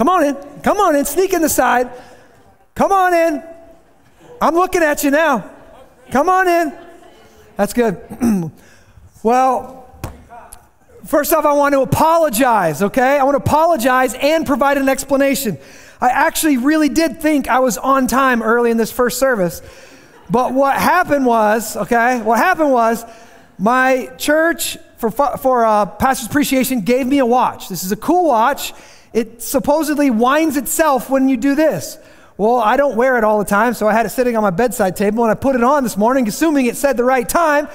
Come 0.00 0.08
on 0.08 0.24
in. 0.24 0.34
Come 0.62 0.78
on 0.78 0.96
in. 0.96 1.04
Sneak 1.04 1.34
in 1.34 1.42
the 1.42 1.48
side. 1.50 1.90
Come 2.74 2.90
on 2.90 3.12
in. 3.12 3.42
I'm 4.40 4.54
looking 4.54 4.82
at 4.82 5.04
you 5.04 5.10
now. 5.10 5.50
Come 6.10 6.30
on 6.30 6.48
in. 6.48 6.72
That's 7.58 7.74
good. 7.74 8.00
well, 9.22 9.94
first 11.04 11.34
off, 11.34 11.44
I 11.44 11.52
want 11.52 11.74
to 11.74 11.82
apologize, 11.82 12.80
okay? 12.80 13.18
I 13.18 13.24
want 13.24 13.34
to 13.34 13.42
apologize 13.42 14.14
and 14.14 14.46
provide 14.46 14.78
an 14.78 14.88
explanation. 14.88 15.58
I 16.00 16.08
actually 16.08 16.56
really 16.56 16.88
did 16.88 17.20
think 17.20 17.48
I 17.48 17.58
was 17.58 17.76
on 17.76 18.06
time 18.06 18.42
early 18.42 18.70
in 18.70 18.78
this 18.78 18.90
first 18.90 19.18
service. 19.18 19.60
But 20.30 20.54
what 20.54 20.78
happened 20.78 21.26
was, 21.26 21.76
okay, 21.76 22.22
what 22.22 22.38
happened 22.38 22.70
was 22.70 23.04
my 23.58 24.06
church 24.16 24.78
for, 24.96 25.10
for 25.10 25.66
uh, 25.66 25.84
Pastor's 25.84 26.28
Appreciation 26.28 26.80
gave 26.80 27.06
me 27.06 27.18
a 27.18 27.26
watch. 27.26 27.68
This 27.68 27.84
is 27.84 27.92
a 27.92 27.96
cool 27.96 28.28
watch. 28.28 28.72
It 29.12 29.42
supposedly 29.42 30.10
winds 30.10 30.56
itself 30.56 31.10
when 31.10 31.28
you 31.28 31.36
do 31.36 31.54
this. 31.54 31.98
Well, 32.36 32.56
I 32.56 32.76
don't 32.76 32.96
wear 32.96 33.18
it 33.18 33.24
all 33.24 33.38
the 33.38 33.44
time, 33.44 33.74
so 33.74 33.86
I 33.86 33.92
had 33.92 34.06
it 34.06 34.10
sitting 34.10 34.36
on 34.36 34.42
my 34.42 34.50
bedside 34.50 34.96
table 34.96 35.24
and 35.24 35.30
I 35.30 35.34
put 35.34 35.56
it 35.56 35.62
on 35.62 35.82
this 35.82 35.96
morning, 35.96 36.26
assuming 36.28 36.66
it 36.66 36.76
said 36.76 36.96
the 36.96 37.04
right 37.04 37.28
time. 37.28 37.68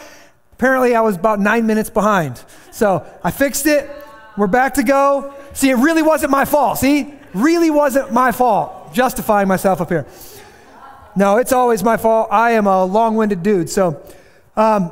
Apparently, 0.54 0.96
I 0.96 1.02
was 1.02 1.18
about 1.18 1.40
nine 1.40 1.68
minutes 1.68 1.90
behind. 1.90 2.41
So 2.72 3.05
I 3.24 3.32
fixed 3.32 3.68
it. 3.68 3.90
We're 4.38 4.48
back 4.48 4.76
to 4.76 4.84
go. 4.84 5.34
See, 5.54 5.70
it 5.70 5.76
really 5.76 6.02
wasn't 6.02 6.32
my 6.32 6.46
fault. 6.46 6.80
See, 6.80 7.13
really 7.34 7.70
wasn't 7.70 8.12
my 8.12 8.32
fault. 8.32 8.94
Justifying 8.94 9.48
myself 9.48 9.82
up 9.82 9.90
here. 9.90 10.08
No, 11.16 11.38
it's 11.38 11.52
always 11.52 11.84
my 11.84 11.98
fault. 11.98 12.30
I 12.32 12.52
am 12.52 12.68
a 12.68 12.86
long 12.86 13.16
winded 13.18 13.44
dude. 13.44 13.70
So, 13.70 14.02
um, 14.55 14.91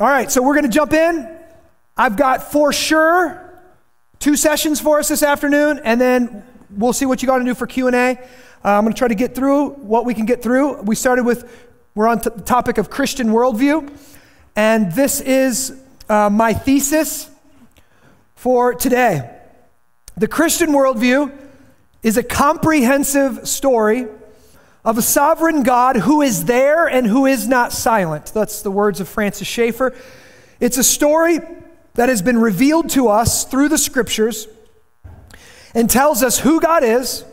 all 0.00 0.08
right, 0.08 0.30
so 0.30 0.42
we're 0.42 0.54
going 0.54 0.64
to 0.64 0.70
jump 0.70 0.92
in. 0.92 1.38
I've 1.96 2.16
got 2.16 2.50
for 2.50 2.72
sure 2.72 3.43
two 4.24 4.36
sessions 4.36 4.80
for 4.80 4.98
us 4.98 5.08
this 5.08 5.22
afternoon, 5.22 5.78
and 5.84 6.00
then 6.00 6.42
we'll 6.70 6.94
see 6.94 7.04
what 7.04 7.20
you 7.20 7.26
got 7.26 7.40
to 7.40 7.44
do 7.44 7.54
for 7.54 7.66
Q&A. 7.66 7.92
Uh, 7.92 8.16
I'm 8.62 8.82
going 8.82 8.94
to 8.94 8.98
try 8.98 9.06
to 9.06 9.14
get 9.14 9.34
through 9.34 9.72
what 9.72 10.06
we 10.06 10.14
can 10.14 10.24
get 10.24 10.42
through. 10.42 10.80
We 10.80 10.94
started 10.94 11.26
with, 11.26 11.68
we're 11.94 12.08
on 12.08 12.22
t- 12.22 12.30
the 12.34 12.40
topic 12.40 12.78
of 12.78 12.88
Christian 12.88 13.28
worldview. 13.28 13.94
And 14.56 14.90
this 14.92 15.20
is 15.20 15.78
uh, 16.08 16.30
my 16.30 16.54
thesis 16.54 17.30
for 18.34 18.72
today. 18.72 19.30
The 20.16 20.26
Christian 20.26 20.70
worldview 20.70 21.30
is 22.02 22.16
a 22.16 22.22
comprehensive 22.22 23.46
story 23.46 24.06
of 24.86 24.96
a 24.96 25.02
sovereign 25.02 25.62
God 25.64 25.96
who 25.96 26.22
is 26.22 26.46
there 26.46 26.86
and 26.86 27.06
who 27.06 27.26
is 27.26 27.46
not 27.46 27.74
silent. 27.74 28.32
That's 28.32 28.62
the 28.62 28.70
words 28.70 29.00
of 29.00 29.08
Francis 29.08 29.46
Schaeffer. 29.46 29.94
It's 30.60 30.78
a 30.78 30.84
story 30.84 31.40
that 31.94 32.08
has 32.08 32.22
been 32.22 32.38
revealed 32.38 32.90
to 32.90 33.08
us 33.08 33.44
through 33.44 33.68
the 33.68 33.78
scriptures 33.78 34.48
and 35.74 35.88
tells 35.88 36.22
us 36.22 36.38
who 36.40 36.60
God 36.60 36.84
is 36.84 37.24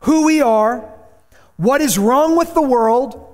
who 0.00 0.24
we 0.24 0.40
are, 0.40 0.88
what 1.56 1.80
is 1.80 1.98
wrong 1.98 2.36
with 2.36 2.54
the 2.54 2.62
world, 2.62 3.24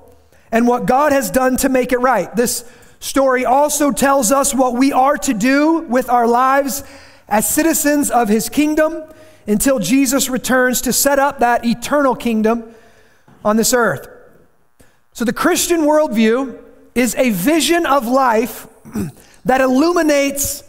and 0.50 0.66
what 0.66 0.86
God 0.86 1.12
has 1.12 1.30
done 1.30 1.56
to 1.58 1.68
make 1.68 1.92
it 1.92 1.98
right. 1.98 2.34
This 2.34 2.64
story 3.00 3.44
also 3.44 3.90
tells 3.90 4.32
us 4.32 4.54
what 4.54 4.74
we 4.74 4.92
are 4.92 5.16
to 5.18 5.34
do 5.34 5.80
with 5.80 6.08
our 6.08 6.26
lives 6.26 6.84
as 7.28 7.48
citizens 7.48 8.10
of 8.10 8.28
his 8.28 8.48
kingdom 8.48 9.02
until 9.46 9.78
Jesus 9.78 10.30
returns 10.30 10.80
to 10.82 10.92
set 10.92 11.18
up 11.18 11.40
that 11.40 11.66
eternal 11.66 12.14
kingdom 12.14 12.74
on 13.44 13.56
this 13.56 13.74
earth. 13.74 14.08
So, 15.12 15.24
the 15.24 15.32
Christian 15.32 15.82
worldview 15.82 16.60
is 16.94 17.14
a 17.16 17.30
vision 17.30 17.84
of 17.84 18.06
life 18.06 18.66
that 19.44 19.60
illuminates 19.60 20.64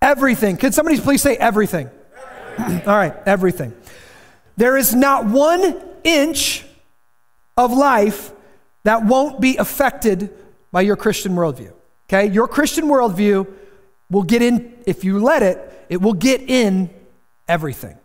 everything. 0.00 0.56
Could 0.56 0.74
somebody 0.74 1.00
please 1.00 1.22
say 1.22 1.36
everything? 1.36 1.90
everything. 2.56 2.82
All 2.88 2.96
right, 2.96 3.14
everything. 3.26 3.74
There 4.56 4.76
is 4.76 4.94
not 4.94 5.26
one 5.26 5.82
inch 6.04 6.64
of 7.56 7.72
life 7.72 8.32
that 8.84 9.04
won't 9.04 9.40
be 9.40 9.56
affected 9.56 10.30
by 10.70 10.82
your 10.82 10.96
Christian 10.96 11.32
worldview. 11.34 11.72
Okay? 12.08 12.26
Your 12.32 12.46
Christian 12.46 12.86
worldview 12.86 13.50
will 14.10 14.22
get 14.22 14.42
in, 14.42 14.74
if 14.86 15.04
you 15.04 15.18
let 15.18 15.42
it, 15.42 15.86
it 15.88 16.00
will 16.00 16.12
get 16.12 16.42
in 16.42 16.90
everything. 17.48 17.96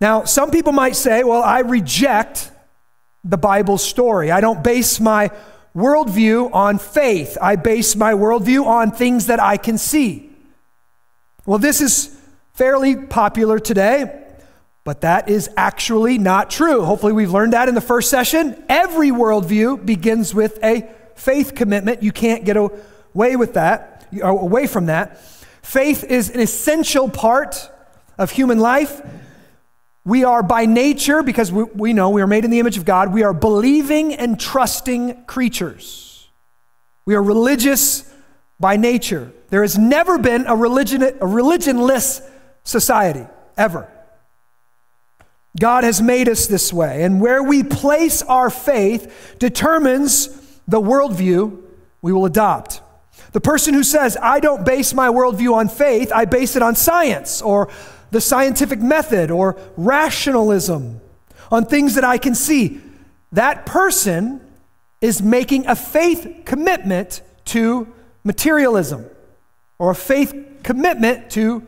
Now, 0.00 0.24
some 0.24 0.50
people 0.50 0.72
might 0.72 0.96
say, 0.96 1.24
well, 1.24 1.42
I 1.42 1.60
reject 1.60 2.50
the 3.24 3.36
Bible 3.36 3.78
story. 3.78 4.30
I 4.30 4.40
don't 4.40 4.62
base 4.62 5.00
my 5.00 5.30
worldview 5.78 6.52
on 6.52 6.78
faith, 6.78 7.38
I 7.40 7.56
base 7.56 7.94
my 7.94 8.12
worldview 8.12 8.64
on 8.66 8.90
things 8.90 9.26
that 9.26 9.40
I 9.40 9.56
can 9.56 9.78
see. 9.78 10.30
Well, 11.46 11.58
this 11.58 11.80
is 11.80 12.16
fairly 12.52 12.96
popular 12.96 13.58
today. 13.58 14.24
But 14.88 15.02
that 15.02 15.28
is 15.28 15.50
actually 15.54 16.16
not 16.16 16.48
true. 16.48 16.82
Hopefully, 16.82 17.12
we've 17.12 17.30
learned 17.30 17.52
that 17.52 17.68
in 17.68 17.74
the 17.74 17.80
first 17.82 18.08
session. 18.08 18.64
Every 18.70 19.10
worldview 19.10 19.84
begins 19.84 20.34
with 20.34 20.58
a 20.64 20.88
faith 21.14 21.54
commitment. 21.54 22.02
You 22.02 22.10
can't 22.10 22.46
get 22.46 22.56
away 22.56 23.36
with 23.36 23.52
that, 23.52 24.06
uh, 24.22 24.28
away 24.28 24.66
from 24.66 24.86
that. 24.86 25.20
Faith 25.60 26.04
is 26.04 26.30
an 26.30 26.40
essential 26.40 27.10
part 27.10 27.70
of 28.16 28.30
human 28.30 28.58
life. 28.60 29.02
We 30.08 30.24
are 30.24 30.42
by 30.42 30.64
nature, 30.64 31.22
because 31.22 31.52
we, 31.52 31.64
we 31.64 31.92
know 31.92 32.08
we 32.08 32.22
are 32.22 32.26
made 32.26 32.46
in 32.46 32.50
the 32.50 32.60
image 32.60 32.78
of 32.78 32.86
God, 32.86 33.12
we 33.12 33.24
are 33.24 33.34
believing 33.34 34.14
and 34.14 34.40
trusting 34.40 35.24
creatures. 35.26 36.30
We 37.04 37.14
are 37.14 37.22
religious 37.22 38.10
by 38.58 38.78
nature. 38.78 39.30
There 39.50 39.60
has 39.60 39.76
never 39.76 40.16
been 40.16 40.46
a, 40.46 40.56
religion, 40.56 41.02
a 41.02 41.10
religionless 41.10 42.26
society, 42.64 43.26
ever. 43.58 43.86
God 45.60 45.84
has 45.84 46.00
made 46.00 46.26
us 46.26 46.46
this 46.46 46.72
way. 46.72 47.02
And 47.02 47.20
where 47.20 47.42
we 47.42 47.62
place 47.62 48.22
our 48.22 48.48
faith 48.48 49.36
determines 49.38 50.28
the 50.66 50.80
worldview 50.80 51.62
we 52.00 52.14
will 52.14 52.24
adopt. 52.24 52.80
The 53.32 53.42
person 53.42 53.74
who 53.74 53.84
says, 53.84 54.16
I 54.22 54.40
don't 54.40 54.64
base 54.64 54.94
my 54.94 55.08
worldview 55.08 55.52
on 55.52 55.68
faith, 55.68 56.10
I 56.14 56.24
base 56.24 56.56
it 56.56 56.62
on 56.62 56.76
science 56.76 57.42
or 57.42 57.68
the 58.10 58.20
scientific 58.20 58.80
method 58.80 59.30
or 59.30 59.56
rationalism, 59.76 61.00
on 61.50 61.64
things 61.64 61.94
that 61.94 62.04
I 62.04 62.18
can 62.18 62.34
see, 62.34 62.80
that 63.32 63.66
person 63.66 64.40
is 65.00 65.22
making 65.22 65.66
a 65.66 65.76
faith 65.76 66.42
commitment 66.44 67.22
to 67.46 67.92
materialism 68.24 69.06
or 69.78 69.90
a 69.90 69.94
faith 69.94 70.34
commitment 70.62 71.30
to 71.30 71.66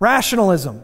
rationalism. 0.00 0.82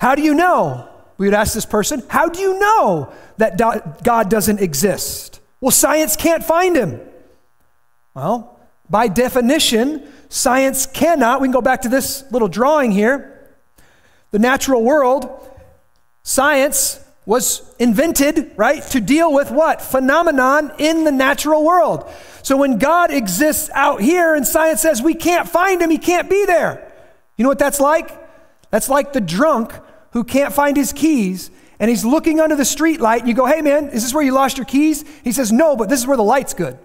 How 0.00 0.14
do 0.14 0.22
you 0.22 0.34
know? 0.34 0.88
We 1.18 1.26
would 1.26 1.34
ask 1.34 1.52
this 1.52 1.66
person, 1.66 2.02
How 2.08 2.28
do 2.28 2.40
you 2.40 2.58
know 2.58 3.12
that 3.36 3.58
God 4.02 4.30
doesn't 4.30 4.60
exist? 4.60 5.40
Well, 5.60 5.70
science 5.70 6.16
can't 6.16 6.42
find 6.42 6.74
him. 6.74 7.00
Well, 8.14 8.59
by 8.90 9.06
definition, 9.08 10.06
science 10.28 10.86
cannot. 10.86 11.40
We 11.40 11.46
can 11.46 11.52
go 11.52 11.62
back 11.62 11.82
to 11.82 11.88
this 11.88 12.24
little 12.32 12.48
drawing 12.48 12.90
here. 12.90 13.48
The 14.32 14.38
natural 14.38 14.82
world, 14.82 15.48
science 16.22 17.02
was 17.24 17.74
invented, 17.78 18.52
right, 18.56 18.82
to 18.82 19.00
deal 19.00 19.32
with 19.32 19.50
what? 19.50 19.80
Phenomenon 19.80 20.72
in 20.78 21.04
the 21.04 21.12
natural 21.12 21.64
world. 21.64 22.10
So 22.42 22.56
when 22.56 22.78
God 22.78 23.12
exists 23.12 23.70
out 23.74 24.00
here 24.00 24.34
and 24.34 24.46
science 24.46 24.80
says 24.80 25.00
we 25.00 25.14
can't 25.14 25.48
find 25.48 25.80
him, 25.80 25.90
he 25.90 25.98
can't 25.98 26.28
be 26.28 26.44
there. 26.46 26.92
You 27.36 27.44
know 27.44 27.48
what 27.48 27.58
that's 27.58 27.80
like? 27.80 28.10
That's 28.70 28.88
like 28.88 29.12
the 29.12 29.20
drunk 29.20 29.72
who 30.12 30.24
can't 30.24 30.52
find 30.52 30.76
his 30.76 30.92
keys 30.92 31.50
and 31.78 31.88
he's 31.88 32.04
looking 32.04 32.40
under 32.40 32.56
the 32.56 32.64
street 32.64 33.00
light 33.00 33.20
and 33.20 33.28
you 33.28 33.34
go, 33.34 33.46
hey 33.46 33.62
man, 33.62 33.88
is 33.90 34.02
this 34.02 34.12
where 34.12 34.24
you 34.24 34.32
lost 34.32 34.58
your 34.58 34.64
keys? 34.64 35.04
He 35.22 35.32
says, 35.32 35.52
no, 35.52 35.76
but 35.76 35.88
this 35.88 36.00
is 36.00 36.06
where 36.06 36.16
the 36.16 36.24
light's 36.24 36.54
good. 36.54 36.78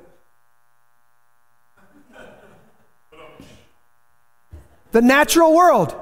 The 4.95 5.01
natural 5.01 5.53
world, 5.53 5.93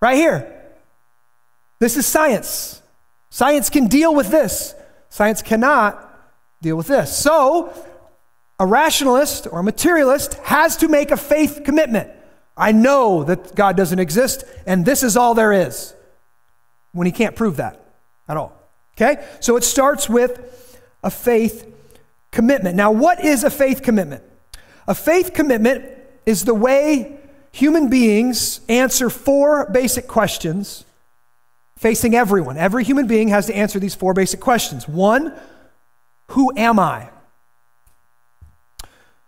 right 0.00 0.14
here. 0.14 0.62
This 1.80 1.96
is 1.96 2.06
science. 2.06 2.80
Science 3.30 3.68
can 3.68 3.88
deal 3.88 4.14
with 4.14 4.30
this. 4.30 4.76
Science 5.08 5.42
cannot 5.42 6.08
deal 6.62 6.76
with 6.76 6.86
this. 6.86 7.16
So, 7.16 7.72
a 8.60 8.64
rationalist 8.64 9.48
or 9.50 9.58
a 9.58 9.64
materialist 9.64 10.34
has 10.34 10.76
to 10.76 10.86
make 10.86 11.10
a 11.10 11.16
faith 11.16 11.62
commitment. 11.64 12.12
I 12.56 12.70
know 12.70 13.24
that 13.24 13.56
God 13.56 13.76
doesn't 13.76 13.98
exist, 13.98 14.44
and 14.68 14.86
this 14.86 15.02
is 15.02 15.16
all 15.16 15.34
there 15.34 15.52
is 15.52 15.92
when 16.92 17.06
he 17.06 17.12
can't 17.12 17.34
prove 17.34 17.56
that 17.56 17.92
at 18.28 18.36
all. 18.36 18.52
Okay? 18.96 19.20
So 19.40 19.56
it 19.56 19.64
starts 19.64 20.08
with 20.08 20.80
a 21.02 21.10
faith 21.10 21.66
commitment. 22.30 22.76
Now, 22.76 22.92
what 22.92 23.24
is 23.24 23.42
a 23.42 23.50
faith 23.50 23.82
commitment? 23.82 24.22
A 24.86 24.94
faith 24.94 25.34
commitment 25.34 25.86
is 26.24 26.44
the 26.44 26.54
way 26.54 27.17
human 27.52 27.88
beings 27.88 28.60
answer 28.68 29.10
four 29.10 29.68
basic 29.70 30.06
questions 30.06 30.84
facing 31.78 32.14
everyone. 32.14 32.56
Every 32.56 32.84
human 32.84 33.06
being 33.06 33.28
has 33.28 33.46
to 33.46 33.56
answer 33.56 33.78
these 33.78 33.94
four 33.94 34.14
basic 34.14 34.40
questions. 34.40 34.88
One, 34.88 35.32
who 36.28 36.52
am 36.56 36.78
I? 36.78 37.10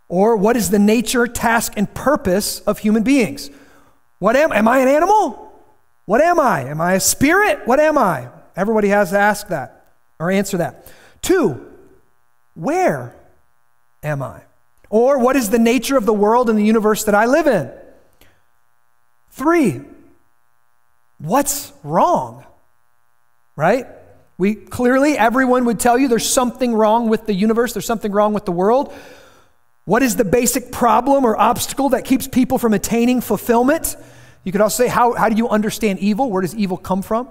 Or 0.08 0.36
what 0.36 0.56
is 0.56 0.70
the 0.70 0.78
nature, 0.78 1.26
task, 1.28 1.74
and 1.76 1.92
purpose 1.94 2.60
of 2.60 2.80
human 2.80 3.04
beings? 3.04 3.48
What 4.18 4.36
am, 4.36 4.52
am 4.52 4.66
I 4.66 4.80
an 4.80 4.88
animal? 4.88 5.52
What 6.06 6.20
am 6.20 6.40
I? 6.40 6.62
Am 6.62 6.80
I 6.80 6.94
a 6.94 7.00
spirit? 7.00 7.66
What 7.66 7.78
am 7.78 7.96
I? 7.96 8.28
Everybody 8.56 8.88
has 8.88 9.10
to 9.10 9.18
ask 9.18 9.48
that 9.48 9.92
or 10.18 10.30
answer 10.30 10.56
that. 10.58 10.92
Two, 11.22 11.64
where 12.54 13.14
am 14.02 14.22
I? 14.22 14.42
Or 14.90 15.18
what 15.18 15.36
is 15.36 15.50
the 15.50 15.58
nature 15.58 15.96
of 15.96 16.04
the 16.04 16.12
world 16.12 16.50
and 16.50 16.58
the 16.58 16.64
universe 16.64 17.04
that 17.04 17.14
I 17.14 17.26
live 17.26 17.46
in? 17.46 17.70
Three, 19.30 19.80
what's 21.18 21.72
wrong? 21.82 22.44
Right? 23.56 23.86
We 24.38 24.54
clearly, 24.54 25.18
everyone 25.18 25.66
would 25.66 25.78
tell 25.78 25.98
you 25.98 26.08
there's 26.08 26.28
something 26.28 26.74
wrong 26.74 27.08
with 27.08 27.26
the 27.26 27.34
universe, 27.34 27.72
there's 27.72 27.86
something 27.86 28.12
wrong 28.12 28.32
with 28.32 28.44
the 28.44 28.52
world. 28.52 28.92
What 29.84 30.02
is 30.02 30.16
the 30.16 30.24
basic 30.24 30.72
problem 30.72 31.24
or 31.24 31.36
obstacle 31.36 31.90
that 31.90 32.04
keeps 32.04 32.26
people 32.26 32.58
from 32.58 32.74
attaining 32.74 33.20
fulfillment? 33.20 33.96
You 34.44 34.52
could 34.52 34.60
also 34.60 34.84
say, 34.84 34.88
how, 34.88 35.12
how 35.12 35.28
do 35.28 35.36
you 35.36 35.48
understand 35.48 35.98
evil? 35.98 36.30
Where 36.30 36.42
does 36.42 36.54
evil 36.54 36.76
come 36.76 37.02
from? 37.02 37.28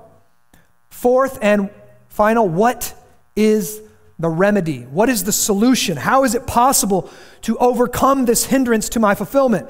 Fourth 0.90 1.40
and 1.42 1.70
final, 2.10 2.48
what 2.48 2.94
is 3.36 3.82
the 4.20 4.30
remedy? 4.30 4.82
What 4.82 5.10
is 5.10 5.24
the 5.24 5.32
solution? 5.32 5.98
How 5.98 6.26
is 6.26 6.36
it 6.36 6.46
possible 6.46 7.10
to 7.44 7.58
overcome 7.58 8.26
this 8.26 8.46
hindrance 8.46 8.90
to 8.90 9.00
my 9.00 9.16
fulfillment? 9.16 9.70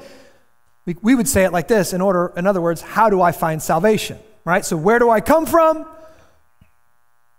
We, 0.86 0.96
we 1.02 1.14
would 1.14 1.28
say 1.28 1.44
it 1.44 1.52
like 1.52 1.68
this 1.68 1.92
in 1.92 2.00
order, 2.00 2.32
in 2.36 2.46
other 2.46 2.60
words, 2.60 2.80
how 2.80 3.10
do 3.10 3.20
I 3.20 3.32
find 3.32 3.62
salvation? 3.62 4.18
Right? 4.44 4.64
So, 4.64 4.76
where 4.76 4.98
do 4.98 5.10
I 5.10 5.20
come 5.20 5.46
from? 5.46 5.86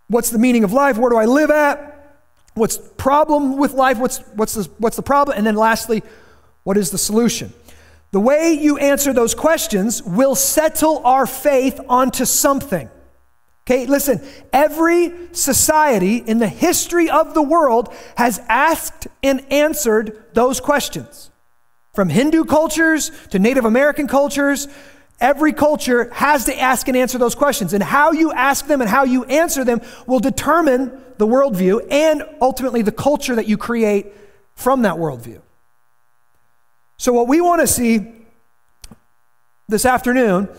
What's 0.08 0.30
the 0.30 0.40
meaning 0.40 0.64
of 0.64 0.74
life? 0.74 0.98
Where 0.98 1.10
do 1.10 1.18
I 1.18 1.26
live 1.26 1.50
at? 1.50 2.20
What's 2.54 2.78
problem 2.78 3.58
with 3.58 3.74
life? 3.74 3.98
What's, 3.98 4.20
what's, 4.36 4.54
the, 4.56 4.70
what's 4.78 4.98
the 4.98 5.02
problem? 5.02 5.38
And 5.38 5.48
then 5.48 5.56
lastly, 5.56 6.04
what 6.64 6.78
is 6.78 6.92
the 6.92 6.98
solution? 6.98 7.54
The 8.12 8.20
way 8.20 8.54
you 8.54 8.78
answer 8.78 9.14
those 9.14 9.34
questions 9.34 10.04
will 10.04 10.36
settle 10.36 11.02
our 11.06 11.26
faith 11.26 11.80
onto 11.88 12.26
something. 12.26 12.90
Okay, 13.66 13.86
listen, 13.86 14.22
every 14.52 15.14
society 15.32 16.18
in 16.18 16.40
the 16.40 16.48
history 16.48 17.10
of 17.10 17.34
the 17.34 17.42
world 17.42 17.94
has 18.18 18.40
asked 18.50 19.08
and 19.24 19.46
answered 19.52 20.26
those 20.34 20.60
questions. 20.60 21.31
From 21.94 22.10
Hindu 22.10 22.46
cultures 22.46 23.12
to 23.32 23.40
Native 23.40 23.66
American 23.66 24.08
cultures, 24.08 24.68
every 25.20 25.52
culture 25.52 26.10
has 26.14 26.46
to 26.46 26.58
ask 26.58 26.88
and 26.88 26.96
answer 26.96 27.18
those 27.18 27.36
questions. 27.36 27.74
And 27.74 27.84
how 27.84 28.12
you 28.12 28.32
ask 28.32 28.68
them 28.68 28.82
and 28.82 28.90
how 28.90 29.04
you 29.04 29.26
answer 29.26 29.64
them 29.64 29.82
will 30.08 30.20
determine 30.20 30.92
the 31.18 31.28
worldview 31.28 31.86
and 31.92 32.24
ultimately 32.42 32.82
the 32.82 32.92
culture 32.92 33.36
that 33.36 33.48
you 33.48 33.58
create 33.58 34.08
from 34.56 34.84
that 34.84 34.96
worldview. 34.96 35.42
So, 36.98 37.14
what 37.14 37.28
we 37.28 37.42
want 37.42 37.62
to 37.62 37.68
see 37.68 38.14
this 39.68 39.86
afternoon 39.86 40.50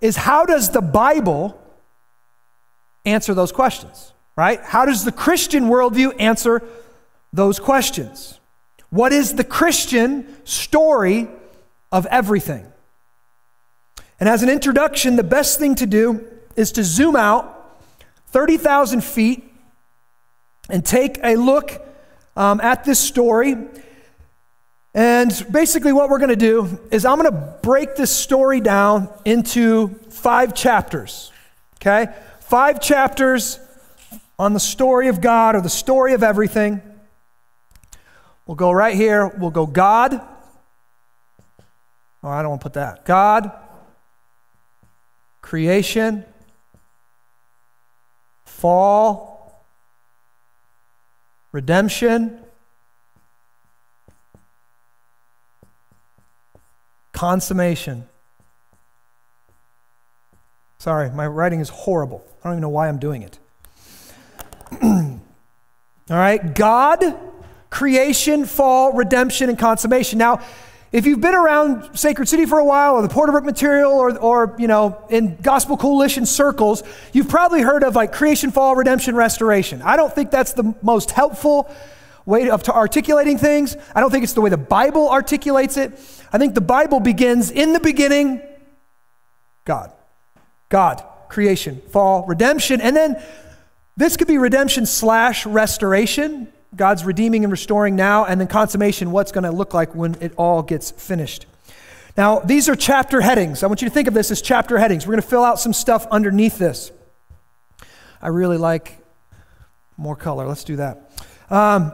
is 0.00 0.16
how 0.16 0.44
does 0.44 0.70
the 0.70 0.82
Bible 0.82 1.60
answer 3.04 3.32
those 3.32 3.52
questions, 3.52 4.12
right? 4.36 4.60
How 4.60 4.84
does 4.84 5.04
the 5.04 5.12
Christian 5.12 5.64
worldview 5.64 6.14
answer 6.20 6.62
those 7.32 7.58
questions? 7.58 8.38
What 8.94 9.12
is 9.12 9.34
the 9.34 9.42
Christian 9.42 10.36
story 10.46 11.26
of 11.90 12.06
everything? 12.06 12.64
And 14.20 14.28
as 14.28 14.44
an 14.44 14.48
introduction, 14.48 15.16
the 15.16 15.24
best 15.24 15.58
thing 15.58 15.74
to 15.74 15.86
do 15.86 16.24
is 16.54 16.70
to 16.72 16.84
zoom 16.84 17.16
out 17.16 17.76
30,000 18.28 19.02
feet 19.02 19.52
and 20.70 20.86
take 20.86 21.18
a 21.24 21.34
look 21.34 21.72
um, 22.36 22.60
at 22.60 22.84
this 22.84 23.00
story. 23.00 23.56
And 24.94 25.46
basically, 25.50 25.92
what 25.92 26.08
we're 26.08 26.20
going 26.20 26.28
to 26.28 26.36
do 26.36 26.78
is 26.92 27.04
I'm 27.04 27.18
going 27.18 27.32
to 27.32 27.58
break 27.64 27.96
this 27.96 28.12
story 28.12 28.60
down 28.60 29.08
into 29.24 29.88
five 30.08 30.54
chapters. 30.54 31.32
Okay? 31.82 32.14
Five 32.42 32.80
chapters 32.80 33.58
on 34.38 34.52
the 34.52 34.60
story 34.60 35.08
of 35.08 35.20
God 35.20 35.56
or 35.56 35.62
the 35.62 35.68
story 35.68 36.12
of 36.12 36.22
everything. 36.22 36.80
We'll 38.46 38.56
go 38.56 38.70
right 38.70 38.94
here. 38.94 39.26
We'll 39.26 39.50
go 39.50 39.66
God. 39.66 40.20
Oh, 42.22 42.28
I 42.28 42.40
don't 42.40 42.50
want 42.50 42.62
to 42.62 42.64
put 42.64 42.72
that. 42.74 43.04
God, 43.04 43.52
creation, 45.42 46.24
fall, 48.46 49.64
redemption, 51.52 52.40
consummation. 57.12 58.08
Sorry, 60.78 61.10
my 61.10 61.26
writing 61.26 61.60
is 61.60 61.68
horrible. 61.68 62.24
I 62.42 62.48
don't 62.48 62.54
even 62.54 62.62
know 62.62 62.68
why 62.70 62.88
I'm 62.88 62.98
doing 62.98 63.22
it. 63.22 63.38
All 64.82 65.20
right, 66.08 66.54
God, 66.54 67.02
creation, 67.74 68.44
fall, 68.44 68.92
redemption, 68.92 69.48
and 69.48 69.58
consummation. 69.58 70.16
Now, 70.16 70.40
if 70.92 71.06
you've 71.06 71.20
been 71.20 71.34
around 71.34 71.98
Sacred 71.98 72.28
City 72.28 72.46
for 72.46 72.60
a 72.60 72.64
while, 72.64 72.94
or 72.94 73.02
the 73.02 73.08
Porterbrook 73.08 73.42
material, 73.42 73.90
or, 73.90 74.16
or 74.16 74.54
you 74.60 74.68
know, 74.68 75.04
in 75.10 75.34
Gospel 75.42 75.76
Coalition 75.76 76.24
circles, 76.24 76.84
you've 77.12 77.28
probably 77.28 77.62
heard 77.62 77.82
of 77.82 77.96
like 77.96 78.12
creation, 78.12 78.52
fall, 78.52 78.76
redemption, 78.76 79.16
restoration. 79.16 79.82
I 79.82 79.96
don't 79.96 80.14
think 80.14 80.30
that's 80.30 80.52
the 80.52 80.72
most 80.82 81.10
helpful 81.10 81.68
way 82.24 82.48
of 82.48 82.62
articulating 82.68 83.38
things. 83.38 83.76
I 83.92 83.98
don't 83.98 84.12
think 84.12 84.22
it's 84.22 84.34
the 84.34 84.40
way 84.40 84.50
the 84.50 84.56
Bible 84.56 85.10
articulates 85.10 85.76
it. 85.76 85.98
I 86.32 86.38
think 86.38 86.54
the 86.54 86.60
Bible 86.60 87.00
begins 87.00 87.50
in 87.50 87.72
the 87.72 87.80
beginning, 87.80 88.40
God. 89.64 89.92
God, 90.68 91.02
creation, 91.28 91.82
fall, 91.88 92.24
redemption, 92.24 92.80
and 92.80 92.94
then 92.94 93.20
this 93.96 94.16
could 94.16 94.28
be 94.28 94.38
redemption 94.38 94.86
slash 94.86 95.44
restoration. 95.44 96.52
God's 96.76 97.04
redeeming 97.04 97.44
and 97.44 97.50
restoring 97.50 97.96
now, 97.96 98.24
and 98.24 98.40
then 98.40 98.48
consummation, 98.48 99.10
what's 99.10 99.32
going 99.32 99.44
to 99.44 99.52
look 99.52 99.74
like 99.74 99.94
when 99.94 100.16
it 100.20 100.32
all 100.36 100.62
gets 100.62 100.90
finished. 100.90 101.46
Now, 102.16 102.38
these 102.40 102.68
are 102.68 102.76
chapter 102.76 103.20
headings. 103.20 103.62
I 103.62 103.66
want 103.66 103.82
you 103.82 103.88
to 103.88 103.94
think 103.94 104.08
of 104.08 104.14
this 104.14 104.30
as 104.30 104.40
chapter 104.40 104.78
headings. 104.78 105.06
We're 105.06 105.14
going 105.14 105.22
to 105.22 105.28
fill 105.28 105.44
out 105.44 105.58
some 105.58 105.72
stuff 105.72 106.06
underneath 106.10 106.58
this. 106.58 106.92
I 108.22 108.28
really 108.28 108.56
like 108.56 108.98
more 109.96 110.16
color. 110.16 110.46
Let's 110.46 110.64
do 110.64 110.76
that. 110.76 111.10
Um, 111.50 111.92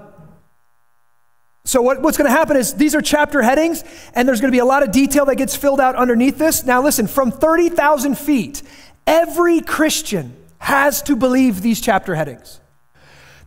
so, 1.64 1.82
what, 1.82 2.02
what's 2.02 2.16
going 2.16 2.28
to 2.28 2.36
happen 2.36 2.56
is 2.56 2.74
these 2.74 2.94
are 2.94 3.00
chapter 3.00 3.42
headings, 3.42 3.84
and 4.14 4.28
there's 4.28 4.40
going 4.40 4.50
to 4.50 4.54
be 4.54 4.60
a 4.60 4.64
lot 4.64 4.82
of 4.82 4.92
detail 4.92 5.26
that 5.26 5.36
gets 5.36 5.56
filled 5.56 5.80
out 5.80 5.94
underneath 5.94 6.38
this. 6.38 6.64
Now, 6.64 6.82
listen, 6.82 7.06
from 7.06 7.30
30,000 7.30 8.16
feet, 8.18 8.62
every 9.06 9.60
Christian 9.60 10.36
has 10.58 11.02
to 11.02 11.16
believe 11.16 11.62
these 11.62 11.80
chapter 11.80 12.14
headings. 12.14 12.59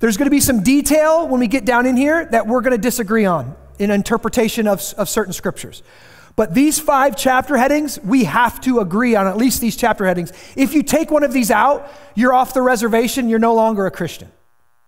There's 0.04 0.18
going 0.18 0.26
to 0.26 0.32
be 0.32 0.42
some 0.42 0.64
detail 0.64 1.30
when 1.30 1.40
we 1.40 1.48
get 1.48 1.64
down 1.64 1.86
in 1.86 1.96
here 1.96 2.26
that 2.26 2.46
we're 2.46 2.60
going 2.60 2.74
to 2.76 2.78
disagree 2.78 3.24
on 3.24 3.56
in 3.80 3.90
interpretation 3.90 4.68
of, 4.68 4.82
of 4.98 5.08
certain 5.08 5.32
scriptures. 5.32 5.82
But 6.36 6.54
these 6.54 6.78
five 6.78 7.16
chapter 7.16 7.56
headings, 7.56 8.02
we 8.02 8.26
have 8.26 8.60
to 8.64 8.82
agree 8.82 9.16
on 9.16 9.28
at 9.28 9.38
least 9.38 9.62
these 9.62 9.78
chapter 9.78 10.06
headings. 10.06 10.34
If 10.58 10.74
you 10.74 10.84
take 10.84 11.10
one 11.10 11.24
of 11.24 11.32
these 11.32 11.52
out, 11.52 11.90
you're 12.16 12.34
off 12.34 12.54
the 12.54 12.62
reservation, 12.62 13.30
you're 13.30 13.40
no 13.40 13.54
longer 13.54 13.86
a 13.86 13.92
Christian. 13.92 14.30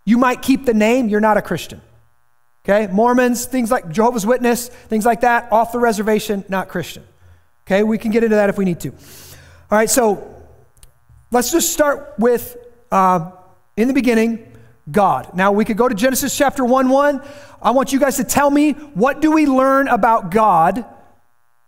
You 0.03 0.17
might 0.17 0.41
keep 0.41 0.65
the 0.65 0.73
name, 0.73 1.07
you're 1.07 1.21
not 1.21 1.37
a 1.37 1.41
Christian. 1.41 1.79
Okay, 2.65 2.91
Mormons, 2.91 3.45
things 3.45 3.71
like 3.71 3.89
Jehovah's 3.89 4.25
Witness, 4.25 4.67
things 4.67 5.05
like 5.05 5.21
that, 5.21 5.49
off 5.49 5.71
the 5.71 5.79
reservation, 5.79 6.43
not 6.49 6.67
Christian. 6.67 7.05
Okay, 7.65 7.83
we 7.83 7.97
can 7.97 8.11
get 8.11 8.25
into 8.25 8.35
that 8.35 8.49
if 8.49 8.57
we 8.57 8.65
need 8.65 8.81
to. 8.81 8.89
All 8.91 9.77
right, 9.77 9.89
so 9.89 10.43
let's 11.31 11.53
just 11.53 11.71
start 11.71 12.15
with 12.19 12.57
uh, 12.91 13.31
in 13.77 13.87
the 13.87 13.93
beginning, 13.93 14.44
God. 14.91 15.35
Now 15.35 15.51
we 15.51 15.65
could 15.65 15.77
go 15.77 15.87
to 15.87 15.95
Genesis 15.95 16.35
chapter 16.37 16.63
1 16.63 16.89
1. 16.89 17.21
I 17.61 17.71
want 17.71 17.91
you 17.91 17.99
guys 17.99 18.17
to 18.17 18.23
tell 18.23 18.51
me 18.51 18.73
what 18.73 19.21
do 19.21 19.31
we 19.31 19.45
learn 19.47 19.87
about 19.87 20.29
God 20.31 20.85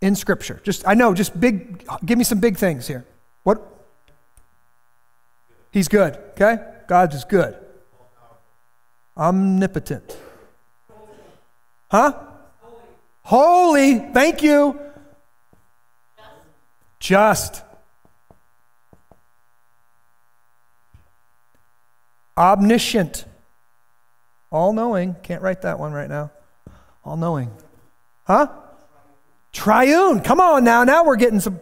in 0.01 0.15
Scripture? 0.15 0.61
Just 0.63 0.87
I 0.87 0.93
know, 0.93 1.13
just 1.13 1.39
big 1.39 1.87
give 2.05 2.17
me 2.17 2.23
some 2.23 2.39
big 2.39 2.57
things 2.57 2.87
here. 2.87 3.05
What? 3.43 3.61
He's 5.71 5.87
good, 5.87 6.15
okay? 6.31 6.57
God 6.87 7.13
is 7.13 7.25
good. 7.25 7.55
Omnipotent. 9.17 10.15
Huh? 11.89 12.13
Holy. 13.23 13.95
Holy. 13.95 14.13
Thank 14.13 14.43
you. 14.43 14.79
Just. 16.99 17.63
Omniscient. 22.37 23.25
All 24.51 24.71
knowing. 24.71 25.15
Can't 25.23 25.41
write 25.41 25.63
that 25.63 25.79
one 25.79 25.91
right 25.91 26.09
now. 26.09 26.31
All 27.03 27.17
knowing. 27.17 27.51
Huh? 28.25 28.47
Triune. 29.51 30.21
Come 30.21 30.39
on 30.39 30.63
now. 30.63 30.83
Now 30.83 31.03
we're 31.03 31.15
getting 31.15 31.39
some 31.39 31.59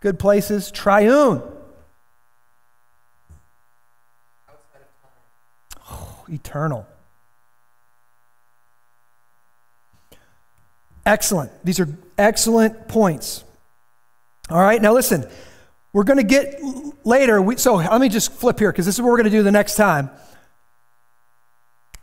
good 0.00 0.18
places. 0.18 0.70
Triune. 0.70 1.42
Oh, 5.90 6.24
eternal. 6.28 6.86
Excellent. 11.06 11.52
These 11.64 11.80
are 11.80 11.88
excellent 12.16 12.88
points. 12.88 13.44
All 14.50 14.60
right, 14.60 14.80
now 14.80 14.92
listen. 14.92 15.26
We're 15.94 16.04
going 16.04 16.18
to 16.18 16.24
get 16.24 16.60
later. 17.04 17.40
We, 17.40 17.56
so 17.56 17.76
let 17.76 18.00
me 18.00 18.10
just 18.10 18.32
flip 18.32 18.58
here 18.58 18.70
because 18.70 18.84
this 18.84 18.96
is 18.96 19.00
what 19.00 19.08
we're 19.10 19.16
going 19.16 19.30
to 19.30 19.30
do 19.30 19.44
the 19.44 19.52
next 19.52 19.76
time. 19.76 20.10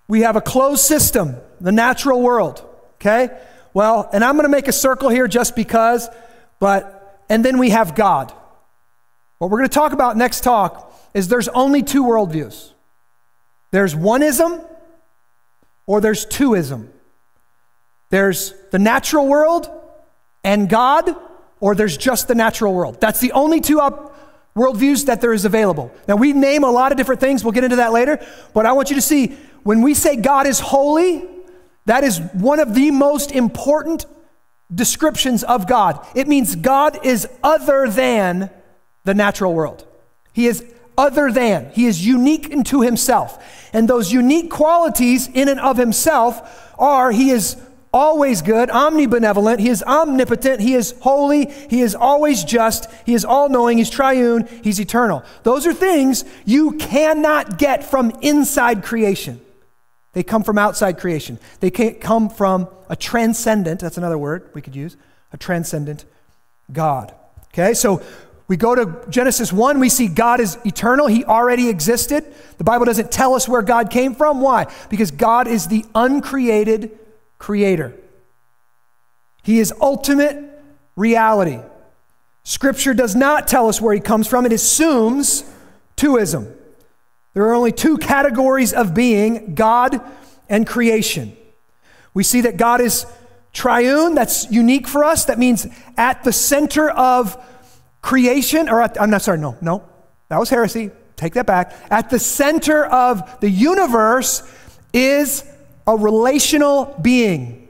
We 0.07 0.21
have 0.21 0.38
a 0.38 0.41
closed 0.41 0.81
system, 0.81 1.36
the 1.60 1.74
natural 1.74 2.21
world. 2.21 2.65
Okay? 2.95 3.29
Well, 3.74 4.10
and 4.13 4.24
I'm 4.24 4.36
going 4.36 4.45
to 4.45 4.50
make 4.50 4.69
a 4.69 4.74
circle 4.74 5.10
here 5.10 5.27
just 5.27 5.57
because, 5.57 6.07
but, 6.60 7.21
and 7.29 7.43
then 7.43 7.57
we 7.57 7.71
have 7.71 7.93
God. 7.93 8.33
What 9.39 9.51
we're 9.51 9.57
going 9.57 9.69
to 9.69 9.74
talk 9.74 9.91
about 9.91 10.15
next 10.15 10.41
talk 10.41 10.93
is 11.13 11.27
there's 11.27 11.50
only 11.50 11.83
two 11.83 12.03
worldviews 12.03 12.71
there's 13.71 13.95
oneism 13.95 14.65
or 15.86 16.01
there's 16.01 16.25
twoism. 16.25 16.89
There's 18.10 18.53
the 18.71 18.79
natural 18.79 19.27
world 19.27 19.69
and 20.43 20.69
God, 20.69 21.15
or 21.62 21.75
there's 21.75 21.96
just 21.96 22.27
the 22.27 22.36
natural 22.36 22.74
world. 22.74 23.00
That's 23.00 23.22
the 23.22 23.32
only 23.32 23.62
two 23.62 23.80
up 23.80 24.12
worldviews 24.56 25.06
that 25.06 25.22
there 25.22 25.32
is 25.32 25.46
available. 25.46 25.94
Now, 26.10 26.18
we 26.18 26.34
name 26.34 26.65
a 26.65 26.72
lot 26.72 26.91
of 26.91 26.98
different 26.98 27.22
things. 27.22 27.46
We'll 27.46 27.53
get 27.53 27.63
into 27.63 27.77
that 27.77 27.94
later. 27.94 28.20
But 28.53 28.65
I 28.65 28.74
want 28.74 28.89
you 28.89 28.98
to 28.98 29.01
see 29.01 29.38
when 29.63 29.82
we 29.82 29.94
say 29.94 30.18
God 30.18 30.46
is 30.46 30.60
holy, 30.60 31.24
that 31.86 32.03
is 32.03 32.20
one 32.34 32.60
of 32.60 32.75
the 32.75 32.91
most 32.91 33.32
important 33.32 34.06
descriptions 34.74 35.44
of 35.44 35.68
God. 35.68 36.06
It 36.15 36.27
means 36.27 36.56
God 36.56 37.06
is 37.06 37.27
other 37.44 37.89
than 37.89 38.50
the 39.03 39.13
natural 39.13 39.53
world. 39.53 39.86
He 40.34 40.48
is 40.48 40.65
other 40.98 41.32
than. 41.32 41.72
He 41.74 41.86
is 41.86 42.06
unique 42.06 42.51
unto 42.51 42.82
himself. 42.82 43.70
And 43.74 43.88
those 43.88 44.12
unique 44.12 44.50
qualities 44.50 45.27
in 45.27 45.48
and 45.48 45.60
of 45.60 45.77
himself 45.77 46.74
are 46.77 47.12
he 47.12 47.30
is 47.30 47.56
always 47.93 48.41
good, 48.41 48.69
omnibenevolent, 48.69 49.60
he 49.60 49.69
is 49.69 49.83
omnipotent, 49.83 50.62
he 50.62 50.74
is 50.74 50.93
holy, 51.01 51.45
he 51.69 51.81
is 51.81 51.93
always 51.93 52.43
just, 52.43 52.88
he 53.05 53.13
is 53.13 53.25
all 53.25 53.50
knowing, 53.50 53.77
he's 53.77 53.89
triune, 53.89 54.48
he's 54.63 54.79
eternal. 54.79 55.24
Those 55.43 55.67
are 55.67 55.74
things 55.74 56.24
you 56.45 56.74
cannot 56.77 57.57
get 57.57 57.83
from 57.83 58.12
inside 58.21 58.83
creation. 58.83 59.41
They 60.13 60.24
come 60.24 60.43
from 60.43 60.57
outside 60.57 61.00
creation. 61.00 61.39
They 61.60 61.71
can't 61.71 62.00
come 62.01 62.29
from 62.29 62.67
a 62.89 62.95
transcendent, 62.95 63.81
that's 63.81 63.98
another 63.98 64.17
word 64.17 64.50
we 64.53 64.62
could 64.62 64.75
use, 64.75 64.98
a 65.33 65.38
transcendent 65.38 66.05
God. 66.71 67.13
Okay, 67.53 67.74
so 67.74 68.01
we 68.48 68.57
go 68.57 68.75
to 68.75 69.10
Genesis 69.10 69.51
1, 69.53 69.79
we 69.79 69.89
see 69.89 70.07
God 70.07 70.39
is 70.39 70.57
eternal. 70.65 71.07
He 71.07 71.24
already 71.24 71.69
existed. 71.69 72.33
The 72.57 72.65
Bible 72.65 72.86
doesn't 72.86 73.12
tell 73.12 73.33
us 73.33 73.48
where 73.48 73.62
God 73.62 73.89
came 73.89 74.13
from. 74.13 74.41
Why? 74.41 74.67
Because 74.89 75.12
God 75.12 75.48
is 75.48 75.67
the 75.67 75.86
uncreated 75.95 76.98
creator, 77.41 77.93
He 79.43 79.60
is 79.60 79.74
ultimate 79.81 80.38
reality. 80.95 81.60
Scripture 82.43 82.93
does 82.93 83.15
not 83.15 83.48
tell 83.48 83.67
us 83.67 83.81
where 83.81 83.93
He 83.93 84.00
comes 84.00 84.27
from, 84.27 84.45
it 84.45 84.53
assumes 84.53 85.43
twoism. 85.98 86.55
There 87.33 87.43
are 87.45 87.55
only 87.55 87.71
two 87.71 87.98
categories 87.98 88.74
of 88.74 88.93
being 88.93 89.55
God 89.55 90.00
and 90.50 90.67
creation. 90.67 91.36
We 92.13 92.24
see 92.24 92.41
that 92.41 92.57
God 92.57 92.79
is 92.79 93.05
triune, 93.53 94.13
that's 94.13 94.50
unique 94.51 94.88
for 94.88 95.03
us. 95.03 95.25
That 95.25 95.39
means 95.39 95.65
at 95.98 96.24
the 96.24 96.33
center 96.33 96.91
of 96.91 97.41
creation, 98.01 98.69
or 98.69 98.81
at, 98.81 99.01
I'm 99.01 99.10
not 99.10 99.24
sorry, 99.24 99.39
no, 99.39 99.57
no, 99.62 99.83
that 100.29 100.39
was 100.39 100.50
heresy. 100.50 100.91
Take 101.15 101.33
that 101.33 101.45
back. 101.45 101.74
At 101.89 102.10
the 102.10 102.19
center 102.19 102.86
of 102.86 103.39
the 103.39 103.50
universe 103.50 104.43
is 104.93 105.43
a 105.91 105.95
relational 105.95 106.98
being, 107.01 107.67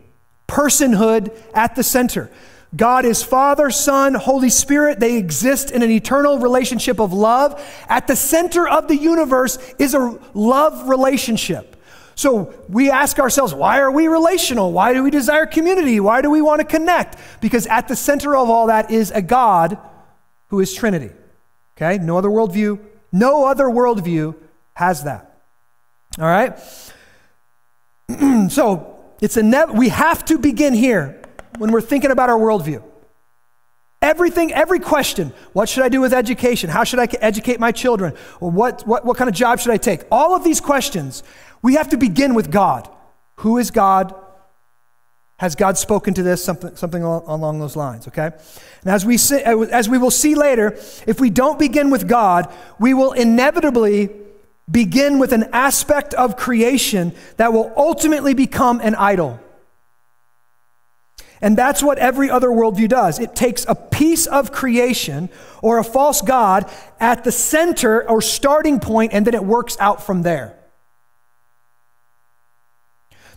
personhood 0.48 1.36
at 1.54 1.76
the 1.76 1.84
center. 1.84 2.30
God 2.76 3.04
is 3.04 3.22
Father, 3.22 3.70
Son, 3.70 4.14
Holy 4.14 4.50
Spirit. 4.50 5.00
They 5.00 5.18
exist 5.18 5.72
in 5.72 5.82
an 5.82 5.92
eternal 5.92 6.40
relationship 6.40 7.00
of 7.00 7.12
love. 7.12 7.62
At 7.90 8.08
the 8.08 8.16
center 8.16 8.68
of 8.68 8.88
the 8.88 8.96
universe 8.96 9.58
is 9.78 9.94
a 9.94 10.20
love 10.34 10.88
relationship. 10.88 11.76
So 12.16 12.54
we 12.70 12.92
ask 12.92 13.20
ourselves, 13.20 13.54
why 13.54 13.80
are 13.80 13.92
we 13.92 14.08
relational? 14.08 14.72
Why 14.72 14.94
do 14.94 15.04
we 15.04 15.10
desire 15.10 15.46
community? 15.46 16.00
Why 16.00 16.22
do 16.22 16.30
we 16.30 16.42
want 16.42 16.60
to 16.60 16.66
connect? 16.66 17.18
Because 17.42 17.68
at 17.68 17.88
the 17.88 17.96
center 17.96 18.36
of 18.36 18.50
all 18.50 18.68
that 18.68 18.92
is 18.92 19.12
a 19.12 19.22
God 19.22 19.78
who 20.48 20.60
is 20.60 20.74
Trinity. 20.74 21.10
Okay? 21.76 21.98
No 21.98 22.18
other 22.18 22.30
worldview, 22.30 22.80
no 23.12 23.46
other 23.46 23.66
worldview 23.66 24.36
has 24.76 25.04
that. 25.04 25.42
All 26.20 26.26
right? 26.26 26.58
so 28.50 29.00
it's 29.22 29.38
a 29.38 29.44
ne- 29.44 29.66
we 29.66 29.90
have 29.90 30.26
to 30.26 30.38
begin 30.38 30.74
here 30.74 31.22
when 31.58 31.72
we're 31.72 31.82
thinking 31.82 32.12
about 32.12 32.30
our 32.30 32.38
worldview. 32.38 32.84
Everything, 34.02 34.52
every 34.52 34.80
question 34.80 35.32
what 35.54 35.70
should 35.70 35.84
I 35.84 35.90
do 35.90 36.02
with 36.02 36.14
education? 36.14 36.70
How 36.70 36.84
should 36.84 37.00
I 37.00 37.08
educate 37.22 37.60
my 37.60 37.72
children? 37.72 38.14
Or 38.40 38.50
what, 38.50 38.86
what, 38.88 39.06
what 39.06 39.18
kind 39.18 39.30
of 39.30 39.36
job 39.36 39.60
should 39.60 39.72
I 39.72 39.78
take? 39.78 40.02
All 40.12 40.36
of 40.36 40.44
these 40.44 40.60
questions, 40.60 41.24
we 41.62 41.76
have 41.76 41.90
to 41.90 41.98
begin 41.98 42.34
with 42.34 42.52
God. 42.52 42.90
Who 43.38 43.60
is 43.60 43.70
God? 43.70 44.16
Has 45.38 45.56
God 45.56 45.78
spoken 45.78 46.14
to 46.16 46.24
this? 46.24 46.44
Something, 46.44 46.76
something 46.76 47.04
along 47.04 47.60
those 47.60 47.76
lines, 47.76 48.08
okay? 48.08 48.32
And 48.82 48.92
as 48.92 49.06
we, 49.06 49.18
see, 49.18 49.42
as 49.42 49.90
we 49.90 49.98
will 49.98 50.12
see 50.12 50.36
later, 50.36 50.78
if 51.08 51.20
we 51.20 51.30
don't 51.30 51.60
begin 51.60 51.90
with 51.92 52.08
God, 52.08 52.52
we 52.80 52.94
will 52.94 53.12
inevitably 53.12 54.10
begin 54.72 55.20
with 55.20 55.34
an 55.34 55.50
aspect 55.52 56.14
of 56.14 56.38
creation 56.38 57.14
that 57.38 57.54
will 57.54 57.74
ultimately 57.76 58.34
become 58.34 58.80
an 58.82 58.96
idol. 58.96 59.40
And 61.42 61.58
that's 61.58 61.82
what 61.82 61.98
every 61.98 62.30
other 62.30 62.50
worldview 62.50 62.88
does. 62.88 63.20
It 63.20 63.36
takes 63.36 63.66
a 63.68 63.74
piece 63.74 64.28
of 64.28 64.52
creation 64.52 65.30
or 65.64 65.80
a 65.80 65.84
false 65.84 66.22
God 66.22 66.70
at 67.00 67.24
the 67.24 67.32
center 67.32 68.08
or 68.08 68.22
starting 68.22 68.80
point, 68.80 69.12
and 69.14 69.26
then 69.26 69.34
it 69.34 69.44
works 69.44 69.76
out 69.80 70.04
from 70.04 70.22
there. 70.22 70.56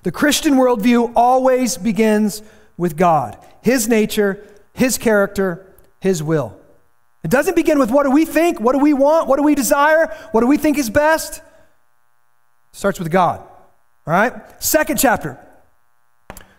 The 0.02 0.12
Christian 0.12 0.54
worldview 0.54 1.14
always 1.16 1.78
begins 1.78 2.42
with 2.76 2.94
God, 2.94 3.38
His 3.62 3.88
nature, 3.88 4.46
His 4.74 4.98
character, 4.98 5.74
His 6.00 6.22
will. 6.22 6.60
It 7.24 7.30
doesn't 7.30 7.56
begin 7.56 7.78
with 7.78 7.90
what 7.90 8.02
do 8.04 8.10
we 8.10 8.26
think, 8.26 8.60
what 8.60 8.72
do 8.72 8.78
we 8.78 8.92
want, 8.92 9.28
what 9.28 9.38
do 9.38 9.42
we 9.42 9.54
desire, 9.54 10.14
what 10.32 10.42
do 10.42 10.46
we 10.46 10.58
think 10.58 10.76
is 10.76 10.90
best. 10.90 11.38
It 11.38 11.42
starts 12.72 12.98
with 12.98 13.10
God. 13.10 13.40
All 14.06 14.12
right? 14.12 14.62
Second 14.62 14.98
chapter 14.98 15.38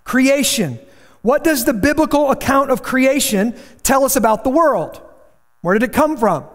creation. 0.04 0.80
What 1.22 1.44
does 1.44 1.66
the 1.66 1.74
biblical 1.74 2.32
account 2.32 2.70
of 2.72 2.84
creation 2.84 3.56
tell 3.82 4.04
us 4.06 4.16
about 4.16 4.44
the 4.44 4.50
world? 4.50 5.02
Where 5.62 5.74
did 5.74 5.84
it 5.84 5.94
come 5.94 6.18
from? 6.18 6.46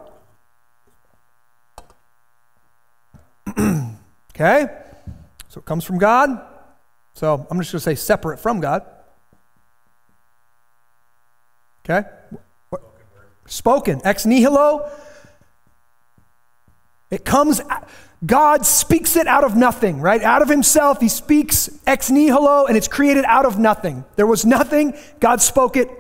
okay? 4.35 4.69
So 5.49 5.59
it 5.59 5.65
comes 5.65 5.85
from 5.85 5.99
God. 5.99 6.41
So 7.15 7.47
I'm 7.51 7.59
just 7.59 7.73
going 7.73 7.81
to 7.81 7.81
say 7.81 7.97
separate 7.97 8.39
from 8.39 8.61
God. 8.61 8.85
Okay? 11.85 12.09
Spoken. 13.51 14.01
Ex 14.05 14.25
nihilo. 14.27 14.89
It 17.11 17.25
comes, 17.25 17.61
God 18.25 18.65
speaks 18.65 19.17
it 19.17 19.27
out 19.27 19.43
of 19.43 19.57
nothing, 19.57 20.01
right? 20.01 20.23
Out 20.23 20.41
of 20.41 20.49
himself, 20.49 21.01
he 21.01 21.09
speaks 21.09 21.69
ex 21.85 22.11
nihilo, 22.11 22.67
and 22.67 22.77
it's 22.77 22.87
created 22.87 23.25
out 23.25 23.47
of 23.47 23.59
nothing. 23.59 24.05
There 24.15 24.27
was 24.27 24.47
nothing, 24.47 24.97
God 25.19 25.43
spoke 25.43 25.77
it, 25.77 25.91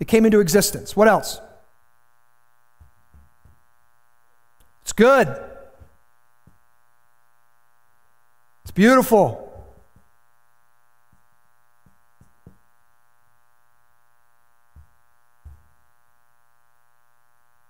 it 0.00 0.08
came 0.08 0.24
into 0.24 0.40
existence. 0.40 0.96
What 0.96 1.08
else? 1.08 1.38
It's 4.80 4.94
good. 4.94 5.28
It's 8.62 8.70
beautiful. 8.70 9.45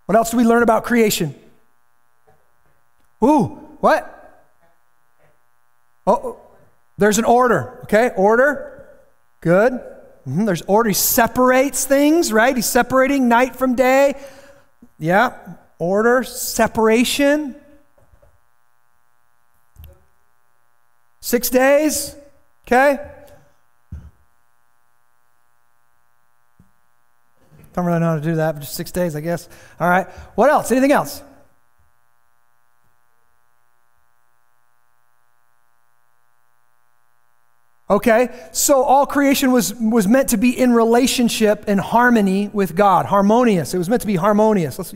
What 0.06 0.16
else 0.16 0.30
do 0.30 0.36
we 0.36 0.44
learn 0.44 0.62
about 0.62 0.84
creation? 0.84 1.34
Ooh, 3.22 3.46
what? 3.80 4.12
Oh, 6.06 6.38
there's 6.96 7.18
an 7.18 7.24
order, 7.24 7.80
okay? 7.84 8.10
Order. 8.16 8.86
Good. 9.40 9.72
Mm-hmm. 9.72 10.44
There's 10.44 10.62
order. 10.62 10.88
He 10.88 10.94
separates 10.94 11.84
things, 11.84 12.32
right? 12.32 12.54
He's 12.54 12.66
separating 12.66 13.28
night 13.28 13.56
from 13.56 13.74
day. 13.74 14.14
Yeah. 14.98 15.36
Order, 15.78 16.22
separation. 16.22 17.54
Six 21.20 21.50
days, 21.50 22.14
okay? 22.66 22.98
Don't 27.76 27.84
really 27.84 28.00
know 28.00 28.08
how 28.08 28.14
to 28.16 28.22
do 28.22 28.36
that, 28.36 28.52
but 28.52 28.60
just 28.60 28.74
six 28.74 28.90
days, 28.90 29.14
I 29.14 29.20
guess. 29.20 29.50
All 29.78 29.88
right. 29.88 30.08
What 30.34 30.48
else? 30.48 30.72
Anything 30.72 30.92
else? 30.92 31.22
Okay? 37.88 38.30
So 38.52 38.82
all 38.82 39.04
creation 39.04 39.52
was, 39.52 39.74
was 39.74 40.08
meant 40.08 40.30
to 40.30 40.38
be 40.38 40.58
in 40.58 40.72
relationship 40.72 41.64
and 41.68 41.78
harmony 41.78 42.48
with 42.48 42.74
God, 42.74 43.04
harmonious. 43.04 43.74
It 43.74 43.78
was 43.78 43.90
meant 43.90 44.00
to 44.00 44.08
be 44.08 44.16
harmonious. 44.16 44.78
Let's 44.78 44.94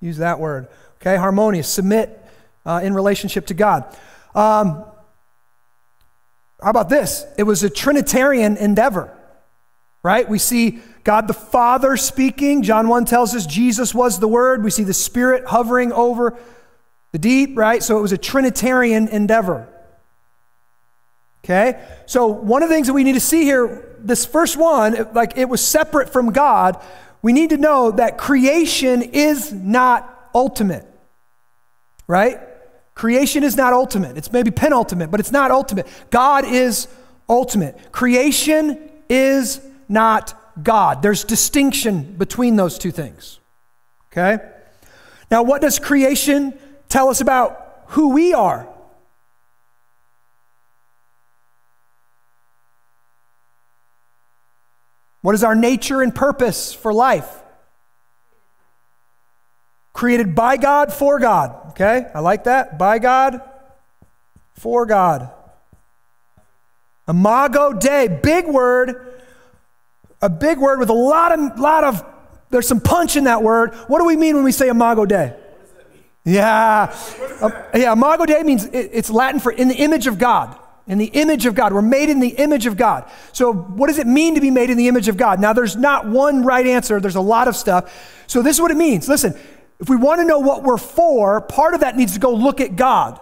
use 0.00 0.18
that 0.18 0.38
word. 0.38 0.68
Okay? 1.00 1.16
Harmonious. 1.16 1.66
Submit 1.66 2.22
uh, 2.66 2.80
in 2.82 2.92
relationship 2.92 3.46
to 3.46 3.54
God. 3.54 3.84
Um, 4.34 4.84
how 6.62 6.70
about 6.70 6.90
this? 6.90 7.24
It 7.38 7.44
was 7.44 7.62
a 7.62 7.70
Trinitarian 7.70 8.58
endeavor, 8.58 9.16
right? 10.02 10.28
We 10.28 10.38
see 10.38 10.80
God 11.04 11.26
the 11.26 11.34
Father 11.34 11.96
speaking. 11.96 12.62
John 12.62 12.88
1 12.88 13.04
tells 13.04 13.34
us 13.34 13.46
Jesus 13.46 13.94
was 13.94 14.20
the 14.20 14.28
Word. 14.28 14.62
We 14.62 14.70
see 14.70 14.84
the 14.84 14.94
Spirit 14.94 15.46
hovering 15.46 15.92
over 15.92 16.38
the 17.12 17.18
deep, 17.18 17.56
right? 17.56 17.82
So 17.82 17.98
it 17.98 18.02
was 18.02 18.12
a 18.12 18.18
Trinitarian 18.18 19.08
endeavor. 19.08 19.68
Okay? 21.44 21.82
So 22.06 22.26
one 22.26 22.62
of 22.62 22.68
the 22.68 22.74
things 22.74 22.88
that 22.88 22.92
we 22.92 23.04
need 23.04 23.14
to 23.14 23.20
see 23.20 23.44
here, 23.44 23.96
this 23.98 24.26
first 24.26 24.56
one, 24.56 25.08
like 25.14 25.36
it 25.36 25.48
was 25.48 25.64
separate 25.64 26.10
from 26.10 26.32
God, 26.32 26.82
we 27.22 27.32
need 27.32 27.50
to 27.50 27.56
know 27.56 27.90
that 27.90 28.18
creation 28.18 29.02
is 29.02 29.52
not 29.52 30.30
ultimate. 30.34 30.86
Right? 32.06 32.38
Creation 32.94 33.44
is 33.44 33.56
not 33.56 33.72
ultimate. 33.72 34.16
It's 34.16 34.32
maybe 34.32 34.50
penultimate, 34.50 35.10
but 35.10 35.20
it's 35.20 35.32
not 35.32 35.50
ultimate. 35.50 35.86
God 36.10 36.44
is 36.44 36.88
ultimate. 37.28 37.92
Creation 37.92 38.90
is 39.08 39.60
not 39.88 40.34
God. 40.62 41.02
There's 41.02 41.24
distinction 41.24 42.14
between 42.16 42.56
those 42.56 42.78
two 42.78 42.90
things. 42.90 43.40
Okay? 44.12 44.38
Now, 45.30 45.42
what 45.42 45.60
does 45.60 45.78
creation 45.78 46.58
tell 46.88 47.08
us 47.08 47.20
about 47.20 47.84
who 47.88 48.10
we 48.10 48.34
are? 48.34 48.68
What 55.20 55.34
is 55.34 55.44
our 55.44 55.54
nature 55.54 56.00
and 56.00 56.14
purpose 56.14 56.72
for 56.72 56.92
life? 56.92 57.42
Created 59.92 60.34
by 60.34 60.56
God, 60.56 60.92
for 60.92 61.18
God. 61.18 61.70
Okay, 61.70 62.06
I 62.14 62.20
like 62.20 62.44
that. 62.44 62.78
By 62.78 62.98
God, 62.98 63.40
for 64.54 64.86
God. 64.86 65.30
Imago 67.08 67.72
Dei, 67.72 68.06
big 68.06 68.46
word, 68.46 69.07
a 70.20 70.28
big 70.28 70.58
word 70.58 70.78
with 70.78 70.90
a 70.90 70.94
lot 70.94 71.38
of, 71.38 71.58
lot 71.58 71.84
of, 71.84 72.04
there's 72.50 72.66
some 72.66 72.80
punch 72.80 73.16
in 73.16 73.24
that 73.24 73.42
word. 73.42 73.74
What 73.88 73.98
do 73.98 74.04
we 74.04 74.16
mean 74.16 74.34
when 74.34 74.44
we 74.44 74.52
say 74.52 74.68
Imago 74.68 75.06
Dei? 75.06 75.34
Yeah. 76.24 76.94
Uh, 77.40 77.50
yeah, 77.74 77.92
Imago 77.92 78.26
Dei 78.26 78.42
means 78.42 78.64
it, 78.66 78.90
it's 78.92 79.10
Latin 79.10 79.40
for 79.40 79.52
in 79.52 79.68
the 79.68 79.76
image 79.76 80.06
of 80.06 80.18
God 80.18 80.58
in 80.88 80.96
the 80.96 81.06
image 81.06 81.46
of 81.46 81.54
God. 81.54 81.72
We're 81.72 81.82
made 81.82 82.08
in 82.08 82.18
the 82.18 82.30
image 82.30 82.66
of 82.66 82.76
God. 82.76 83.08
So, 83.32 83.52
what 83.52 83.88
does 83.88 83.98
it 83.98 84.06
mean 84.06 84.34
to 84.34 84.40
be 84.40 84.50
made 84.50 84.70
in 84.70 84.78
the 84.78 84.88
image 84.88 85.06
of 85.08 85.16
God? 85.16 85.38
Now, 85.38 85.52
there's 85.52 85.76
not 85.76 86.06
one 86.06 86.42
right 86.42 86.66
answer, 86.66 86.98
there's 86.98 87.14
a 87.14 87.20
lot 87.20 87.46
of 87.46 87.54
stuff. 87.54 88.24
So, 88.26 88.42
this 88.42 88.56
is 88.56 88.60
what 88.60 88.70
it 88.70 88.76
means. 88.76 89.08
Listen, 89.08 89.38
if 89.78 89.88
we 89.88 89.96
want 89.96 90.20
to 90.20 90.24
know 90.24 90.38
what 90.38 90.62
we're 90.62 90.78
for, 90.78 91.40
part 91.42 91.74
of 91.74 91.80
that 91.80 91.96
needs 91.96 92.14
to 92.14 92.18
go 92.18 92.32
look 92.32 92.60
at 92.60 92.74
God. 92.74 93.20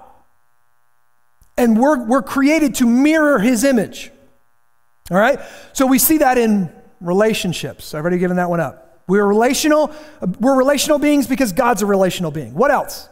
And 1.59 1.79
we're, 1.79 2.05
we're 2.05 2.23
created 2.23 2.77
to 2.77 2.87
mirror 2.87 3.39
his 3.39 3.65
image. 3.65 4.11
All 5.11 5.19
right? 5.19 5.41
So, 5.73 5.87
we 5.87 5.99
see 5.99 6.19
that 6.19 6.39
in 6.39 6.73
relationships. 7.01 7.95
I've 7.95 8.03
already 8.03 8.19
given 8.19 8.37
that 8.37 8.51
one 8.51 8.61
up. 8.61 9.03
We're 9.09 9.25
relational. 9.25 9.95
We're 10.41 10.57
relational 10.57 10.99
beings 10.99 11.27
because 11.27 11.53
God's 11.53 11.83
a 11.83 11.87
relational 11.87 12.31
being. 12.31 12.55
What 12.55 12.71
else? 12.71 13.09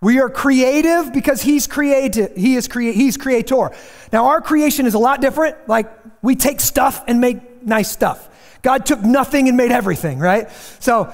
We 0.00 0.20
are 0.20 0.30
creative 0.30 1.12
because 1.12 1.42
he's 1.42 1.66
creative. 1.66 2.36
He 2.36 2.54
is 2.54 2.68
crea- 2.68 2.92
he's 2.92 3.16
creator. 3.16 3.70
Now 4.12 4.26
our 4.26 4.40
creation 4.40 4.86
is 4.86 4.94
a 4.94 4.98
lot 4.98 5.20
different. 5.20 5.68
Like 5.68 5.90
we 6.22 6.36
take 6.36 6.60
stuff 6.60 7.02
and 7.06 7.20
make 7.20 7.62
nice 7.62 7.90
stuff. 7.90 8.28
God 8.62 8.86
took 8.86 9.00
nothing 9.02 9.48
and 9.48 9.56
made 9.56 9.72
everything, 9.72 10.18
right? 10.18 10.50
So 10.80 11.12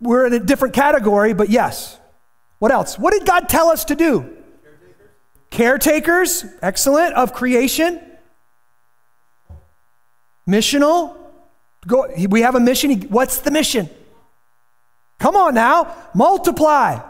we're 0.00 0.26
in 0.26 0.32
a 0.32 0.40
different 0.40 0.74
category, 0.74 1.32
but 1.32 1.48
yes. 1.48 1.98
What 2.58 2.72
else? 2.72 2.98
What 2.98 3.12
did 3.12 3.26
God 3.26 3.48
tell 3.48 3.68
us 3.68 3.84
to 3.86 3.94
do? 3.94 4.37
Caretakers, 5.50 6.44
excellent, 6.62 7.14
of 7.14 7.32
creation. 7.32 8.00
Missional. 10.48 11.16
Go, 11.86 12.06
we 12.28 12.42
have 12.42 12.54
a 12.54 12.60
mission. 12.60 13.02
What's 13.02 13.38
the 13.40 13.50
mission? 13.50 13.88
Come 15.18 15.36
on 15.36 15.54
now, 15.54 15.94
multiply. 16.14 17.00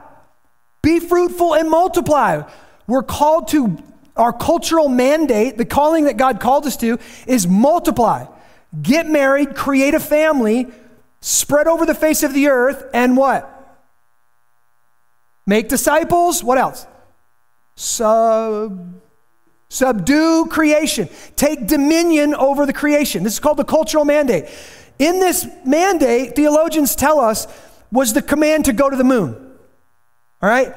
Be 0.83 1.01
fruitful 1.01 1.55
and 1.55 1.69
multiply. 1.69 2.43
We're 2.87 3.03
called 3.03 3.49
to, 3.49 3.77
our 4.17 4.33
cultural 4.33 4.89
mandate, 4.89 5.57
the 5.57 5.65
calling 5.65 6.05
that 6.05 6.17
God 6.17 6.41
called 6.41 6.67
us 6.67 6.77
to, 6.79 6.99
is 7.27 7.47
multiply. 7.47 8.27
Get 8.81 9.07
married, 9.07 9.55
create 9.55 9.95
a 9.95 10.01
family, 10.01 10.67
spread 11.21 11.67
over 11.67 11.87
the 11.87 11.95
face 11.95 12.23
of 12.23 12.35
the 12.35 12.49
earth, 12.49 12.85
and 12.95 13.17
what? 13.17 13.55
Make 15.47 15.69
disciples. 15.69 16.43
What 16.43 16.59
else? 16.59 16.87
Sub, 17.79 19.01
subdue 19.69 20.47
creation. 20.47 21.09
Take 21.37 21.69
dominion 21.69 22.35
over 22.35 22.67
the 22.67 22.73
creation. 22.73 23.23
This 23.23 23.35
is 23.35 23.39
called 23.39 23.57
the 23.57 23.65
cultural 23.65 24.05
mandate. 24.05 24.47
In 24.99 25.21
this 25.21 25.47
mandate, 25.65 26.35
theologians 26.35 26.97
tell 26.97 27.21
us, 27.21 27.47
was 27.93 28.15
the 28.15 28.21
command 28.21 28.65
to 28.65 28.73
go 28.73 28.91
to 28.91 28.97
the 28.97 29.05
moon. 29.05 29.57
All 30.43 30.51
right? 30.51 30.75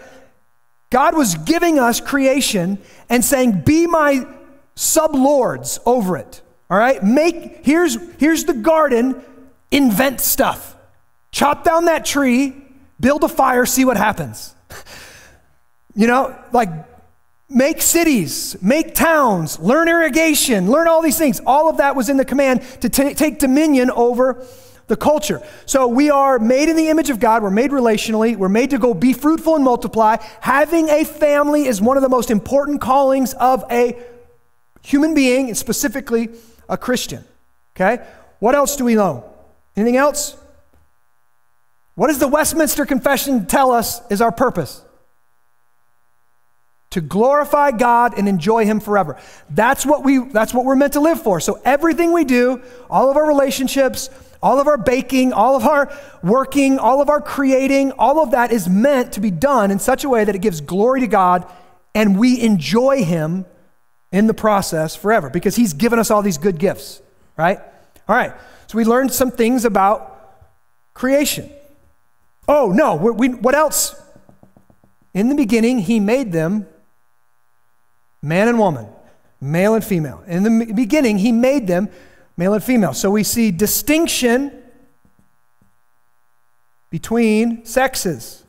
God 0.92 1.16
was 1.16 1.34
giving 1.34 1.80
us 1.80 2.00
creation 2.00 2.78
and 3.10 3.26
saying, 3.26 3.62
Be 3.62 3.88
my 3.88 4.28
sublords 4.76 5.80
over 5.88 6.18
it. 6.18 6.44
All 6.70 6.78
right? 6.78 7.02
Make, 7.04 7.66
here's, 7.66 7.98
here's 8.20 8.44
the 8.44 8.54
garden, 8.54 9.24
invent 9.72 10.22
stuff. 10.22 10.76
Chop 11.32 11.64
down 11.64 11.86
that 11.86 12.06
tree, 12.06 12.54
build 13.00 13.24
a 13.24 13.28
fire, 13.28 13.66
see 13.66 13.86
what 13.86 13.98
happens. 13.98 14.54
You 15.96 16.08
know, 16.08 16.38
like 16.54 16.70
make 17.52 17.82
cities, 17.82 18.56
make 18.62 18.96
towns, 18.96 19.60
learn 19.60 19.88
irrigation, 19.88 20.70
learn 20.70 20.88
all 20.88 21.02
these 21.02 21.18
things. 21.18 21.42
All 21.46 21.70
of 21.70 21.78
that 21.78 21.96
was 21.96 22.10
in 22.10 22.18
the 22.18 22.26
command 22.26 22.62
to 22.82 22.90
t- 22.90 23.14
take 23.14 23.40
dominion 23.40 23.92
over 23.92 24.46
the 24.88 24.98
culture. 24.98 25.42
So 25.66 25.88
we 25.88 26.10
are 26.10 26.40
made 26.40 26.70
in 26.70 26.76
the 26.76 26.90
image 26.90 27.10
of 27.10 27.20
God. 27.20 27.44
We're 27.44 27.50
made 27.50 27.72
relationally. 27.72 28.36
We're 28.36 28.50
made 28.50 28.72
to 28.72 28.78
go 28.78 28.94
be 28.94 29.14
fruitful 29.14 29.56
and 29.56 29.64
multiply. 29.64 30.18
Having 30.42 30.90
a 30.90 31.06
family 31.06 31.66
is 31.66 31.82
one 31.82 31.98
of 31.98 32.04
the 32.04 32.10
most 32.10 32.30
important 32.30 32.82
callings 32.82 33.34
of 33.34 33.64
a 33.72 33.98
human 34.82 35.14
being, 35.14 35.48
and 35.48 35.58
specifically 35.58 36.30
a 36.68 36.78
Christian. 36.78 37.24
Okay? 37.76 38.04
What 38.40 38.56
else 38.56 38.76
do 38.76 38.84
we 38.84 38.96
know? 38.96 39.24
Anything 39.76 39.98
else? 39.98 40.36
What 41.96 42.08
does 42.08 42.20
the 42.20 42.28
Westminster 42.28 42.86
Confession 42.86 43.46
tell 43.46 43.72
us 43.72 44.02
is 44.10 44.22
our 44.22 44.32
purpose? 44.32 44.84
To 46.91 47.01
glorify 47.01 47.71
God 47.71 48.17
and 48.17 48.27
enjoy 48.27 48.65
Him 48.65 48.80
forever. 48.80 49.17
That's 49.49 49.86
what, 49.86 50.04
we, 50.04 50.19
that's 50.19 50.54
what 50.54 50.65
we're 50.65 50.75
meant 50.75 50.93
to 50.93 50.99
live 50.99 51.21
for. 51.21 51.39
So 51.39 51.60
everything 51.65 52.12
we 52.12 52.25
do, 52.25 52.62
all 52.89 53.10
of 53.10 53.17
our 53.17 53.27
relationships, 53.27 54.10
all 54.43 54.60
of 54.60 54.67
our 54.67 54.77
baking, 54.77 55.34
all 55.34 55.56
of 55.56 55.65
our 55.65 55.93
working, 56.23 56.80
all 56.80 57.01
of 57.01 57.10
our 57.10 57.21
creating, 57.21 57.91
all 57.93 58.21
of 58.21 58.32
that 58.32 58.51
is 58.51 58.67
meant 58.67 59.13
to 59.13 59.19
be 59.19 59.32
done 59.32 59.71
in 59.71 59.80
such 59.80 60.04
a 60.04 60.10
way 60.10 60.23
that 60.23 60.36
it 60.36 60.39
gives 60.39 60.62
glory 60.62 60.99
to 61.01 61.08
God 61.08 61.45
and 61.93 62.17
we 62.17 62.41
enjoy 62.41 63.04
Him 63.04 63.45
in 64.12 64.27
the 64.27 64.34
process 64.34 64.95
forever 64.95 65.30
because 65.30 65.56
He's 65.56 65.73
given 65.73 65.99
us 65.99 66.12
all 66.12 66.21
these 66.21 66.38
good 66.38 66.58
gifts, 66.58 67.01
right? 67.38 67.60
All 68.08 68.15
right, 68.15 68.34
so 68.67 68.77
we 68.77 68.86
learned 68.86 69.12
some 69.12 69.32
things 69.32 69.65
about 69.65 70.34
creation. 70.93 71.49
Oh, 72.47 72.71
no, 72.71 72.95
we, 72.95 73.30
what 73.30 73.56
else? 73.56 73.95
In 75.13 75.30
the 75.30 75.36
beginning, 75.36 75.80
He 75.80 75.99
made 75.99 76.32
them 76.32 76.67
man 78.21 78.47
and 78.47 78.60
woman, 78.60 78.88
male 79.39 79.73
and 79.73 79.84
female. 79.84 80.23
In 80.27 80.43
the 80.43 80.73
beginning, 80.73 81.17
He 81.17 81.31
made 81.31 81.67
them 81.67 81.89
male 82.38 82.53
and 82.53 82.63
female. 82.63 82.93
So 82.93 83.10
we 83.12 83.23
see 83.23 83.51
distinction 83.51 84.51
between 86.89 87.65
sexes. 87.65 88.43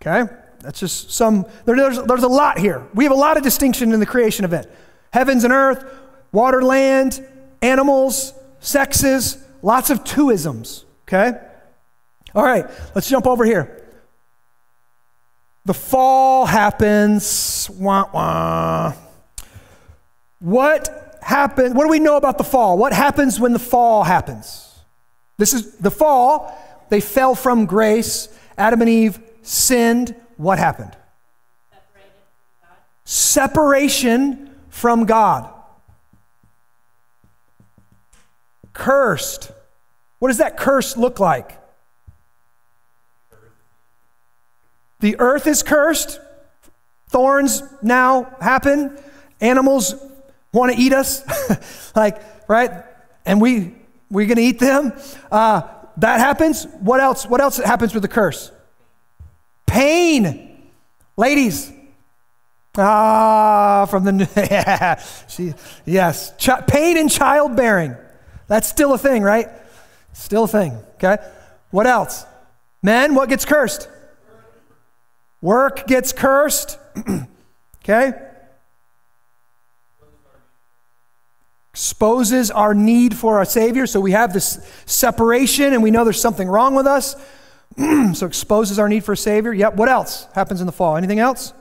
Okay? 0.00 0.32
That's 0.60 0.80
just 0.80 1.10
some, 1.10 1.46
there, 1.64 1.76
there's, 1.76 2.02
there's 2.02 2.22
a 2.22 2.28
lot 2.28 2.58
here. 2.58 2.86
We 2.94 3.04
have 3.04 3.12
a 3.12 3.16
lot 3.16 3.36
of 3.36 3.42
distinction 3.42 3.92
in 3.92 4.00
the 4.00 4.06
creation 4.06 4.44
event 4.44 4.66
heavens 5.12 5.44
and 5.44 5.52
earth, 5.52 5.84
water, 6.32 6.62
land, 6.62 7.26
animals, 7.62 8.34
sexes, 8.60 9.38
lots 9.62 9.90
of 9.90 10.04
twoisms. 10.04 10.84
Okay? 11.02 11.38
All 12.34 12.44
right, 12.44 12.66
let's 12.94 13.08
jump 13.08 13.26
over 13.26 13.44
here. 13.44 13.85
The 15.66 15.74
fall 15.74 16.46
happens. 16.46 17.68
Wah, 17.78 18.08
wah. 18.12 18.94
What 20.38 21.18
happen, 21.20 21.74
what 21.74 21.84
do 21.84 21.90
we 21.90 21.98
know 21.98 22.16
about 22.16 22.38
the 22.38 22.44
fall? 22.44 22.78
What 22.78 22.94
happens 22.94 23.38
when 23.38 23.52
the 23.52 23.58
fall 23.58 24.04
happens? 24.04 24.78
This 25.36 25.52
is 25.52 25.76
the 25.76 25.90
fall. 25.90 26.56
They 26.88 27.00
fell 27.00 27.34
from 27.34 27.66
grace. 27.66 28.28
Adam 28.56 28.80
and 28.80 28.88
Eve 28.88 29.20
sinned. 29.42 30.14
What 30.38 30.58
happened? 30.58 30.96
separation 33.06 34.50
from 34.68 35.06
God. 35.06 35.48
Cursed. 38.72 39.52
What 40.18 40.28
does 40.28 40.38
that 40.38 40.58
curse 40.58 40.96
look 40.96 41.18
like? 41.18 41.58
The 45.00 45.16
earth 45.18 45.46
is 45.46 45.62
cursed. 45.62 46.20
Thorns 47.08 47.62
now 47.82 48.34
happen. 48.40 48.98
Animals 49.40 49.94
want 50.52 50.72
to 50.72 50.78
eat 50.80 50.92
us. 50.92 51.22
like, 51.96 52.20
right? 52.48 52.70
And 53.24 53.40
we 53.40 53.74
we're 54.10 54.26
going 54.26 54.36
to 54.36 54.42
eat 54.42 54.58
them. 54.58 54.92
Uh, 55.30 55.62
that 55.98 56.20
happens. 56.20 56.66
What 56.80 57.00
else? 57.00 57.26
What 57.26 57.40
else 57.40 57.56
happens 57.56 57.92
with 57.94 58.02
the 58.02 58.08
curse? 58.08 58.52
Pain. 59.66 60.70
Ladies. 61.16 61.72
Ah, 62.78 63.86
from 63.88 64.04
the 64.04 64.28
yeah, 64.36 65.02
she, 65.28 65.54
yes, 65.86 66.36
Ch- 66.36 66.66
pain 66.66 66.98
in 66.98 67.08
childbearing. 67.08 67.96
That's 68.48 68.68
still 68.68 68.92
a 68.92 68.98
thing, 68.98 69.22
right? 69.22 69.48
Still 70.12 70.44
a 70.44 70.48
thing. 70.48 70.72
Okay. 70.96 71.16
What 71.70 71.86
else? 71.86 72.26
Men, 72.82 73.14
what 73.14 73.30
gets 73.30 73.46
cursed? 73.46 73.88
Work 75.40 75.86
gets 75.86 76.12
cursed. 76.12 76.78
okay? 77.84 78.12
Exposes 81.70 82.50
our 82.50 82.74
need 82.74 83.14
for 83.14 83.42
a 83.42 83.46
Savior. 83.46 83.86
So 83.86 84.00
we 84.00 84.12
have 84.12 84.32
this 84.32 84.66
separation 84.86 85.72
and 85.72 85.82
we 85.82 85.90
know 85.90 86.04
there's 86.04 86.20
something 86.20 86.48
wrong 86.48 86.74
with 86.74 86.86
us. 86.86 87.16
so 88.14 88.26
exposes 88.26 88.78
our 88.78 88.88
need 88.88 89.04
for 89.04 89.12
a 89.12 89.16
Savior. 89.16 89.52
Yep. 89.52 89.76
What 89.76 89.88
else 89.88 90.26
happens 90.34 90.60
in 90.60 90.66
the 90.66 90.72
fall? 90.72 90.96
Anything 90.96 91.18
else? 91.18 91.52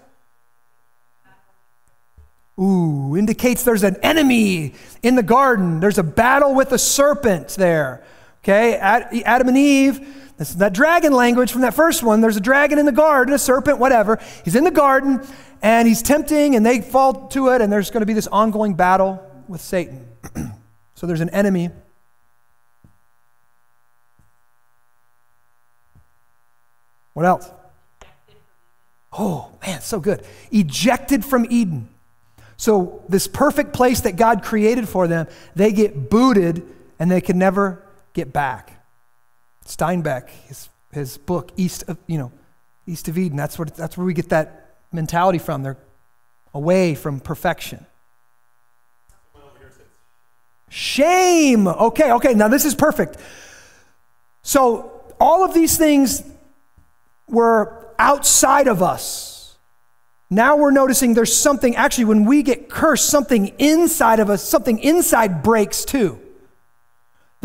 Ooh, 2.58 3.18
indicates 3.18 3.64
there's 3.64 3.84
an 3.84 3.98
enemy 4.02 4.74
in 5.04 5.16
the 5.16 5.24
garden. 5.24 5.82
There's 5.82 5.98
a 5.98 6.04
battle 6.04 6.56
with 6.56 6.72
a 6.72 6.78
serpent 6.78 7.50
there. 7.50 8.02
Okay? 8.46 8.76
Adam 8.76 9.48
and 9.48 9.58
Eve 9.58 10.16
this 10.38 10.50
is 10.50 10.58
that 10.58 10.74
dragon 10.74 11.14
language 11.14 11.52
from 11.52 11.62
that 11.62 11.74
first 11.74 12.04
one. 12.04 12.20
There's 12.20 12.36
a 12.36 12.42
dragon 12.42 12.78
in 12.78 12.86
the 12.86 12.92
garden, 12.92 13.34
a 13.34 13.40
serpent, 13.40 13.80
whatever. 13.80 14.20
He's 14.44 14.56
in 14.56 14.66
the 14.66 14.72
garden 14.72 15.26
and 15.62 15.88
he's 15.88 16.02
tempting 16.02 16.56
and 16.56 16.66
they 16.66 16.82
fall 16.82 17.28
to 17.30 17.50
it, 17.50 17.62
and 17.62 17.72
there's 17.72 17.90
going 17.90 18.02
to 18.02 18.06
be 18.06 18.14
this 18.14 18.28
ongoing 18.28 18.74
battle 18.74 19.26
with 19.48 19.62
Satan. 19.62 20.08
so 20.96 21.08
there's 21.08 21.22
an 21.22 21.30
enemy. 21.30 21.70
What 27.14 27.26
else? 27.26 27.50
Oh, 29.18 29.52
man, 29.66 29.80
so 29.80 30.02
good. 30.02 30.26
Ejected 30.52 31.24
from 31.24 31.48
Eden. 31.50 31.88
So, 32.58 33.04
this 33.08 33.28
perfect 33.28 33.74
place 33.74 34.02
that 34.02 34.18
God 34.18 34.44
created 34.44 34.88
for 34.88 35.08
them, 35.08 35.28
they 35.56 35.72
get 35.72 36.10
booted 36.10 36.64
and 37.00 37.10
they 37.10 37.22
can 37.22 37.38
never 37.38 37.85
get 38.16 38.34
back. 38.34 38.84
Steinbeck, 39.66 40.30
his, 40.48 40.70
his 40.92 41.18
book, 41.20 41.52
East 41.58 41.84
of, 41.88 42.00
you 42.08 42.18
know, 42.18 42.32
East 42.88 43.08
of 43.08 43.18
Eden, 43.18 43.38
that's, 43.38 43.60
what, 43.60 43.76
that's 43.76 43.98
where 43.98 44.06
we 44.06 44.14
get 44.14 44.30
that 44.30 44.78
mentality 44.92 45.38
from. 45.38 45.62
They're 45.62 45.78
away 46.54 46.96
from 46.96 47.20
perfection. 47.20 47.86
Shame. 50.70 51.68
Okay, 51.68 52.12
okay, 52.14 52.34
now 52.34 52.48
this 52.48 52.66
is 52.66 52.74
perfect. 52.74 53.18
So, 54.42 54.92
all 55.20 55.44
of 55.44 55.54
these 55.54 55.78
things 55.78 56.24
were 57.28 57.88
outside 57.98 58.68
of 58.68 58.84
us. 58.84 59.58
Now 60.30 60.58
we're 60.58 60.72
noticing 60.72 61.14
there's 61.14 61.36
something, 61.36 61.76
actually, 61.76 62.06
when 62.06 62.26
we 62.26 62.44
get 62.44 62.70
cursed, 62.70 63.10
something 63.10 63.54
inside 63.60 64.20
of 64.20 64.30
us, 64.30 64.44
something 64.44 64.80
inside 64.80 65.44
breaks 65.44 65.86
too. 65.86 66.20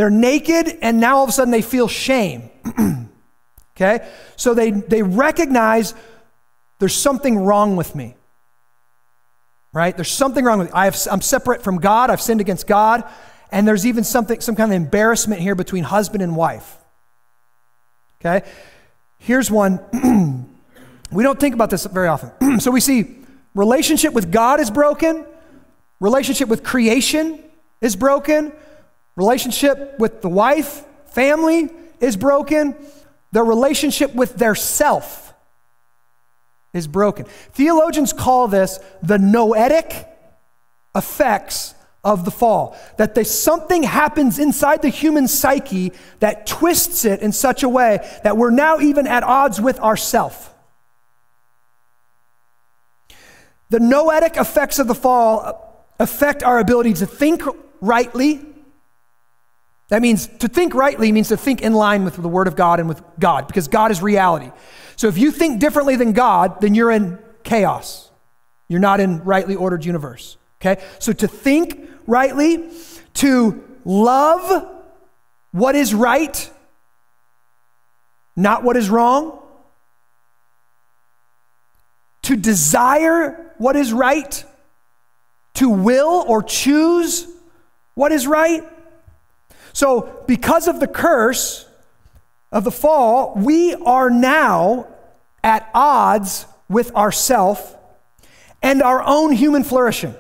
They're 0.01 0.09
naked 0.09 0.79
and 0.81 0.99
now 0.99 1.19
all 1.19 1.25
of 1.25 1.29
a 1.29 1.33
sudden 1.33 1.51
they 1.51 1.61
feel 1.61 1.87
shame. 1.87 2.49
okay? 3.77 4.09
So 4.35 4.55
they, 4.55 4.71
they 4.71 5.03
recognize 5.03 5.93
there's 6.79 6.95
something 6.95 7.39
wrong 7.39 7.77
with 7.77 7.95
me. 7.95 8.15
Right? 9.75 9.95
There's 9.95 10.11
something 10.11 10.43
wrong 10.43 10.59
with 10.59 10.69
me. 10.69 10.73
I 10.73 10.87
have, 10.87 10.97
I'm 11.11 11.21
separate 11.21 11.63
from 11.63 11.81
God. 11.81 12.09
I've 12.09 12.23
sinned 12.23 12.41
against 12.41 12.67
God. 12.67 13.05
And 13.53 13.69
there's 13.69 13.85
even 13.85 14.03
something, 14.03 14.41
some 14.41 14.57
kind 14.57 14.73
of 14.73 14.77
embarrassment 14.77 15.43
here 15.43 15.55
between 15.55 15.85
husband 15.85 16.23
and 16.23 16.35
wife. 16.35 16.79
Okay? 18.23 18.49
Here's 19.19 19.51
one. 19.51 19.81
we 21.13 21.23
don't 21.23 21.39
think 21.39 21.55
about 21.55 21.69
this 21.69 21.85
very 21.85 22.09
often. 22.09 22.59
so 22.61 22.71
we 22.71 22.81
see 22.81 23.19
relationship 23.55 24.15
with 24.15 24.33
God 24.33 24.61
is 24.61 24.71
broken, 24.71 25.27
relationship 26.01 26.49
with 26.49 26.65
creation 26.65 27.39
is 27.83 27.97
broken, 27.97 28.55
Relationship 29.17 29.99
with 29.99 30.23
the 30.23 30.29
wife, 30.29 30.85
family 31.07 31.71
is 32.01 32.17
broken. 32.17 32.75
Their 33.33 33.45
relationship 33.45 34.15
with 34.15 34.37
their 34.37 34.55
self 34.55 35.35
is 36.73 36.87
broken. 36.87 37.27
Theologians 37.53 38.13
call 38.13 38.49
this 38.49 38.79
the 39.03 39.19
noetic 39.19 40.07
effects 40.95 41.75
of 42.03 42.25
the 42.25 42.31
fall. 42.31 42.77
That 42.97 43.27
something 43.27 43.83
happens 43.83 44.39
inside 44.39 44.83
the 44.83 44.89
human 44.89 45.29
psyche 45.29 45.93
that 46.21 46.47
twists 46.47 47.05
it 47.05 47.21
in 47.21 47.33
such 47.33 47.63
a 47.63 47.69
way 47.69 47.99
that 48.25 48.37
we're 48.37 48.51
now 48.51 48.81
even 48.81 49.07
at 49.07 49.23
odds 49.23 49.61
with 49.61 49.79
ourself. 49.81 50.55
The 53.69 53.81
noetic 53.81 54.37
effects 54.37 54.79
of 54.79 54.89
the 54.89 54.95
fall 54.95 55.87
affect 55.99 56.43
our 56.43 56.59
ability 56.59 56.95
to 56.95 57.07
think 57.07 57.43
rightly, 57.81 58.41
that 59.91 60.03
means 60.03 60.29
to 60.39 60.49
think 60.49 60.73
rightly 60.73 61.13
means 61.13 61.29
to 61.29 61.37
think 61.37 61.63
in 61.63 61.75
line 61.75 62.05
with 62.05 62.17
the 62.17 62.29
Word 62.29 62.47
of 62.47 62.57
God 62.57 62.79
and 62.81 62.89
with 62.89 63.03
God, 63.19 63.47
because 63.49 63.69
God 63.69 63.91
is 63.91 64.01
reality. 64.01 64.51
So 64.97 65.09
if 65.09 65.19
you 65.19 65.33
think 65.33 65.61
differently 65.61 65.97
than 65.97 66.13
God, 66.13 66.61
then 66.61 66.75
you're 66.75 66.93
in 66.93 67.19
chaos. 67.43 68.11
You're 68.69 68.81
not 68.81 69.01
in 69.01 69.23
rightly 69.25 69.57
ordered 69.57 69.85
universe. 69.85 70.37
Okay? 70.61 70.83
So 71.01 71.13
to 71.13 71.27
think 71.27 71.91
rightly, 72.07 72.71
to 73.15 73.65
love 73.85 74.69
what 75.51 75.75
is 75.75 75.93
right, 75.93 76.51
not 78.37 78.63
what 78.63 78.77
is 78.77 78.89
wrong, 78.89 79.41
to 82.23 82.37
desire 82.37 83.55
what 83.59 83.75
is 83.75 83.93
right, 83.93 84.45
to 85.55 85.69
will 85.69 86.25
or 86.29 86.45
choose 86.45 87.27
what 87.95 88.13
is 88.13 88.29
right 88.29 88.63
so, 89.73 90.25
because 90.27 90.69
of 90.69 90.81
the 90.81 90.87
curse 90.87 91.67
of 92.53 92.65
the 92.65 92.71
fall, 92.71 93.35
we 93.37 93.75
are 93.75 94.11
now 94.11 94.87
at 95.43 95.71
odds 95.75 96.47
with 96.69 96.95
ourself 96.95 97.77
and 98.63 98.83
our 98.83 99.03
own 99.03 99.33
human 99.33 99.65
flourishing. 99.65 100.15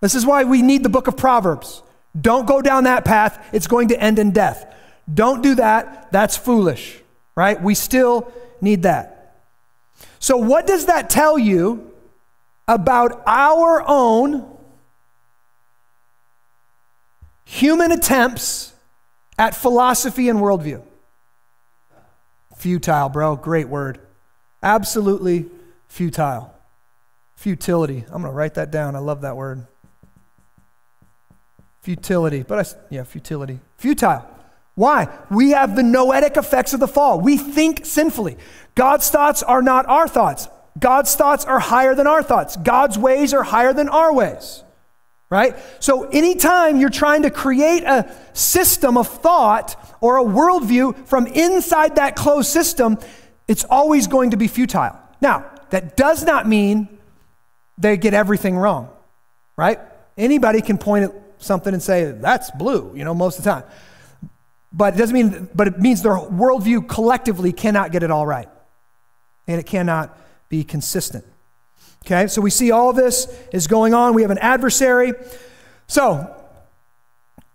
This 0.00 0.14
is 0.14 0.26
why 0.26 0.44
we 0.44 0.62
need 0.62 0.82
the 0.82 0.88
book 0.88 1.06
of 1.06 1.16
Proverbs. 1.16 1.82
Don't 2.18 2.46
go 2.46 2.60
down 2.60 2.84
that 2.84 3.04
path, 3.04 3.48
it's 3.52 3.66
going 3.66 3.88
to 3.88 4.00
end 4.00 4.18
in 4.18 4.32
death. 4.32 4.66
Don't 5.12 5.42
do 5.42 5.54
that, 5.56 6.10
that's 6.10 6.36
foolish, 6.36 6.98
right? 7.34 7.60
We 7.60 7.74
still 7.74 8.32
need 8.60 8.82
that. 8.82 9.36
So, 10.18 10.36
what 10.36 10.66
does 10.66 10.86
that 10.86 11.08
tell 11.08 11.38
you 11.38 11.92
about 12.66 13.22
our 13.26 13.84
own 13.86 14.49
human 17.60 17.92
attempts 17.92 18.72
at 19.38 19.54
philosophy 19.54 20.28
and 20.28 20.38
worldview. 20.38 20.82
Futile, 22.56 23.08
bro. 23.08 23.36
Great 23.36 23.68
word. 23.68 24.00
Absolutely 24.62 25.46
futile. 25.88 26.52
Futility. 27.36 28.04
I'm 28.06 28.22
going 28.22 28.32
to 28.32 28.36
write 28.36 28.54
that 28.54 28.70
down. 28.70 28.96
I 28.96 28.98
love 28.98 29.22
that 29.22 29.36
word. 29.36 29.66
Futility. 31.82 32.42
But 32.42 32.66
I, 32.66 32.78
yeah, 32.90 33.04
futility. 33.04 33.60
Futile. 33.78 34.26
Why? 34.74 35.08
We 35.30 35.50
have 35.50 35.76
the 35.76 35.82
noetic 35.82 36.36
effects 36.36 36.72
of 36.72 36.80
the 36.80 36.88
fall. 36.88 37.20
We 37.20 37.36
think 37.36 37.84
sinfully. 37.84 38.36
God's 38.74 39.10
thoughts 39.10 39.42
are 39.42 39.62
not 39.62 39.86
our 39.86 40.08
thoughts. 40.08 40.48
God's 40.78 41.14
thoughts 41.14 41.44
are 41.44 41.58
higher 41.58 41.94
than 41.94 42.06
our 42.06 42.22
thoughts. 42.22 42.56
God's 42.56 42.98
ways 42.98 43.34
are 43.34 43.42
higher 43.42 43.72
than 43.72 43.88
our 43.88 44.12
ways 44.14 44.62
right? 45.30 45.56
So, 45.78 46.08
anytime 46.08 46.80
you're 46.80 46.90
trying 46.90 47.22
to 47.22 47.30
create 47.30 47.84
a 47.84 48.12
system 48.32 48.98
of 48.98 49.08
thought 49.08 49.76
or 50.00 50.18
a 50.18 50.24
worldview 50.24 51.06
from 51.06 51.26
inside 51.28 51.96
that 51.96 52.16
closed 52.16 52.50
system, 52.50 52.98
it's 53.46 53.64
always 53.64 54.08
going 54.08 54.32
to 54.32 54.36
be 54.36 54.48
futile. 54.48 54.98
Now, 55.20 55.50
that 55.70 55.96
does 55.96 56.24
not 56.24 56.48
mean 56.48 56.98
they 57.78 57.96
get 57.96 58.12
everything 58.12 58.56
wrong, 58.56 58.90
right? 59.56 59.78
Anybody 60.18 60.60
can 60.60 60.78
point 60.78 61.04
at 61.04 61.14
something 61.38 61.72
and 61.72 61.82
say, 61.82 62.10
that's 62.10 62.50
blue, 62.50 62.92
you 62.94 63.04
know, 63.04 63.14
most 63.14 63.38
of 63.38 63.44
the 63.44 63.50
time. 63.50 63.64
But 64.72 64.94
it 64.94 64.98
doesn't 64.98 65.14
mean, 65.14 65.48
but 65.54 65.68
it 65.68 65.78
means 65.78 66.02
their 66.02 66.14
worldview 66.14 66.88
collectively 66.88 67.52
cannot 67.52 67.92
get 67.92 68.02
it 68.02 68.10
all 68.10 68.26
right. 68.26 68.48
And 69.46 69.58
it 69.58 69.66
cannot 69.66 70.16
be 70.48 70.62
consistent. 70.62 71.24
Okay, 72.04 72.26
so 72.26 72.40
we 72.40 72.50
see 72.50 72.70
all 72.70 72.92
this 72.92 73.26
is 73.52 73.66
going 73.66 73.94
on. 73.94 74.14
We 74.14 74.22
have 74.22 74.30
an 74.30 74.38
adversary. 74.38 75.12
So, 75.86 76.34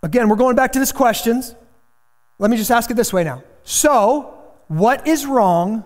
again, 0.02 0.28
we're 0.28 0.36
going 0.36 0.56
back 0.56 0.72
to 0.72 0.78
this 0.78 0.92
questions. 0.92 1.54
Let 2.38 2.50
me 2.50 2.56
just 2.56 2.70
ask 2.70 2.90
it 2.90 2.94
this 2.94 3.12
way 3.12 3.24
now. 3.24 3.42
So, 3.64 4.38
what 4.68 5.06
is 5.06 5.26
wrong 5.26 5.84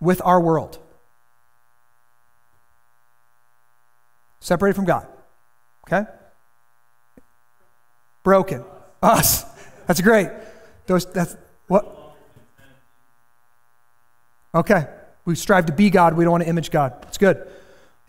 with 0.00 0.20
our 0.24 0.40
world? 0.40 0.78
Separated 4.40 4.74
from 4.74 4.86
God. 4.86 5.06
Okay? 5.86 6.08
Broken. 8.22 8.64
Us. 9.02 9.44
That's 9.86 10.00
great. 10.00 10.28
Those 10.86 11.06
that's 11.06 11.36
what? 11.68 12.14
Okay. 14.54 14.86
We 15.24 15.34
strive 15.34 15.66
to 15.66 15.72
be 15.72 15.90
God. 15.90 16.14
We 16.14 16.24
don't 16.24 16.32
want 16.32 16.44
to 16.44 16.48
image 16.48 16.70
God. 16.70 16.94
It's 17.08 17.18
good. 17.18 17.46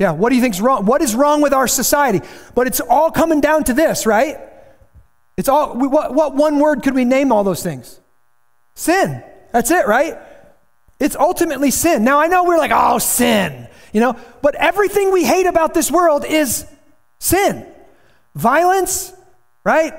Yeah. 0.02 0.14
What 0.14 0.30
do 0.30 0.36
you 0.36 0.42
think's 0.42 0.60
wrong? 0.60 0.88
What 0.88 1.04
is 1.04 1.14
wrong 1.14 1.44
with 1.44 1.54
our 1.54 1.68
society? 1.68 2.22
But 2.56 2.66
it's 2.66 2.80
all 2.80 3.12
coming 3.12 3.40
down 3.40 3.66
to 3.66 3.74
this, 3.76 4.08
right? 4.08 4.36
It's 5.38 5.48
all. 5.48 5.76
What, 5.78 6.16
what 6.16 6.36
one 6.36 6.58
word 6.58 6.82
could 6.82 6.96
we 6.96 7.06
name 7.06 7.32
all 7.32 7.44
those 7.44 7.62
things? 7.62 8.00
Sin. 8.74 9.24
That's 9.52 9.70
it, 9.70 9.86
right? 9.86 10.18
It's 11.00 11.16
ultimately 11.16 11.70
sin. 11.70 12.04
Now 12.04 12.20
I 12.20 12.26
know 12.26 12.46
we're 12.46 12.58
like, 12.58 12.72
oh, 12.74 12.98
sin, 12.98 13.68
you 13.94 14.00
know, 14.00 14.18
but 14.42 14.56
everything 14.56 15.12
we 15.12 15.24
hate 15.24 15.46
about 15.46 15.76
this 15.76 15.92
world 15.92 16.26
is 16.26 16.66
sin. 17.20 17.68
Violence, 18.34 19.14
right? 19.64 19.94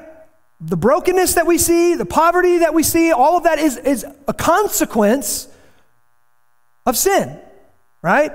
The 0.60 0.76
brokenness 0.76 1.34
that 1.34 1.46
we 1.46 1.58
see, 1.58 1.94
the 1.94 2.06
poverty 2.06 2.58
that 2.58 2.74
we 2.74 2.82
see, 2.82 3.12
all 3.12 3.36
of 3.36 3.44
that 3.44 3.60
is, 3.60 3.76
is 3.76 4.04
a 4.26 4.34
consequence 4.34 5.46
of 6.86 6.96
sin, 6.96 7.38
right? 8.02 8.32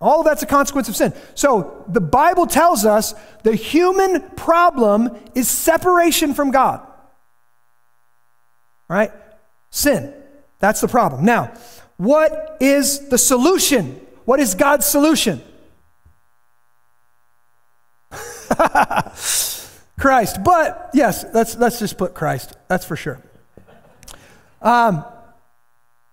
All 0.00 0.20
of 0.20 0.26
that's 0.26 0.42
a 0.42 0.46
consequence 0.46 0.88
of 0.88 0.94
sin. 0.96 1.12
So 1.34 1.84
the 1.88 2.00
Bible 2.00 2.46
tells 2.46 2.84
us 2.84 3.14
the 3.42 3.56
human 3.56 4.22
problem 4.30 5.16
is 5.34 5.48
separation 5.48 6.34
from 6.34 6.50
God. 6.52 6.86
Right? 8.88 9.10
Sin. 9.70 10.14
That's 10.60 10.80
the 10.80 10.88
problem. 10.88 11.24
Now, 11.24 11.52
what 11.96 12.56
is 12.60 13.08
the 13.08 13.18
solution? 13.18 14.00
What 14.24 14.38
is 14.40 14.54
God's 14.54 14.86
solution? 14.86 15.42
Christ. 19.98 20.44
But 20.44 20.90
yes, 20.94 21.24
let's, 21.34 21.56
let's 21.56 21.80
just 21.80 21.98
put 21.98 22.14
Christ. 22.14 22.56
That's 22.68 22.84
for 22.84 22.94
sure. 22.94 23.20
Um, 24.62 25.04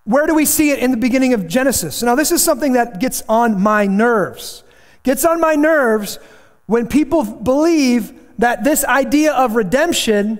where 0.05 0.27
do 0.27 0.35
we 0.35 0.45
see 0.45 0.71
it 0.71 0.79
in 0.79 0.91
the 0.91 0.97
beginning 0.97 1.33
of 1.33 1.47
Genesis? 1.47 2.01
Now, 2.01 2.15
this 2.15 2.31
is 2.31 2.43
something 2.43 2.73
that 2.73 2.99
gets 2.99 3.23
on 3.27 3.61
my 3.61 3.87
nerves. 3.87 4.63
Gets 5.03 5.25
on 5.25 5.41
my 5.41 5.55
nerves 5.55 6.19
when 6.67 6.87
people 6.87 7.23
believe 7.23 8.13
that 8.37 8.63
this 8.63 8.83
idea 8.85 9.33
of 9.33 9.55
redemption 9.55 10.39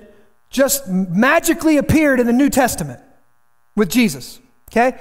just 0.50 0.88
magically 0.88 1.78
appeared 1.78 2.20
in 2.20 2.28
the 2.28 2.34
New 2.34 2.50
Testament 2.50 3.00
with 3.76 3.90
Jesus. 3.90 4.40
Okay? 4.72 5.00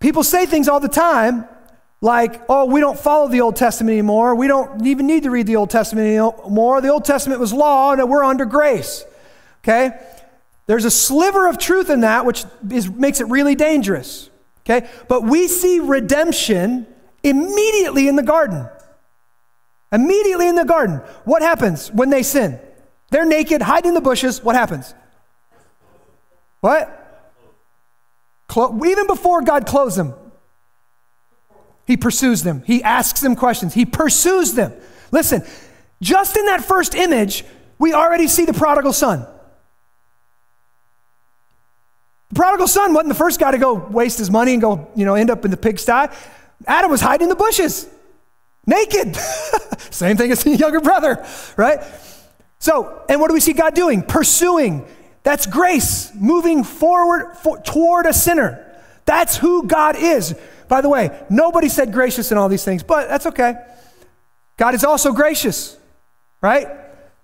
People 0.00 0.22
say 0.22 0.46
things 0.46 0.68
all 0.68 0.80
the 0.80 0.88
time 0.88 1.46
like, 2.00 2.42
oh, 2.48 2.64
we 2.64 2.80
don't 2.80 2.98
follow 2.98 3.28
the 3.28 3.40
Old 3.40 3.56
Testament 3.56 3.92
anymore. 3.92 4.34
We 4.34 4.46
don't 4.46 4.86
even 4.86 5.06
need 5.06 5.24
to 5.24 5.30
read 5.30 5.46
the 5.46 5.56
Old 5.56 5.70
Testament 5.70 6.06
anymore. 6.06 6.80
The 6.80 6.88
Old 6.88 7.04
Testament 7.04 7.40
was 7.40 7.52
law 7.52 7.92
and 7.92 8.08
we're 8.08 8.24
under 8.24 8.44
grace. 8.44 9.04
Okay? 9.62 9.98
There's 10.68 10.84
a 10.84 10.90
sliver 10.90 11.48
of 11.48 11.56
truth 11.56 11.88
in 11.88 12.00
that, 12.00 12.26
which 12.26 12.44
is, 12.70 12.90
makes 12.90 13.22
it 13.22 13.28
really 13.28 13.54
dangerous. 13.54 14.28
Okay? 14.60 14.86
But 15.08 15.22
we 15.22 15.48
see 15.48 15.80
redemption 15.80 16.86
immediately 17.22 18.06
in 18.06 18.16
the 18.16 18.22
garden. 18.22 18.68
Immediately 19.90 20.46
in 20.46 20.56
the 20.56 20.66
garden. 20.66 20.98
What 21.24 21.40
happens 21.40 21.90
when 21.90 22.10
they 22.10 22.22
sin? 22.22 22.60
They're 23.10 23.24
naked, 23.24 23.62
hide 23.62 23.86
in 23.86 23.94
the 23.94 24.02
bushes. 24.02 24.44
What 24.44 24.56
happens? 24.56 24.94
What? 26.60 26.94
Clo- 28.46 28.84
even 28.84 29.06
before 29.06 29.40
God 29.40 29.66
clothes 29.66 29.96
them, 29.96 30.12
He 31.86 31.96
pursues 31.96 32.42
them. 32.42 32.62
He 32.66 32.82
asks 32.82 33.22
them 33.22 33.36
questions. 33.36 33.72
He 33.72 33.86
pursues 33.86 34.52
them. 34.52 34.74
Listen, 35.10 35.42
just 36.02 36.36
in 36.36 36.44
that 36.44 36.62
first 36.62 36.94
image, 36.94 37.46
we 37.78 37.94
already 37.94 38.28
see 38.28 38.44
the 38.44 38.52
prodigal 38.52 38.92
son. 38.92 39.26
The 42.27 42.27
prodigal 42.38 42.68
son 42.68 42.94
wasn't 42.94 43.08
the 43.08 43.16
first 43.16 43.40
guy 43.40 43.50
to 43.50 43.58
go 43.58 43.74
waste 43.74 44.16
his 44.16 44.30
money 44.30 44.52
and 44.52 44.62
go, 44.62 44.88
you 44.94 45.04
know, 45.04 45.16
end 45.16 45.28
up 45.28 45.44
in 45.44 45.50
the 45.50 45.56
pigsty. 45.56 46.06
Adam 46.68 46.88
was 46.88 47.00
hiding 47.00 47.24
in 47.24 47.28
the 47.30 47.34
bushes, 47.34 47.88
naked. 48.64 49.16
Same 49.90 50.16
thing 50.16 50.30
as 50.30 50.44
the 50.44 50.54
younger 50.54 50.80
brother, 50.80 51.26
right? 51.56 51.80
So, 52.60 53.02
and 53.08 53.20
what 53.20 53.26
do 53.26 53.34
we 53.34 53.40
see 53.40 53.54
God 53.54 53.74
doing? 53.74 54.02
Pursuing. 54.02 54.86
That's 55.24 55.46
grace, 55.46 56.12
moving 56.14 56.62
forward 56.62 57.36
for, 57.38 57.58
toward 57.58 58.06
a 58.06 58.12
sinner. 58.12 58.64
That's 59.04 59.36
who 59.36 59.66
God 59.66 59.96
is. 59.98 60.36
By 60.68 60.80
the 60.80 60.88
way, 60.88 61.10
nobody 61.28 61.68
said 61.68 61.92
gracious 61.92 62.30
in 62.30 62.38
all 62.38 62.48
these 62.48 62.64
things, 62.64 62.84
but 62.84 63.08
that's 63.08 63.26
okay. 63.26 63.56
God 64.56 64.76
is 64.76 64.84
also 64.84 65.12
gracious, 65.12 65.76
right? 66.40 66.68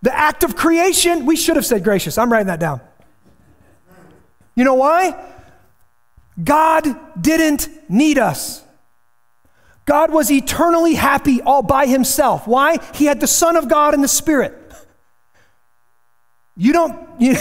The 0.02 0.12
act 0.12 0.42
of 0.42 0.56
creation, 0.56 1.24
we 1.24 1.36
should 1.36 1.54
have 1.54 1.66
said 1.66 1.84
gracious. 1.84 2.18
I'm 2.18 2.32
writing 2.32 2.48
that 2.48 2.58
down. 2.58 2.80
You 4.54 4.64
know 4.64 4.74
why? 4.74 5.16
God 6.42 6.86
didn't 7.20 7.68
need 7.88 8.18
us. 8.18 8.62
God 9.86 10.12
was 10.12 10.30
eternally 10.30 10.94
happy 10.94 11.42
all 11.42 11.62
by 11.62 11.86
himself. 11.86 12.46
Why? 12.46 12.78
He 12.94 13.04
had 13.04 13.20
the 13.20 13.26
Son 13.26 13.56
of 13.56 13.68
God 13.68 13.94
and 13.94 14.02
the 14.02 14.08
Spirit. 14.08 14.54
You 16.56 16.72
don't, 16.72 16.98
you, 17.20 17.36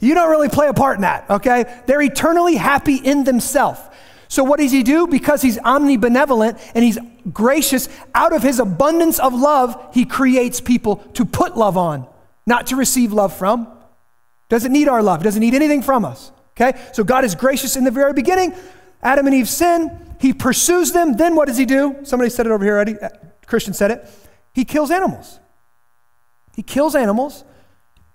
you 0.00 0.14
don't 0.14 0.30
really 0.30 0.48
play 0.48 0.68
a 0.68 0.74
part 0.74 0.96
in 0.96 1.02
that, 1.02 1.28
okay? 1.28 1.82
They're 1.86 2.02
eternally 2.02 2.56
happy 2.56 2.96
in 2.96 3.24
themselves. 3.24 3.80
So, 4.28 4.42
what 4.42 4.58
does 4.58 4.72
he 4.72 4.82
do? 4.82 5.06
Because 5.06 5.42
he's 5.42 5.58
omnibenevolent 5.58 6.60
and 6.74 6.84
he's 6.84 6.98
gracious, 7.32 7.88
out 8.14 8.32
of 8.32 8.42
his 8.42 8.58
abundance 8.58 9.18
of 9.18 9.34
love, 9.34 9.90
he 9.92 10.04
creates 10.04 10.60
people 10.60 10.96
to 11.14 11.24
put 11.24 11.56
love 11.56 11.76
on, 11.76 12.08
not 12.46 12.68
to 12.68 12.76
receive 12.76 13.12
love 13.12 13.36
from. 13.36 13.68
Doesn't 14.48 14.72
need 14.72 14.88
our 14.88 15.02
love, 15.02 15.22
doesn't 15.22 15.40
need 15.40 15.54
anything 15.54 15.82
from 15.82 16.04
us. 16.04 16.32
Okay? 16.56 16.78
So 16.92 17.04
God 17.04 17.24
is 17.24 17.34
gracious 17.34 17.76
in 17.76 17.84
the 17.84 17.90
very 17.90 18.12
beginning. 18.12 18.54
Adam 19.02 19.26
and 19.26 19.34
Eve 19.34 19.48
sin. 19.48 20.16
He 20.20 20.32
pursues 20.32 20.92
them. 20.92 21.16
Then 21.16 21.34
what 21.34 21.48
does 21.48 21.58
he 21.58 21.66
do? 21.66 21.96
Somebody 22.04 22.30
said 22.30 22.46
it 22.46 22.52
over 22.52 22.64
here 22.64 22.74
already. 22.74 22.98
Uh, 22.98 23.10
Christian 23.46 23.74
said 23.74 23.90
it. 23.90 24.08
He 24.52 24.64
kills 24.64 24.90
animals. 24.90 25.40
He 26.54 26.62
kills 26.62 26.94
animals. 26.94 27.44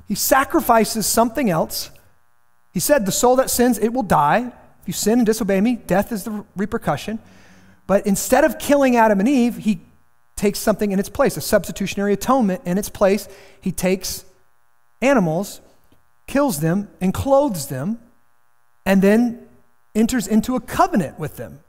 He 0.07 0.15
sacrifices 0.15 1.05
something 1.05 1.49
else. 1.49 1.91
He 2.71 2.79
said, 2.79 3.05
The 3.05 3.11
soul 3.11 3.35
that 3.35 3.49
sins, 3.49 3.77
it 3.77 3.89
will 3.93 4.03
die. 4.03 4.51
If 4.81 4.87
you 4.87 4.93
sin 4.93 5.19
and 5.19 5.25
disobey 5.25 5.61
me, 5.61 5.75
death 5.75 6.11
is 6.11 6.23
the 6.23 6.45
repercussion. 6.55 7.19
But 7.85 8.07
instead 8.07 8.43
of 8.43 8.57
killing 8.57 8.95
Adam 8.95 9.19
and 9.19 9.27
Eve, 9.27 9.57
he 9.57 9.81
takes 10.35 10.59
something 10.59 10.91
in 10.91 10.99
its 10.99 11.09
place, 11.09 11.35
a 11.37 11.41
substitutionary 11.41 12.13
atonement 12.13 12.61
in 12.65 12.77
its 12.77 12.89
place. 12.89 13.27
He 13.59 13.71
takes 13.71 14.25
animals, 15.01 15.59
kills 16.29 16.59
them, 16.59 16.87
and 17.01 17.11
clothes 17.11 17.67
them 17.67 17.99
and 18.85 19.01
then 19.01 19.47
enters 19.95 20.27
into 20.27 20.55
a 20.55 20.59
covenant 20.59 21.19
with 21.19 21.37
them. 21.37 21.59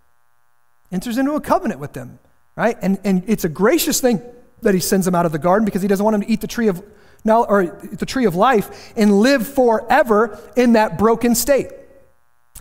Enters 0.93 1.17
into 1.17 1.33
a 1.33 1.41
covenant 1.41 1.81
with 1.81 1.95
them, 1.95 2.19
right? 2.57 2.77
And, 2.83 3.01
and 3.03 3.25
it's 3.27 3.45
a 3.45 3.49
gracious 3.49 4.01
thing 4.01 4.23
that 4.61 4.75
he 4.75 4.81
sends 4.81 5.07
them 5.07 5.15
out 5.15 5.25
of 5.25 5.33
the 5.33 5.39
garden 5.39 5.65
because 5.65 5.81
he 5.81 5.89
doesn't 5.89 6.05
want 6.05 6.15
them 6.15 6.23
to 6.23 6.31
eat 6.31 6.43
the 6.43 6.47
tree 6.47 6.69
of 6.69 6.85
now 7.25 7.45
or 7.45 7.65
the 7.65 8.05
tree 8.05 8.27
of 8.27 8.35
life 8.35 8.93
and 8.97 9.21
live 9.21 9.47
forever 9.47 10.39
in 10.57 10.75
that 10.75 10.99
broken 10.99 11.35
state. 11.35 11.69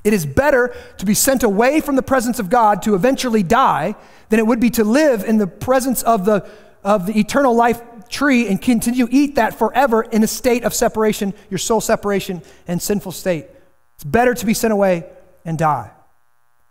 It 0.05 0.13
is 0.13 0.25
better 0.25 0.73
to 0.99 1.05
be 1.05 1.13
sent 1.13 1.43
away 1.43 1.81
from 1.81 1.97
the 1.97 2.01
presence 2.01 2.39
of 2.39 2.49
God 2.49 2.81
to 2.83 2.95
eventually 2.95 3.43
die 3.43 3.95
than 4.29 4.39
it 4.39 4.47
would 4.47 4.61
be 4.61 4.69
to 4.71 4.85
live 4.85 5.25
in 5.25 5.37
the 5.37 5.47
presence 5.47 6.01
of 6.03 6.23
the, 6.23 6.49
of 6.81 7.07
the 7.07 7.19
eternal 7.19 7.53
life 7.53 7.81
tree 8.09 8.47
and 8.47 8.61
continue 8.61 9.07
to 9.07 9.13
eat 9.13 9.35
that 9.35 9.57
forever 9.57 10.01
in 10.01 10.23
a 10.23 10.27
state 10.27 10.63
of 10.63 10.73
separation, 10.73 11.33
your 11.49 11.57
soul 11.57 11.81
separation 11.81 12.41
and 12.67 12.81
sinful 12.81 13.11
state. 13.11 13.47
It's 13.95 14.03
better 14.03 14.33
to 14.33 14.45
be 14.45 14.53
sent 14.53 14.73
away 14.73 15.05
and 15.45 15.57
die. 15.57 15.91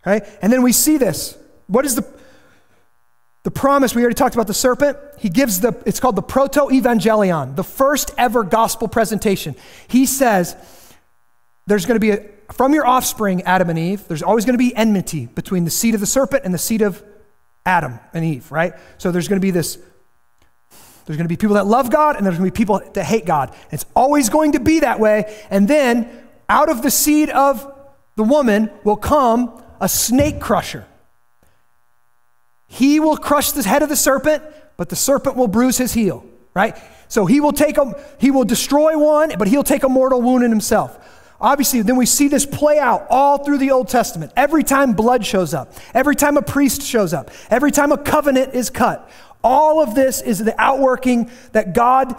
Right? 0.05 0.25
And 0.41 0.53
then 0.53 0.63
we 0.63 0.73
see 0.73 0.97
this. 0.97 1.37
What 1.67 1.85
is 1.85 1.95
the 1.95 2.07
the 3.45 3.51
promise? 3.51 3.95
We 3.95 4.03
already 4.03 4.15
talked 4.15 4.35
about 4.35 4.47
the 4.47 4.55
serpent. 4.55 4.99
He 5.19 5.29
gives 5.29 5.61
the 5.61 5.81
it's 5.87 6.01
called 6.01 6.17
the 6.17 6.23
proto 6.23 6.69
evangelion, 6.69 7.57
the 7.57 7.65
first 7.65 8.13
ever 8.17 8.43
gospel 8.43 8.89
presentation. 8.89 9.55
He 9.89 10.07
says 10.07 10.57
there's 11.67 11.87
going 11.87 11.97
to 11.97 12.01
be 12.01 12.11
a 12.11 12.39
from 12.53 12.73
your 12.73 12.87
offspring, 12.87 13.43
Adam 13.43 13.69
and 13.69 13.79
Eve, 13.79 14.09
there's 14.09 14.23
always 14.23 14.45
going 14.45 14.55
to 14.55 14.59
be 14.59 14.75
enmity 14.75 15.27
between 15.27 15.65
the 15.65 15.71
seed 15.71 15.95
of 15.95 16.01
the 16.01 16.07
serpent 16.07 16.45
and 16.45 16.55
the 16.55 16.59
seed 16.59 16.81
of 16.81 17.03
Adam 17.67 18.01
and 18.15 18.25
Eve, 18.25 18.51
right? 18.51 18.73
So 18.97 19.11
there's 19.11 19.29
going 19.29 19.41
to 19.41 19.45
be 19.45 19.51
this 19.51 19.79
there's 21.09 21.17
going 21.17 21.25
to 21.25 21.29
be 21.29 21.39
people 21.39 21.55
that 21.55 21.67
love 21.67 21.91
God 21.91 22.17
and 22.17 22.27
there's 22.27 22.37
going 22.37 22.51
to 22.51 22.53
be 22.53 22.57
people 22.57 22.83
that 22.93 23.03
hate 23.03 23.25
God. 23.25 23.55
It's 23.71 23.87
always 23.97 24.29
going 24.29 24.53
to 24.53 24.61
be 24.61 24.81
that 24.81 25.01
way. 25.01 25.35
And 25.49 25.67
then 25.67 26.07
out 26.51 26.69
of 26.69 26.83
the 26.83 26.91
seed 26.91 27.31
of 27.31 27.67
the 28.17 28.25
woman 28.25 28.71
will 28.85 28.99
come 28.99 29.63
a 29.81 29.89
snake 29.89 30.39
crusher. 30.39 30.85
He 32.67 33.01
will 33.01 33.17
crush 33.17 33.53
the 33.53 33.63
head 33.63 33.83
of 33.83 33.89
the 33.89 33.97
serpent, 33.97 34.43
but 34.77 34.91
the 34.91 34.97
serpent 34.97 35.37
will 35.37 35.49
bruise 35.49 35.79
his 35.79 35.95
heel, 35.95 36.27
right? 36.53 36.77
So 37.09 37.25
he 37.25 37.41
will 37.41 37.53
take 37.53 37.79
a, 37.79 37.99
he 38.21 38.31
will 38.31 38.45
destroy 38.45 38.99
one, 38.99 39.33
but 39.39 39.49
he'll 39.49 39.65
take 39.65 39.85
a 39.85 39.89
mortal 39.89 40.21
wound 40.21 40.45
in 40.45 40.51
himself. 40.51 40.99
Obviously, 41.41 41.81
then 41.81 41.97
we 41.97 42.05
see 42.05 42.29
this 42.29 42.45
play 42.45 42.79
out 42.79 43.07
all 43.09 43.45
through 43.45 43.59
the 43.59 43.71
Old 43.71 43.89
Testament. 43.89 44.33
Every 44.37 44.65
time 44.65 44.93
blood 44.93 45.25
shows 45.25 45.55
up, 45.55 45.73
every 45.95 46.17
time 46.17 46.37
a 46.37 46.43
priest 46.43 46.83
shows 46.83 47.15
up, 47.15 47.31
every 47.49 47.71
time 47.71 47.93
a 47.93 47.97
covenant 47.97 48.55
is 48.55 48.69
cut, 48.69 49.09
all 49.43 49.83
of 49.83 49.95
this 49.95 50.21
is 50.21 50.39
the 50.39 50.59
outworking 50.61 51.31
that 51.53 51.75
God 51.75 52.15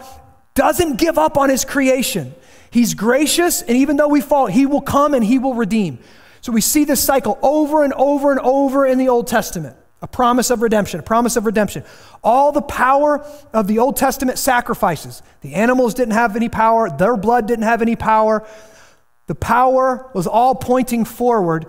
doesn't 0.56 0.98
give 0.98 1.18
up 1.18 1.38
on 1.38 1.50
his 1.50 1.66
creation. 1.66 2.34
He's 2.72 2.94
gracious, 2.94 3.62
and 3.62 3.78
even 3.78 3.98
though 3.98 4.08
we 4.08 4.22
fall, 4.22 4.48
he 4.48 4.66
will 4.66 4.82
come 4.82 5.14
and 5.14 5.24
he 5.24 5.40
will 5.40 5.56
redeem. 5.56 6.00
So 6.42 6.52
we 6.52 6.62
see 6.62 6.86
this 6.86 7.04
cycle 7.04 7.38
over 7.42 7.84
and 7.84 7.94
over 7.94 8.32
and 8.32 8.40
over 8.40 8.86
in 8.86 8.98
the 8.98 9.10
Old 9.10 9.28
Testament 9.28 9.76
a 10.02 10.08
promise 10.08 10.50
of 10.50 10.62
redemption, 10.62 11.00
a 11.00 11.04
promise 11.04 11.36
of 11.36 11.46
redemption. 11.46 11.84
All 12.24 12.52
the 12.52 12.62
power 12.62 13.26
of 13.54 13.68
the 13.68 13.80
Old 13.80 13.98
Testament 13.98 14.38
sacrifices. 14.38 15.22
The 15.42 15.56
animals 15.56 15.94
didn't 15.94 16.14
have 16.14 16.36
any 16.36 16.50
power, 16.50 16.90
their 16.90 17.18
blood 17.18 17.48
didn't 17.48 17.66
have 17.66 17.82
any 17.82 17.96
power. 17.96 18.48
The 19.28 19.36
power 19.36 20.10
was 20.14 20.26
all 20.26 20.56
pointing 20.56 21.06
forward 21.06 21.66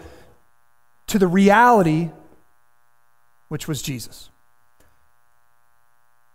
to 1.08 1.18
the 1.18 1.26
reality, 1.26 2.10
which 3.48 3.68
was 3.68 3.82
Jesus. 3.82 4.29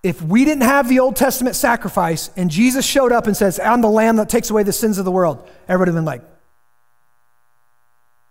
If 0.06 0.22
we 0.22 0.46
didn't 0.46 0.66
have 0.66 0.88
the 0.88 1.00
Old 1.00 1.16
Testament 1.16 1.56
sacrifice 1.56 2.30
and 2.38 2.52
Jesus 2.52 2.86
showed 2.86 3.12
up 3.12 3.26
and 3.26 3.36
says, 3.36 3.60
I'm 3.60 3.82
the 3.82 3.90
lamb 3.90 4.18
that 4.18 4.30
takes 4.30 4.52
away 4.52 4.62
the 4.62 4.72
sins 4.72 5.00
of 5.00 5.06
the 5.06 5.10
world, 5.10 5.40
everybody 5.68 5.90
would 5.90 5.96
have 5.96 5.96
been 5.96 6.06
like, 6.06 6.22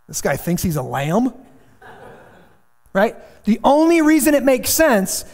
this 0.07 0.23
guy 0.23 0.37
thinks 0.37 0.63
he's 0.63 0.77
a 0.77 0.83
lamb? 0.83 1.35
right? 2.93 3.17
The 3.43 3.59
only 3.65 4.03
reason 4.03 4.35
it 4.35 4.45
makes 4.45 4.71
sense 4.71 5.25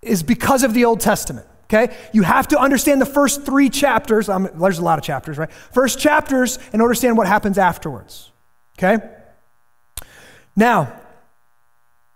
is 0.00 0.22
because 0.22 0.64
of 0.64 0.72
the 0.72 0.86
Old 0.86 1.00
Testament. 1.00 1.46
Okay? 1.64 1.94
You 2.14 2.22
have 2.22 2.48
to 2.48 2.58
understand 2.58 2.98
the 2.98 3.04
first 3.04 3.44
three 3.44 3.68
chapters. 3.68 4.30
Um, 4.30 4.48
there's 4.54 4.78
a 4.78 4.82
lot 4.82 4.98
of 4.98 5.04
chapters, 5.04 5.36
right? 5.36 5.52
First 5.52 5.98
chapters 5.98 6.58
and 6.72 6.80
understand 6.80 7.18
what 7.18 7.26
happens 7.26 7.58
afterwards. 7.58 8.32
Okay? 8.78 8.96
Now, 10.56 11.01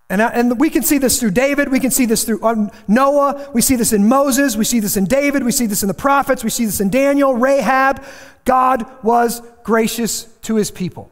and, 0.09 0.21
and 0.23 0.61
we 0.61 0.71
can 0.71 0.83
see 0.83 0.99
this 0.99 1.19
through 1.19 1.33
David. 1.33 1.71
We 1.71 1.81
can 1.81 1.91
see 1.91 2.07
this 2.07 2.25
through 2.25 2.43
um, 2.45 2.71
Noah. 2.87 3.51
We 3.53 3.61
see 3.61 3.75
this 3.75 3.93
in 3.93 4.09
Moses. 4.09 4.57
We 4.57 4.65
see 4.65 4.79
this 4.79 4.97
in 4.97 5.05
David. 5.05 5.43
We 5.43 5.51
see 5.51 5.67
this 5.67 5.83
in 5.83 5.89
the 5.89 5.95
prophets. 5.95 6.45
We 6.45 6.51
see 6.51 6.65
this 6.65 6.81
in 6.81 6.91
Daniel, 6.91 7.35
Rahab. 7.35 8.05
God 8.45 8.87
was 9.03 9.43
gracious 9.65 10.25
to 10.43 10.55
his 10.55 10.71
people. 10.71 11.11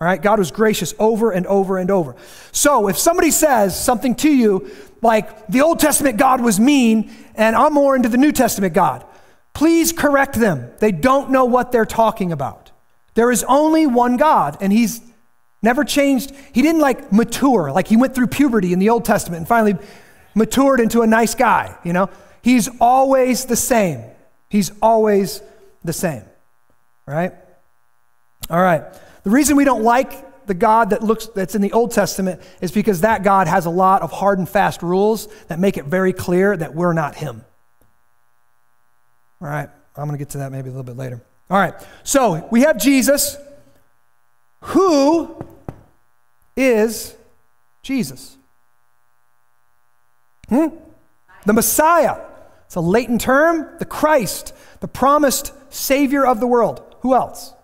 All 0.00 0.06
right, 0.06 0.20
God 0.20 0.38
was 0.38 0.50
gracious 0.50 0.94
over 0.98 1.30
and 1.30 1.46
over 1.46 1.78
and 1.78 1.90
over. 1.90 2.16
So 2.52 2.88
if 2.88 2.98
somebody 2.98 3.30
says 3.30 3.78
something 3.78 4.14
to 4.16 4.30
you 4.30 4.70
like 5.02 5.46
the 5.48 5.60
Old 5.62 5.78
Testament 5.78 6.18
God 6.18 6.40
was 6.40 6.58
mean 6.60 7.10
and 7.34 7.54
I'm 7.56 7.74
more 7.74 7.96
into 7.96 8.08
the 8.08 8.16
New 8.16 8.32
Testament 8.32 8.74
God, 8.74 9.04
please 9.52 9.92
correct 9.92 10.34
them. 10.34 10.70
They 10.78 10.92
don't 10.92 11.30
know 11.30 11.44
what 11.44 11.72
they're 11.72 11.84
talking 11.84 12.32
about. 12.32 12.70
There 13.14 13.30
is 13.30 13.44
only 13.44 13.86
one 13.86 14.16
God, 14.16 14.56
and 14.60 14.72
He's 14.72 15.00
never 15.62 15.84
changed. 15.84 16.32
He 16.52 16.62
didn't 16.62 16.80
like 16.80 17.12
mature, 17.12 17.72
like 17.72 17.88
He 17.88 17.96
went 17.96 18.14
through 18.14 18.28
puberty 18.28 18.72
in 18.72 18.78
the 18.78 18.90
Old 18.90 19.04
Testament 19.04 19.38
and 19.38 19.48
finally 19.48 19.76
matured 20.34 20.80
into 20.80 21.02
a 21.02 21.06
nice 21.06 21.34
guy, 21.34 21.76
you 21.84 21.92
know? 21.92 22.08
He's 22.42 22.68
always 22.80 23.44
the 23.44 23.56
same. 23.56 24.02
He's 24.48 24.72
always 24.80 25.42
the 25.84 25.92
same. 25.92 26.24
right? 27.06 27.32
All 28.48 28.60
right. 28.60 28.82
The 29.22 29.30
reason 29.30 29.56
we 29.56 29.64
don't 29.64 29.82
like 29.82 30.46
the 30.46 30.54
God 30.54 30.90
that 30.90 31.02
looks 31.02 31.26
that's 31.26 31.54
in 31.54 31.62
the 31.62 31.72
Old 31.72 31.92
Testament 31.92 32.40
is 32.60 32.72
because 32.72 33.02
that 33.02 33.22
God 33.22 33.46
has 33.46 33.66
a 33.66 33.70
lot 33.70 34.02
of 34.02 34.10
hard 34.10 34.38
and 34.38 34.48
fast 34.48 34.82
rules 34.82 35.28
that 35.46 35.60
make 35.60 35.76
it 35.76 35.84
very 35.84 36.12
clear 36.12 36.56
that 36.56 36.74
we're 36.74 36.92
not 36.92 37.14
him. 37.14 37.44
All 39.40 39.48
right, 39.48 39.68
I'm 39.96 40.06
going 40.06 40.12
to 40.12 40.18
get 40.18 40.30
to 40.30 40.38
that 40.38 40.50
maybe 40.50 40.68
a 40.68 40.72
little 40.72 40.82
bit 40.82 40.96
later. 40.96 41.22
All 41.48 41.58
right. 41.58 41.74
So, 42.02 42.48
we 42.50 42.62
have 42.62 42.78
Jesus 42.78 43.36
who 44.62 45.36
is 46.56 47.16
Jesus? 47.82 48.36
Hmm? 50.48 50.68
The 51.46 51.52
Messiah. 51.52 52.20
It's 52.66 52.74
a 52.76 52.80
latent 52.80 53.20
term, 53.20 53.68
the 53.78 53.84
Christ, 53.84 54.52
the 54.80 54.88
promised 54.88 55.52
Savior 55.72 56.26
of 56.26 56.40
the 56.40 56.46
world. 56.46 56.82
Who 57.00 57.14
else? 57.14 57.54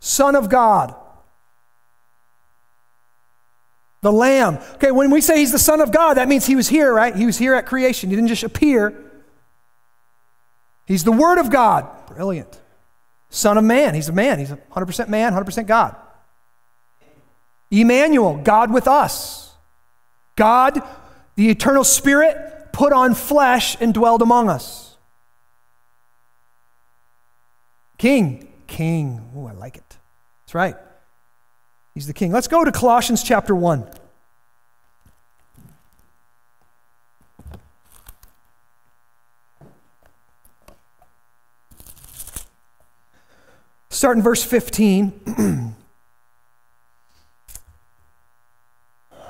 Son 0.00 0.34
of 0.34 0.48
God. 0.48 0.94
The 4.00 4.10
Lamb. 4.12 4.58
Okay, 4.74 4.90
when 4.90 5.10
we 5.10 5.20
say 5.20 5.38
he's 5.38 5.52
the 5.52 5.58
Son 5.58 5.80
of 5.80 5.92
God, 5.92 6.14
that 6.14 6.28
means 6.28 6.46
he 6.46 6.56
was 6.56 6.68
here, 6.68 6.92
right? 6.92 7.14
He 7.14 7.26
was 7.26 7.38
here 7.38 7.54
at 7.54 7.66
creation. 7.66 8.10
He 8.10 8.16
didn't 8.16 8.28
just 8.28 8.42
appear. 8.42 9.12
He's 10.86 11.04
the 11.04 11.12
Word 11.12 11.38
of 11.38 11.50
God. 11.50 11.88
Brilliant. 12.08 12.60
Son 13.32 13.56
of 13.56 13.64
Man. 13.64 13.94
He's 13.94 14.10
a 14.10 14.12
man. 14.12 14.38
He's 14.38 14.50
100% 14.50 15.08
man, 15.08 15.32
100% 15.32 15.66
God. 15.66 15.96
Emmanuel, 17.70 18.36
God 18.36 18.70
with 18.70 18.86
us. 18.86 19.54
God, 20.36 20.82
the 21.34 21.48
eternal 21.48 21.82
Spirit, 21.82 22.72
put 22.72 22.92
on 22.92 23.14
flesh 23.14 23.76
and 23.80 23.94
dwelled 23.94 24.20
among 24.20 24.50
us. 24.50 24.96
King, 27.96 28.52
King. 28.66 29.30
Oh, 29.34 29.46
I 29.46 29.52
like 29.52 29.76
it. 29.76 29.96
That's 30.44 30.54
right. 30.54 30.76
He's 31.94 32.06
the 32.06 32.14
king. 32.14 32.32
Let's 32.32 32.48
go 32.48 32.64
to 32.64 32.72
Colossians 32.72 33.22
chapter 33.22 33.54
1. 33.54 33.88
Start 43.92 44.16
in 44.16 44.22
verse 44.22 44.42
15. 44.42 45.20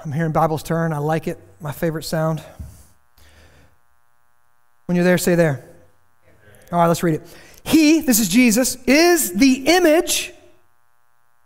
I'm 0.05 0.13
hearing 0.13 0.31
Bibles 0.31 0.63
turn. 0.63 0.93
I 0.93 0.99
like 0.99 1.27
it. 1.27 1.41
My 1.61 1.73
favorite 1.73 2.05
sound. 2.05 2.41
When 4.87 4.95
you're 4.95 5.05
there, 5.05 5.19
say 5.19 5.35
there. 5.35 5.69
All 6.71 6.79
right, 6.79 6.87
let's 6.87 7.03
read 7.03 7.17
it. 7.17 7.23
He, 7.65 8.03
this 8.03 8.21
is 8.21 8.29
Jesus, 8.29 8.77
is 8.85 9.33
the 9.33 9.67
image 9.67 10.33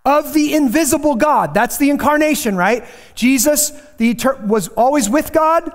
of 0.04 0.34
the 0.34 0.54
invisible 0.54 1.14
God. 1.14 1.54
That's 1.54 1.78
the 1.78 1.88
incarnation, 1.88 2.54
right? 2.54 2.84
Jesus 3.14 3.70
the 3.96 4.14
was 4.44 4.68
always 4.68 5.08
with 5.08 5.32
God, 5.32 5.72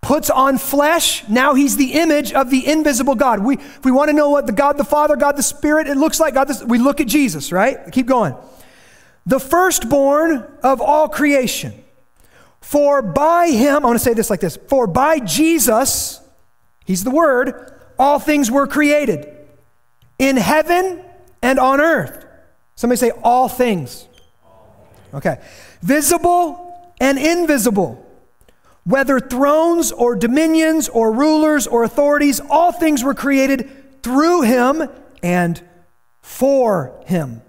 puts 0.00 0.30
on 0.30 0.58
flesh. 0.58 1.28
Now 1.28 1.54
he's 1.54 1.76
the 1.76 1.92
image 1.94 2.32
of 2.32 2.50
the 2.50 2.66
invisible 2.66 3.14
God. 3.14 3.40
We, 3.40 3.56
if 3.56 3.84
we 3.84 3.90
want 3.90 4.08
to 4.08 4.12
know 4.14 4.30
what 4.30 4.46
the 4.46 4.52
God 4.52 4.76
the 4.76 4.84
Father, 4.84 5.16
God 5.16 5.36
the 5.36 5.42
Spirit, 5.42 5.86
it 5.86 5.96
looks 5.96 6.20
like, 6.20 6.34
God, 6.34 6.44
the, 6.44 6.66
we 6.66 6.78
look 6.78 7.00
at 7.00 7.06
Jesus, 7.06 7.52
right? 7.52 7.78
Keep 7.90 8.06
going. 8.06 8.34
The 9.26 9.40
firstborn 9.40 10.46
of 10.62 10.80
all 10.80 11.08
creation. 11.08 11.84
For 12.60 13.02
by 13.02 13.48
him, 13.48 13.84
I 13.84 13.86
want 13.86 13.98
to 13.98 14.04
say 14.04 14.14
this 14.14 14.30
like 14.30 14.40
this 14.40 14.58
For 14.68 14.86
by 14.86 15.20
Jesus, 15.20 16.20
he's 16.84 17.04
the 17.04 17.10
Word, 17.10 17.74
all 17.98 18.18
things 18.18 18.50
were 18.50 18.66
created 18.66 19.28
in 20.18 20.36
heaven 20.36 21.04
and 21.42 21.58
on 21.58 21.80
earth 21.80 22.26
Somebody 22.78 23.00
say, 23.00 23.10
all 23.24 23.48
things. 23.48 24.06
Okay. 25.12 25.40
Visible 25.82 26.92
and 27.00 27.18
invisible. 27.18 28.06
Whether 28.88 29.20
thrones 29.20 29.92
or 29.92 30.16
dominions 30.16 30.88
or 30.88 31.12
rulers 31.12 31.66
or 31.66 31.84
authorities, 31.84 32.40
all 32.48 32.72
things 32.72 33.04
were 33.04 33.12
created 33.12 34.02
through 34.02 34.42
him 34.42 34.88
and 35.22 35.62
for 36.22 36.98
him. 37.04 37.42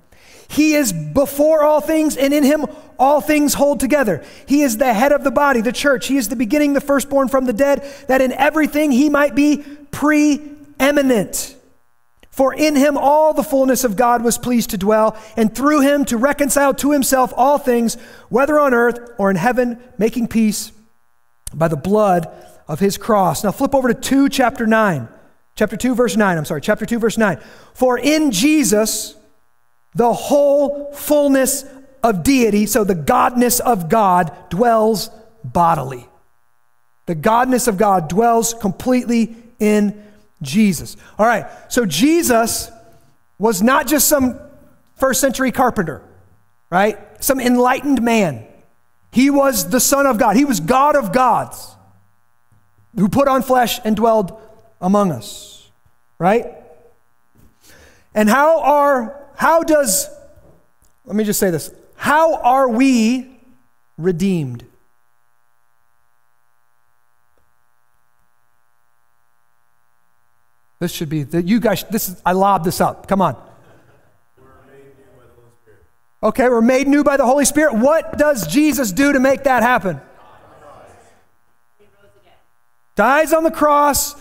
He 0.49 0.73
is 0.73 0.91
before 0.91 1.63
all 1.63 1.79
things, 1.79 2.17
and 2.17 2.33
in 2.33 2.43
him 2.43 2.65
all 2.97 3.21
things 3.21 3.53
hold 3.53 3.79
together. 3.79 4.21
He 4.47 4.63
is 4.63 4.75
the 4.75 4.93
head 4.93 5.13
of 5.13 5.23
the 5.23 5.31
body, 5.31 5.61
the 5.61 5.71
church. 5.71 6.07
He 6.07 6.17
is 6.17 6.27
the 6.27 6.35
beginning, 6.35 6.73
the 6.73 6.81
firstborn 6.81 7.29
from 7.29 7.45
the 7.45 7.53
dead, 7.53 7.89
that 8.09 8.19
in 8.19 8.33
everything 8.33 8.91
he 8.91 9.07
might 9.07 9.33
be 9.33 9.63
preeminent. 9.91 11.55
For 12.31 12.53
in 12.53 12.75
him 12.75 12.97
all 12.97 13.33
the 13.33 13.43
fullness 13.43 13.85
of 13.85 13.95
God 13.95 14.25
was 14.25 14.37
pleased 14.37 14.71
to 14.71 14.77
dwell, 14.77 15.17
and 15.37 15.55
through 15.55 15.81
him 15.81 16.03
to 16.05 16.17
reconcile 16.17 16.73
to 16.73 16.91
himself 16.91 17.31
all 17.37 17.57
things, 17.57 17.95
whether 18.27 18.59
on 18.59 18.73
earth 18.73 18.99
or 19.17 19.29
in 19.29 19.37
heaven, 19.37 19.81
making 19.97 20.27
peace 20.27 20.73
by 21.53 21.67
the 21.67 21.77
blood 21.77 22.27
of 22.67 22.79
his 22.79 22.97
cross. 22.97 23.43
Now 23.43 23.51
flip 23.51 23.73
over 23.73 23.91
to 23.91 23.99
2, 23.99 24.29
chapter 24.29 24.67
9. 24.67 25.07
Chapter 25.55 25.75
2, 25.75 25.95
verse 25.95 26.15
9. 26.15 26.37
I'm 26.37 26.45
sorry, 26.45 26.61
chapter 26.61 26.85
2, 26.85 26.99
verse 26.99 27.17
9. 27.17 27.39
For 27.73 27.97
in 27.97 28.31
Jesus, 28.31 29.15
the 29.93 30.13
whole 30.13 30.93
fullness 30.93 31.65
of 32.03 32.23
deity, 32.23 32.65
so 32.65 32.83
the 32.83 32.95
godness 32.95 33.59
of 33.59 33.89
God, 33.89 34.31
dwells 34.49 35.09
bodily. 35.43 36.07
The 37.07 37.15
godness 37.15 37.67
of 37.67 37.77
God 37.77 38.07
dwells 38.07 38.53
completely 38.53 39.35
in 39.59 40.01
Jesus. 40.41 40.95
All 41.17 41.25
right, 41.25 41.45
so 41.67 41.85
Jesus 41.85 42.71
was 43.37 43.61
not 43.61 43.87
just 43.87 44.07
some 44.07 44.39
first 44.95 45.19
century 45.19 45.51
carpenter, 45.51 46.01
right? 46.69 46.97
Some 47.23 47.39
enlightened 47.39 48.01
man. 48.01 48.45
He 49.11 49.29
was 49.29 49.69
the 49.69 49.79
Son 49.79 50.05
of 50.05 50.17
God. 50.17 50.35
He 50.35 50.45
was 50.45 50.59
God 50.59 50.95
of 50.95 51.11
gods 51.11 51.75
who 52.95 53.09
put 53.09 53.27
on 53.27 53.41
flesh 53.41 53.79
and 53.83 53.95
dwelled 53.95 54.39
among 54.81 55.11
us. 55.11 55.69
Right? 56.17 56.47
And 58.13 58.29
how 58.29 58.61
are, 58.61 59.15
how 59.35 59.63
does, 59.63 60.09
let 61.05 61.15
me 61.15 61.23
just 61.23 61.39
say 61.39 61.49
this, 61.49 61.73
how 61.95 62.35
are 62.35 62.67
we 62.67 63.39
redeemed? 63.97 64.65
This 70.79 70.91
should 70.91 71.09
be, 71.09 71.23
that 71.23 71.45
you 71.45 71.59
guys, 71.59 71.83
this 71.85 72.09
is, 72.09 72.21
I 72.25 72.31
lobbed 72.31 72.65
this 72.65 72.79
up. 72.79 73.07
Come 73.07 73.21
on. 73.21 73.48
Okay, 76.21 76.49
we're 76.49 76.61
made 76.61 76.87
new 76.87 77.03
by 77.03 77.15
the 77.15 77.25
Holy 77.25 77.45
Spirit. 77.45 77.75
What 77.75 78.17
does 78.17 78.45
Jesus 78.45 78.91
do 78.91 79.13
to 79.13 79.19
make 79.19 79.43
that 79.45 79.63
happen? 79.63 80.01
Dies 82.95 83.31
on 83.31 83.43
the 83.43 83.51
cross. 83.51 84.15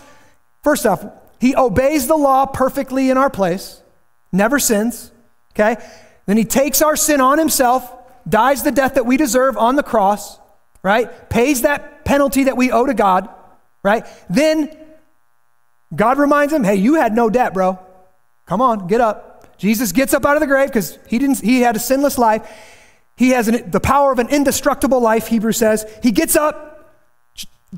First 0.63 0.85
off, 0.85 1.05
he 1.39 1.55
obeys 1.55 2.07
the 2.07 2.15
law 2.15 2.45
perfectly 2.45 3.09
in 3.09 3.17
our 3.17 3.29
place, 3.29 3.81
never 4.31 4.59
sins. 4.59 5.11
Okay? 5.53 5.75
Then 6.25 6.37
he 6.37 6.45
takes 6.45 6.81
our 6.81 6.95
sin 6.95 7.19
on 7.19 7.37
himself, 7.37 7.93
dies 8.27 8.63
the 8.63 8.71
death 8.71 8.93
that 8.93 9.05
we 9.05 9.17
deserve 9.17 9.57
on 9.57 9.75
the 9.75 9.83
cross, 9.83 10.39
right? 10.83 11.29
Pays 11.29 11.63
that 11.63 12.05
penalty 12.05 12.45
that 12.45 12.55
we 12.55 12.71
owe 12.71 12.85
to 12.85 12.93
God, 12.93 13.27
right? 13.83 14.05
Then 14.29 14.75
God 15.93 16.17
reminds 16.17 16.53
him, 16.53 16.63
hey, 16.63 16.75
you 16.75 16.95
had 16.95 17.13
no 17.13 17.29
debt, 17.29 17.53
bro. 17.53 17.79
Come 18.45 18.61
on, 18.61 18.87
get 18.87 19.01
up. 19.01 19.28
Jesus 19.59 19.91
gets 19.91 20.13
up 20.13 20.25
out 20.25 20.37
of 20.37 20.39
the 20.39 20.47
grave 20.47 20.69
because 20.69 20.97
he, 21.07 21.19
didn't, 21.19 21.41
he 21.41 21.61
had 21.61 21.75
a 21.75 21.79
sinless 21.79 22.17
life. 22.17 22.49
He 23.17 23.31
has 23.31 23.49
an, 23.49 23.69
the 23.69 23.81
power 23.81 24.11
of 24.11 24.17
an 24.17 24.29
indestructible 24.29 25.01
life, 25.01 25.27
Hebrews 25.27 25.57
says. 25.57 25.85
He 26.01 26.11
gets 26.11 26.37
up. 26.37 26.95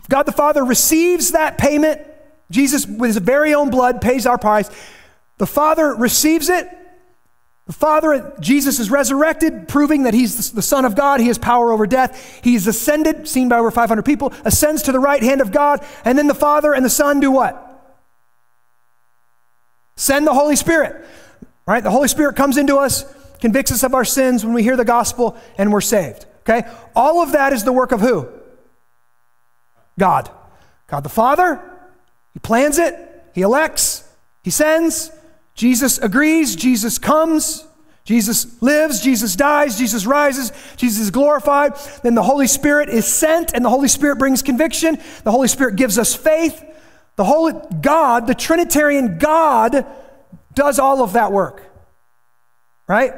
God 0.07 0.23
the 0.23 0.31
Father 0.31 0.63
receives 0.63 1.31
that 1.31 1.57
payment. 1.57 1.99
Jesus, 2.51 2.85
with 2.85 3.09
his 3.09 3.17
very 3.17 3.53
own 3.55 3.71
blood, 3.71 3.99
pays 3.99 4.27
our 4.27 4.37
price. 4.37 4.69
The 5.39 5.47
Father 5.47 5.95
receives 5.95 6.49
it. 6.49 6.69
The 7.65 7.73
Father, 7.73 8.35
Jesus 8.39 8.79
is 8.79 8.91
resurrected, 8.91 9.67
proving 9.67 10.03
that 10.03 10.13
he's 10.13 10.51
the 10.51 10.61
Son 10.61 10.85
of 10.85 10.95
God. 10.95 11.19
He 11.19 11.27
has 11.27 11.39
power 11.39 11.71
over 11.71 11.87
death. 11.87 12.41
He's 12.43 12.67
ascended, 12.67 13.27
seen 13.27 13.49
by 13.49 13.57
over 13.57 13.71
500 13.71 14.03
people, 14.03 14.33
ascends 14.45 14.83
to 14.83 14.91
the 14.91 14.99
right 14.99 15.23
hand 15.23 15.41
of 15.41 15.51
God. 15.51 15.83
And 16.05 16.17
then 16.17 16.27
the 16.27 16.35
Father 16.35 16.73
and 16.73 16.85
the 16.85 16.89
Son 16.89 17.19
do 17.19 17.31
what? 17.31 17.67
Send 19.95 20.27
the 20.27 20.33
Holy 20.33 20.55
Spirit. 20.55 21.05
Right? 21.65 21.83
The 21.83 21.91
Holy 21.91 22.07
Spirit 22.07 22.35
comes 22.35 22.57
into 22.57 22.77
us, 22.77 23.05
convicts 23.39 23.71
us 23.71 23.83
of 23.83 23.93
our 23.93 24.05
sins 24.05 24.43
when 24.43 24.53
we 24.53 24.63
hear 24.63 24.75
the 24.75 24.85
gospel, 24.85 25.37
and 25.57 25.71
we're 25.71 25.81
saved. 25.81 26.25
Okay? 26.41 26.67
All 26.95 27.21
of 27.21 27.33
that 27.33 27.53
is 27.53 27.63
the 27.63 27.73
work 27.73 27.91
of 27.91 28.01
who? 28.01 28.27
God. 29.97 30.29
God 30.87 31.03
the 31.03 31.09
Father. 31.09 31.61
He 32.33 32.39
plans 32.39 32.77
it, 32.79 32.95
He 33.33 33.41
elects, 33.41 34.07
He 34.43 34.49
sends. 34.49 35.11
Jesus 35.53 35.97
agrees, 35.97 36.55
Jesus 36.55 36.97
comes. 36.97 37.67
Jesus 38.03 38.61
lives, 38.63 38.99
Jesus 38.99 39.35
dies, 39.35 39.77
Jesus 39.77 40.07
rises, 40.07 40.51
Jesus 40.75 41.01
is 41.01 41.11
glorified. 41.11 41.75
Then 42.01 42.15
the 42.15 42.23
Holy 42.23 42.47
Spirit 42.47 42.89
is 42.89 43.05
sent, 43.05 43.53
and 43.53 43.63
the 43.63 43.69
Holy 43.69 43.87
Spirit 43.87 44.17
brings 44.17 44.41
conviction. 44.41 44.97
The 45.23 45.31
Holy 45.31 45.47
Spirit 45.47 45.75
gives 45.75 45.99
us 45.99 46.15
faith. 46.15 46.63
The 47.15 47.23
Holy 47.23 47.53
God, 47.79 48.25
the 48.25 48.33
Trinitarian 48.33 49.19
God, 49.19 49.85
does 50.53 50.79
all 50.79 51.03
of 51.03 51.13
that 51.13 51.31
work. 51.31 51.63
Right? 52.87 53.13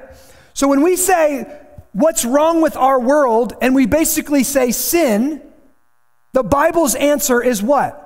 So 0.54 0.68
when 0.68 0.82
we 0.82 0.96
say, 0.96 1.46
what's 1.94 2.26
wrong 2.26 2.62
with 2.62 2.76
our 2.78 3.00
world, 3.00 3.54
and 3.62 3.74
we 3.74 3.86
basically 3.86 4.44
say 4.44 4.72
sin, 4.72 5.42
the 6.34 6.44
Bible's 6.44 6.96
answer 6.96 7.42
is 7.42 7.62
what? 7.62 8.00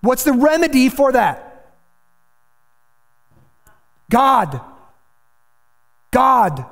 What's 0.00 0.24
the 0.24 0.32
remedy 0.32 0.88
for 0.88 1.12
that? 1.12 1.70
God. 4.10 4.60
God. 6.10 6.66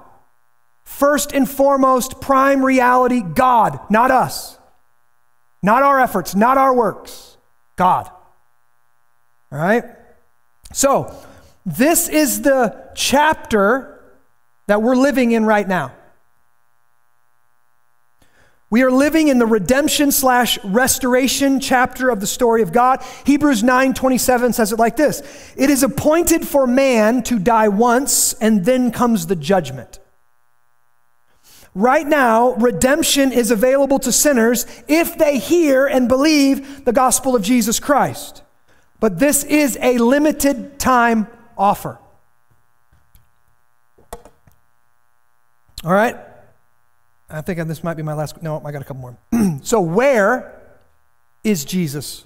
First 0.85 1.33
and 1.33 1.49
foremost, 1.49 2.21
prime 2.21 2.65
reality, 2.65 3.23
God, 3.23 3.79
not 3.91 4.11
us. 4.11 4.59
Not 5.63 5.83
our 5.83 6.01
efforts, 6.01 6.35
not 6.35 6.59
our 6.59 6.75
works. 6.75 7.37
God. 7.77 8.11
All 9.53 9.59
right? 9.59 9.85
So, 10.73 11.15
this 11.67 12.09
is 12.09 12.43
the 12.43 12.91
chapter 12.95 14.01
that 14.67 14.83
we're 14.83 14.97
living 14.97 15.33
in 15.33 15.45
right 15.45 15.67
now. 15.67 15.93
We 18.71 18.85
are 18.85 18.91
living 18.91 19.27
in 19.27 19.41
the 19.41 19.47
redemption 19.47 20.13
slash 20.13 20.63
restoration 20.65 21.59
chapter 21.59 22.09
of 22.09 22.21
the 22.21 22.27
story 22.27 22.63
of 22.63 22.73
God. 22.73 23.03
Hebrews 23.27 23.65
9 23.65 23.95
27 23.95 24.53
says 24.53 24.73
it 24.73 24.79
like 24.79 24.97
this 24.97 25.23
It 25.57 25.71
is 25.71 25.83
appointed 25.83 26.47
for 26.47 26.69
man 26.69 27.25
to 27.25 27.41
die 27.41 27.69
once, 27.69 28.33
and 28.35 28.65
then 28.65 28.93
comes 28.93 29.27
the 29.27 29.35
judgment. 29.35 29.99
Right 31.75 32.07
now, 32.07 32.55
redemption 32.55 33.33
is 33.33 33.51
available 33.51 33.99
to 34.01 34.13
sinners 34.13 34.67
if 34.87 35.19
they 35.19 35.39
hear 35.39 35.87
and 35.87 36.09
believe 36.09 36.85
the 36.85 36.93
gospel 36.93 37.35
of 37.35 37.43
Jesus 37.43 37.81
Christ. 37.81 38.43
But 39.01 39.19
this 39.19 39.45
is 39.45 39.79
a 39.81 39.97
limited 39.97 40.79
time 40.79 41.27
offer. 41.57 41.99
All 45.83 45.93
right? 45.93 46.17
I 47.31 47.41
think 47.41 47.67
this 47.67 47.83
might 47.83 47.95
be 47.95 48.03
my 48.03 48.13
last. 48.13 48.43
No, 48.43 48.61
I 48.65 48.73
got 48.73 48.83
a 48.83 48.85
couple 48.85 49.01
more. 49.01 49.61
so, 49.63 49.81
where 49.81 50.61
is 51.43 51.65
Jesus 51.65 52.25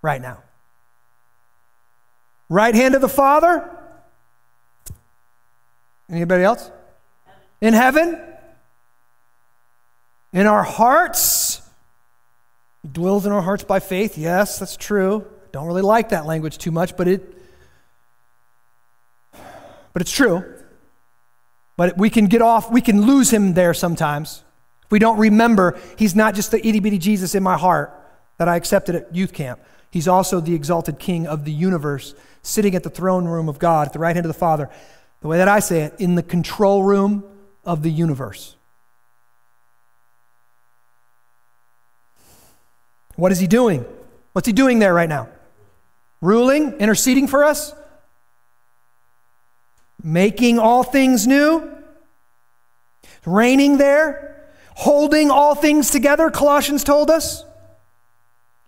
right 0.00 0.20
now? 0.20 0.42
Right 2.48 2.74
hand 2.74 2.94
of 2.94 3.02
the 3.02 3.08
Father? 3.08 3.68
Anybody 6.10 6.44
else? 6.44 6.70
In 7.60 7.74
heaven? 7.74 8.18
In 10.32 10.46
our 10.46 10.62
hearts? 10.62 11.60
He 12.82 12.88
dwells 12.88 13.26
in 13.26 13.32
our 13.32 13.42
hearts 13.42 13.64
by 13.64 13.80
faith. 13.80 14.16
Yes, 14.16 14.58
that's 14.58 14.76
true. 14.76 15.26
Don't 15.52 15.66
really 15.66 15.82
like 15.82 16.10
that 16.10 16.26
language 16.26 16.58
too 16.58 16.70
much, 16.70 16.96
but 16.96 17.08
it 17.08 17.34
but 19.92 20.02
it's 20.02 20.12
true. 20.12 20.44
But 21.76 21.96
we 21.96 22.10
can 22.10 22.26
get 22.26 22.42
off, 22.42 22.70
we 22.70 22.80
can 22.80 23.02
lose 23.02 23.32
him 23.32 23.54
there 23.54 23.74
sometimes. 23.74 24.44
We 24.90 24.98
don't 24.98 25.18
remember, 25.18 25.78
he's 25.96 26.14
not 26.14 26.34
just 26.34 26.50
the 26.50 26.66
itty 26.66 26.80
bitty 26.80 26.98
Jesus 26.98 27.34
in 27.34 27.42
my 27.42 27.56
heart 27.56 27.94
that 28.36 28.48
I 28.48 28.56
accepted 28.56 28.94
at 28.94 29.14
youth 29.14 29.32
camp. 29.32 29.60
He's 29.90 30.08
also 30.08 30.40
the 30.40 30.54
exalted 30.54 30.98
king 30.98 31.26
of 31.26 31.44
the 31.44 31.52
universe, 31.52 32.14
sitting 32.42 32.74
at 32.74 32.82
the 32.82 32.90
throne 32.90 33.26
room 33.26 33.48
of 33.48 33.58
God, 33.58 33.86
at 33.86 33.92
the 33.92 33.98
right 33.98 34.14
hand 34.14 34.26
of 34.26 34.32
the 34.32 34.38
Father. 34.38 34.70
The 35.20 35.28
way 35.28 35.38
that 35.38 35.48
I 35.48 35.60
say 35.60 35.82
it, 35.82 35.94
in 35.98 36.14
the 36.14 36.22
control 36.22 36.84
room 36.84 37.24
of 37.64 37.82
the 37.82 37.90
universe. 37.90 38.54
What 43.16 43.32
is 43.32 43.40
he 43.40 43.46
doing? 43.46 43.84
What's 44.32 44.46
he 44.46 44.52
doing 44.52 44.78
there 44.78 44.94
right 44.94 45.08
now? 45.08 45.28
Ruling, 46.20 46.72
interceding 46.74 47.28
for 47.28 47.44
us, 47.44 47.72
making 50.02 50.58
all 50.58 50.82
things 50.82 51.26
new, 51.26 51.70
reigning 53.24 53.78
there, 53.78 54.48
holding 54.74 55.30
all 55.30 55.54
things 55.54 55.90
together, 55.90 56.30
Colossians 56.30 56.84
told 56.84 57.10
us. 57.10 57.44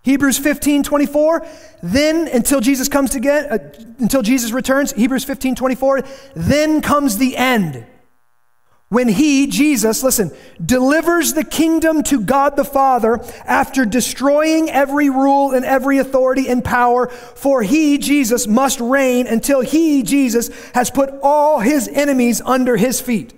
Hebrews 0.03 0.39
15, 0.39 0.83
24. 0.83 1.45
Then, 1.83 2.27
until 2.27 2.59
Jesus 2.59 2.87
comes 2.87 3.13
again, 3.13 3.45
uh, 3.51 3.57
until 3.99 4.23
Jesus 4.23 4.51
returns, 4.51 4.91
Hebrews 4.93 5.23
15, 5.23 5.55
24, 5.55 6.03
then 6.35 6.81
comes 6.81 7.17
the 7.17 7.37
end 7.37 7.85
when 8.91 9.07
he, 9.07 9.47
Jesus, 9.47 10.03
listen, 10.03 10.31
delivers 10.63 11.33
the 11.33 11.45
kingdom 11.45 12.03
to 12.03 12.19
God 12.19 12.57
the 12.57 12.65
Father 12.65 13.23
after 13.45 13.85
destroying 13.85 14.69
every 14.69 15.09
rule 15.09 15.51
and 15.51 15.63
every 15.63 15.97
authority 15.97 16.49
and 16.49 16.61
power, 16.61 17.07
for 17.07 17.63
he, 17.63 17.97
Jesus, 17.97 18.47
must 18.47 18.81
reign 18.81 19.27
until 19.27 19.61
he, 19.61 20.03
Jesus, 20.03 20.49
has 20.73 20.91
put 20.91 21.09
all 21.23 21.61
his 21.61 21.87
enemies 21.87 22.41
under 22.41 22.75
his 22.75 22.99
feet. 22.99 23.33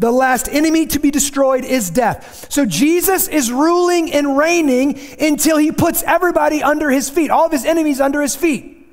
The 0.00 0.10
last 0.10 0.48
enemy 0.48 0.86
to 0.86 0.98
be 0.98 1.12
destroyed 1.12 1.64
is 1.64 1.88
death. 1.90 2.50
So 2.50 2.66
Jesus 2.66 3.28
is 3.28 3.52
ruling 3.52 4.12
and 4.12 4.36
reigning 4.36 4.98
until 5.20 5.58
he 5.58 5.70
puts 5.70 6.02
everybody 6.02 6.60
under 6.60 6.90
his 6.90 7.08
feet, 7.08 7.30
all 7.30 7.46
of 7.46 7.52
his 7.52 7.64
enemies 7.64 8.00
under 8.00 8.20
his 8.20 8.34
feet. 8.34 8.84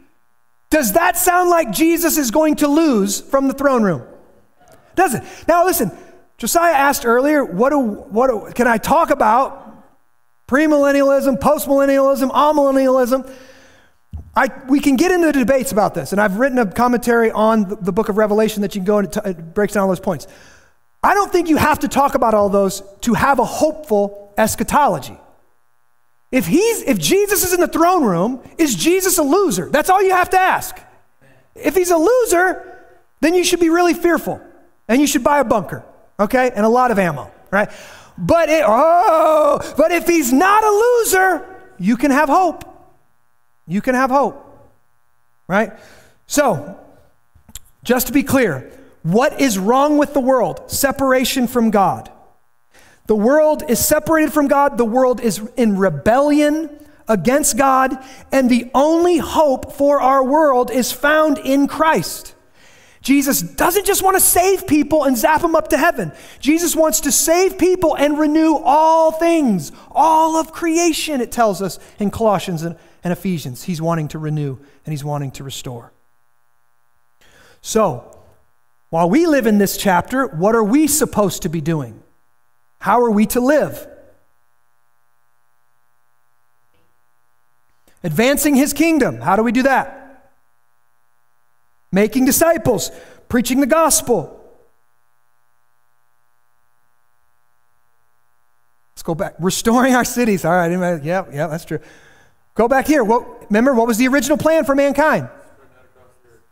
Does 0.70 0.94
that 0.94 1.18
sound 1.18 1.50
like 1.50 1.72
Jesus 1.72 2.20
is 2.20 2.30
going 2.30 2.58
to 2.58 2.68
lose 2.68 3.20
from 3.20 3.48
the 3.48 3.56
throne 3.56 3.82
room? 3.82 4.04
Does 4.96 5.16
it? 5.16 5.24
Now 5.48 5.66
listen, 5.66 5.92
Josiah 6.42 6.74
asked 6.74 7.06
earlier, 7.06 7.46
what 7.46 7.70
do, 7.70 7.80
what 7.80 8.28
do, 8.28 8.52
can 8.54 8.66
I 8.66 8.78
talk 8.80 9.12
about 9.12 9.86
premillennialism, 10.48 11.38
postmillennialism, 11.38 12.32
amillennialism? 12.32 13.32
I, 14.36 14.50
we 14.68 14.80
can 14.80 14.96
get 14.96 15.12
into 15.12 15.28
the 15.28 15.34
debates 15.34 15.72
about 15.72 15.94
this, 15.94 16.14
and 16.14 16.20
I've 16.20 16.40
written 16.40 16.58
a 16.58 16.66
commentary 16.66 17.30
on 17.30 17.70
the, 17.70 17.76
the 17.76 17.92
book 17.92 18.10
of 18.10 18.18
Revelation 18.18 18.64
that 18.64 18.74
you 18.74 18.80
can 18.80 18.86
go 18.86 18.98
and 18.98 19.08
it, 19.08 19.14
t- 19.14 19.30
it 19.30 19.54
breaks 19.54 19.74
down 19.74 19.84
all 19.84 19.90
those 19.90 20.00
points. 20.00 20.26
I 21.04 21.14
don't 21.14 21.32
think 21.32 21.48
you 21.48 21.58
have 21.58 21.78
to 21.80 21.88
talk 21.88 22.16
about 22.16 22.34
all 22.34 22.50
those 22.50 22.82
to 23.02 23.14
have 23.14 23.38
a 23.38 23.46
hopeful 23.46 24.34
eschatology. 24.36 25.18
If, 26.32 26.48
he's, 26.48 26.82
if 26.84 26.98
Jesus 26.98 27.44
is 27.44 27.54
in 27.54 27.60
the 27.60 27.68
throne 27.68 28.04
room, 28.04 28.42
is 28.58 28.76
Jesus 28.76 29.20
a 29.20 29.24
loser? 29.24 29.70
That's 29.70 29.92
all 29.92 30.02
you 30.02 30.12
have 30.12 30.32
to 30.32 30.40
ask. 30.40 30.76
If 31.54 31.76
he's 31.76 31.92
a 31.92 31.98
loser, 31.98 32.88
then 33.20 33.36
you 33.36 33.44
should 33.44 33.60
be 33.60 33.70
really 33.70 33.94
fearful 33.94 34.42
and 34.92 35.00
you 35.00 35.08
should 35.08 35.24
buy 35.24 35.40
a 35.40 35.46
bunker, 35.46 35.86
okay, 36.20 36.52
and 36.54 36.66
a 36.66 36.70
lot 36.70 36.92
of 36.92 37.00
ammo, 37.00 37.32
right? 37.50 37.72
But 38.18 38.50
it, 38.50 38.62
oh, 38.68 39.74
but 39.78 39.94
if 39.94 40.06
he's 40.06 40.34
not 40.34 40.66
a 40.66 40.70
loser, 40.70 41.46
you 41.80 41.96
can 41.96 42.12
have 42.12 42.28
hope. 42.28 42.66
You 43.66 43.82
can 43.82 43.96
have 43.96 44.10
hope, 44.10 44.46
right? 45.48 45.72
So, 46.28 46.78
just 47.86 48.08
to 48.08 48.14
be 48.14 48.22
clear, 48.22 48.70
what 49.04 49.40
is 49.40 49.58
wrong 49.58 49.98
with 49.98 50.14
the 50.14 50.20
world? 50.20 50.70
Separation 50.70 51.48
from 51.48 51.72
God. 51.72 52.12
The 53.06 53.16
world 53.16 53.64
is 53.70 53.80
separated 53.80 54.34
from 54.34 54.50
God, 54.50 54.78
the 54.78 54.84
world 54.84 55.22
is 55.22 55.40
in 55.56 55.78
rebellion 55.78 56.70
against 57.08 57.56
God, 57.56 57.98
and 58.30 58.50
the 58.50 58.70
only 58.76 59.20
hope 59.20 59.72
for 59.72 60.02
our 60.02 60.22
world 60.22 60.70
is 60.70 60.92
found 60.92 61.38
in 61.38 61.70
Christ. 61.70 62.36
Jesus 63.02 63.42
doesn't 63.42 63.86
just 63.88 64.04
want 64.04 64.16
to 64.16 64.22
save 64.22 64.68
people 64.68 65.06
and 65.06 65.18
zap 65.18 65.42
them 65.42 65.56
up 65.56 65.70
to 65.70 65.78
heaven. 65.78 66.12
Jesus 66.40 66.76
wants 66.76 67.02
to 67.02 67.12
save 67.12 67.58
people 67.58 67.96
and 67.96 68.20
renew 68.20 68.58
all 68.64 69.12
things, 69.12 69.72
all 69.90 70.36
of 70.36 70.52
creation, 70.52 71.20
it 71.20 71.32
tells 71.32 71.64
us 71.64 71.80
in 71.98 72.12
Colossians 72.12 72.62
and, 72.62 72.78
and 73.04 73.12
Ephesians. 73.12 73.64
He's 73.64 73.82
wanting 73.82 74.08
to 74.10 74.20
renew 74.20 74.58
and 74.86 74.94
he's 74.94 75.04
wanting 75.04 75.32
to 75.32 75.44
restore. 75.44 75.92
So, 77.62 78.20
while 78.92 79.10
we 79.10 79.26
live 79.26 79.48
in 79.48 79.58
this 79.58 79.78
chapter, 79.78 80.28
what 80.28 80.54
are 80.54 80.64
we 80.64 80.86
supposed 80.86 81.44
to 81.44 81.50
be 81.50 81.62
doing? 81.62 82.04
How 82.80 83.02
are 83.02 83.12
we 83.12 83.26
to 83.28 83.40
live? 83.40 83.88
Advancing 88.04 88.56
his 88.56 88.74
kingdom. 88.74 89.22
How 89.22 89.36
do 89.36 89.44
we 89.44 89.52
do 89.52 89.64
that? 89.64 90.01
Making 91.92 92.26
disciples, 92.26 92.92
preaching 93.30 93.60
the 93.60 93.68
gospel. 93.68 94.38
Let's 98.94 99.04
go 99.04 99.16
back. 99.16 99.36
Restoring 99.40 99.96
our 99.96 100.06
cities. 100.06 100.46
All 100.46 100.52
right. 100.52 100.72
Yeah, 101.04 101.26
yeah, 101.32 101.48
that's 101.48 101.66
true. 101.66 101.80
Go 102.56 102.68
back 102.68 102.88
here. 102.88 103.04
What, 103.04 103.50
remember, 103.50 103.74
what 103.74 103.88
was 103.88 103.98
the 103.98 104.08
original 104.08 104.38
plan 104.38 104.64
for 104.66 104.76
mankind? 104.76 105.30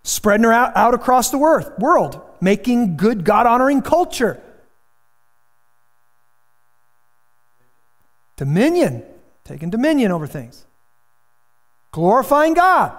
Spreading 0.03 0.45
her 0.45 0.53
out, 0.53 0.75
out 0.75 0.93
across 0.93 1.29
the 1.29 1.37
world 1.37 2.21
making 2.41 2.97
good, 2.97 3.23
God 3.23 3.45
honoring 3.45 3.81
culture. 3.81 4.41
Dominion, 8.37 9.03
taking 9.43 9.69
dominion 9.69 10.11
over 10.11 10.25
things. 10.25 10.65
Glorifying 11.91 12.53
God. 12.53 12.97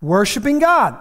Worshiping 0.00 0.58
God. 0.58 0.98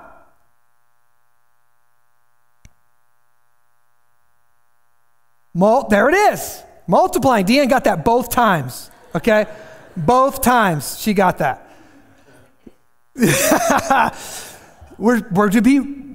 Mul- 5.54 5.88
there 5.88 6.10
it 6.10 6.16
is. 6.34 6.64
Multiplying. 6.88 7.46
Deanne 7.46 7.70
got 7.70 7.86
that 7.86 8.04
both 8.04 8.30
times. 8.30 8.92
Okay? 9.14 9.48
both 9.96 10.42
times 10.42 11.00
she 11.00 11.14
got 11.14 11.38
that. 11.40 11.62
We're, 14.98 15.28
we're 15.30 15.50
to 15.50 15.62
be 15.62 16.06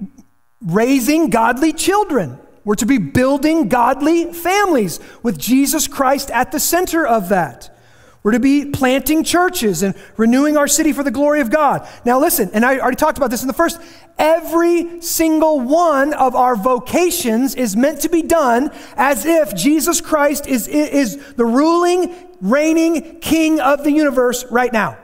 raising 0.65 1.29
godly 1.29 1.75
children. 1.75 2.39
We're 2.65 2.77
to 2.77 2.87
be 2.87 2.97
building 2.97 3.69
godly 3.69 4.33
families 4.33 5.01
with 5.23 5.37
Jesus 5.37 5.87
Christ 5.87 6.31
at 6.31 6.51
the 6.51 6.59
center 6.59 7.07
of 7.07 7.29
that. 7.29 7.79
We're 8.23 8.33
to 8.33 8.41
be 8.41 8.67
planting 8.67 9.25
churches 9.25 9.83
and 9.83 9.95
renewing 10.19 10.59
our 10.59 10.69
city 10.69 10.93
for 10.93 11.03
the 11.03 11.11
glory 11.11 11.41
of 11.41 11.51
God. 11.51 11.89
Now, 12.05 12.21
listen, 12.21 12.51
and 12.53 12.67
I 12.67 12.79
already 12.79 12.97
talked 12.97 13.17
about 13.17 13.31
this 13.31 13.41
in 13.41 13.49
the 13.49 13.55
first. 13.55 13.81
Every 14.19 15.01
single 15.01 15.61
one 15.61 16.13
of 16.13 16.35
our 16.35 16.55
vocations 16.55 17.55
is 17.55 17.75
meant 17.77 18.03
to 18.03 18.11
be 18.11 18.21
done 18.21 18.73
as 18.97 19.25
if 19.25 19.55
Jesus 19.55 20.03
Christ 20.03 20.47
is, 20.47 20.69
is 20.69 21.35
the 21.35 21.47
ruling, 21.47 22.15
reigning 22.43 23.21
king 23.21 23.59
of 23.59 23.85
the 23.85 23.91
universe 23.91 24.45
right 24.51 24.73
now. 24.73 24.99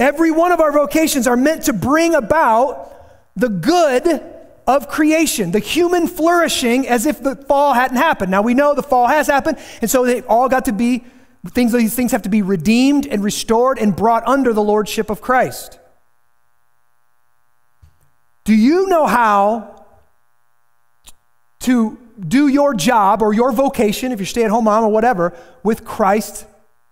Every 0.00 0.32
one 0.32 0.50
of 0.50 0.60
our 0.60 0.72
vocations 0.72 1.28
are 1.28 1.36
meant 1.36 1.64
to 1.64 1.72
bring 1.72 2.16
about 2.16 2.94
the 3.36 3.48
good 3.48 4.37
of 4.68 4.86
creation, 4.86 5.50
the 5.50 5.58
human 5.58 6.06
flourishing 6.06 6.86
as 6.86 7.06
if 7.06 7.22
the 7.22 7.34
fall 7.34 7.72
hadn't 7.72 7.96
happened. 7.96 8.30
Now 8.30 8.42
we 8.42 8.52
know 8.52 8.74
the 8.74 8.82
fall 8.82 9.06
has 9.06 9.26
happened, 9.26 9.58
and 9.80 9.90
so 9.90 10.04
they 10.04 10.20
all 10.22 10.48
got 10.48 10.66
to 10.66 10.72
be 10.72 11.04
things 11.48 11.72
these 11.72 11.94
things 11.94 12.12
have 12.12 12.22
to 12.22 12.28
be 12.28 12.42
redeemed 12.42 13.06
and 13.06 13.24
restored 13.24 13.78
and 13.78 13.96
brought 13.96 14.26
under 14.26 14.52
the 14.52 14.62
lordship 14.62 15.08
of 15.08 15.22
Christ. 15.22 15.78
Do 18.44 18.54
you 18.54 18.88
know 18.88 19.06
how 19.06 19.86
to 21.60 21.98
do 22.20 22.48
your 22.48 22.74
job 22.74 23.22
or 23.22 23.32
your 23.32 23.52
vocation, 23.52 24.12
if 24.12 24.18
you're 24.18 24.26
stay 24.26 24.44
at 24.44 24.50
home 24.50 24.64
mom 24.64 24.84
or 24.84 24.90
whatever, 24.90 25.34
with 25.62 25.84
Christ 25.84 26.44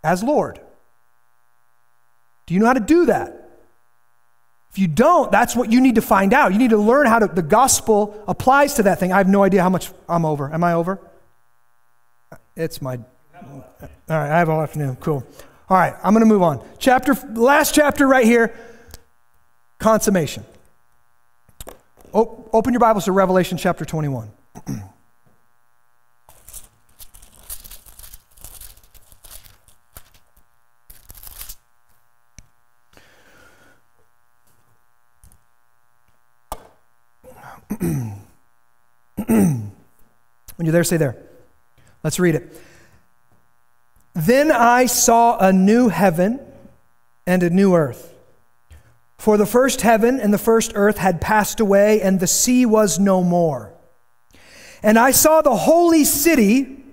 as 0.03 0.23
Lord? 0.23 0.61
Do 2.47 2.55
you 2.55 2.61
know 2.61 2.67
how 2.67 2.75
to 2.75 2.81
do 2.81 3.07
that? 3.07 3.36
If 4.77 4.81
you 4.81 4.89
don't, 4.89 5.33
that's 5.33 5.57
what 5.57 5.73
you 5.73 5.81
need 5.81 5.95
to 5.95 6.03
find 6.03 6.35
out. 6.35 6.53
You 6.53 6.59
need 6.59 6.69
to 6.69 6.77
learn 6.77 7.07
how 7.07 7.19
to, 7.19 7.29
the 7.29 7.41
gospel 7.41 8.23
applies 8.29 8.75
to 8.75 8.83
that 8.83 9.01
thing. 9.01 9.11
I 9.11 9.17
have 9.17 9.27
no 9.27 9.43
idea 9.43 9.63
how 9.63 9.71
much 9.71 9.91
I'm 10.07 10.27
over. 10.27 10.53
Am 10.53 10.63
I 10.63 10.75
over? 10.75 11.01
It's 12.55 12.83
my, 12.83 12.99
all 13.43 13.63
right, 14.11 14.31
I 14.31 14.39
have 14.39 14.51
all 14.51 14.61
afternoon. 14.61 14.97
Cool. 14.97 15.27
All 15.71 15.79
right, 15.79 15.95
I'm 16.05 16.13
going 16.13 16.21
to 16.21 16.29
move 16.29 16.43
on. 16.43 16.63
Chapter, 16.79 17.15
last 17.33 17.75
chapter 17.75 18.07
right 18.07 18.27
here, 18.27 18.55
consummation. 19.79 20.45
O- 22.13 22.47
open 22.53 22.75
your 22.75 22.81
Bibles 22.81 23.07
to 23.07 23.13
Revelation 23.13 23.57
chapter 23.57 23.87
21. 23.87 24.31
You're 40.67 40.73
there, 40.73 40.85
say 40.85 40.97
there. 40.97 41.17
Let's 42.03 42.19
read 42.19 42.35
it. 42.35 42.61
Then 44.15 44.51
I 44.51 44.87
saw 44.87 45.39
a 45.39 45.53
new 45.53 45.89
heaven 45.89 46.41
and 47.27 47.43
a 47.43 47.51
new 47.51 47.75
earth. 47.75 48.15
For 49.19 49.37
the 49.37 49.47
first 49.47 49.81
heaven 49.81 50.21
and 50.21 50.33
the 50.33 50.39
first 50.39 50.73
earth 50.75 50.99
had 50.99 51.21
passed 51.21 51.61
away, 51.61 52.01
and 52.01 52.21
the 52.21 52.27
sea 52.27 52.65
was 52.65 52.99
no 52.99 53.23
more. 53.23 53.73
And 54.83 54.99
I 54.99 55.11
saw 55.11 55.43
the 55.43 55.57
holy 55.57 56.05
city, 56.05 56.85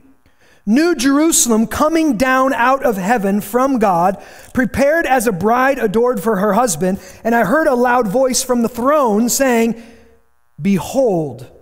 New 0.66 0.96
Jerusalem, 0.96 1.68
coming 1.68 2.18
down 2.18 2.54
out 2.54 2.84
of 2.84 2.98
heaven 2.98 3.40
from 3.42 3.78
God, 3.78 4.22
prepared 4.54 5.06
as 5.06 5.28
a 5.28 5.32
bride 5.32 5.80
adored 5.80 6.24
for 6.24 6.38
her 6.38 6.54
husband. 6.54 7.00
And 7.24 7.36
I 7.36 7.46
heard 7.46 7.68
a 7.68 7.76
loud 7.76 8.08
voice 8.08 8.42
from 8.42 8.64
the 8.64 8.70
throne 8.70 9.30
saying, 9.30 9.82
Behold, 10.62 11.53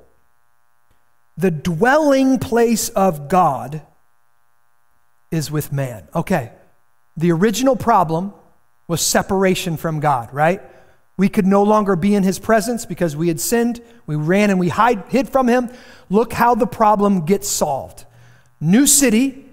the 1.38 1.52
dwelling 1.52 2.40
place 2.40 2.90
of 2.90 3.30
God 3.30 3.82
is 5.32 5.50
with 5.50 5.72
man. 5.72 6.08
Okay, 6.14 6.52
the 7.18 7.32
original 7.32 7.76
problem 7.76 8.34
was 8.88 9.02
separation 9.02 9.78
from 9.78 10.00
God, 10.00 10.34
right? 10.34 10.62
We 11.18 11.30
could 11.30 11.46
no 11.46 11.64
longer 11.64 11.96
be 11.96 12.16
in 12.16 12.24
his 12.24 12.40
presence 12.40 12.86
because 12.86 13.16
we 13.16 13.28
had 13.28 13.40
sinned. 13.40 13.82
We 14.06 14.16
ran 14.16 14.50
and 14.50 14.60
we 14.60 14.70
hide, 14.70 15.04
hid 15.10 15.30
from 15.30 15.48
him. 15.48 15.70
Look 16.10 16.34
how 16.34 16.56
the 16.56 16.68
problem 16.68 17.26
gets 17.26 17.48
solved. 17.48 18.06
New 18.60 18.86
city 18.86 19.46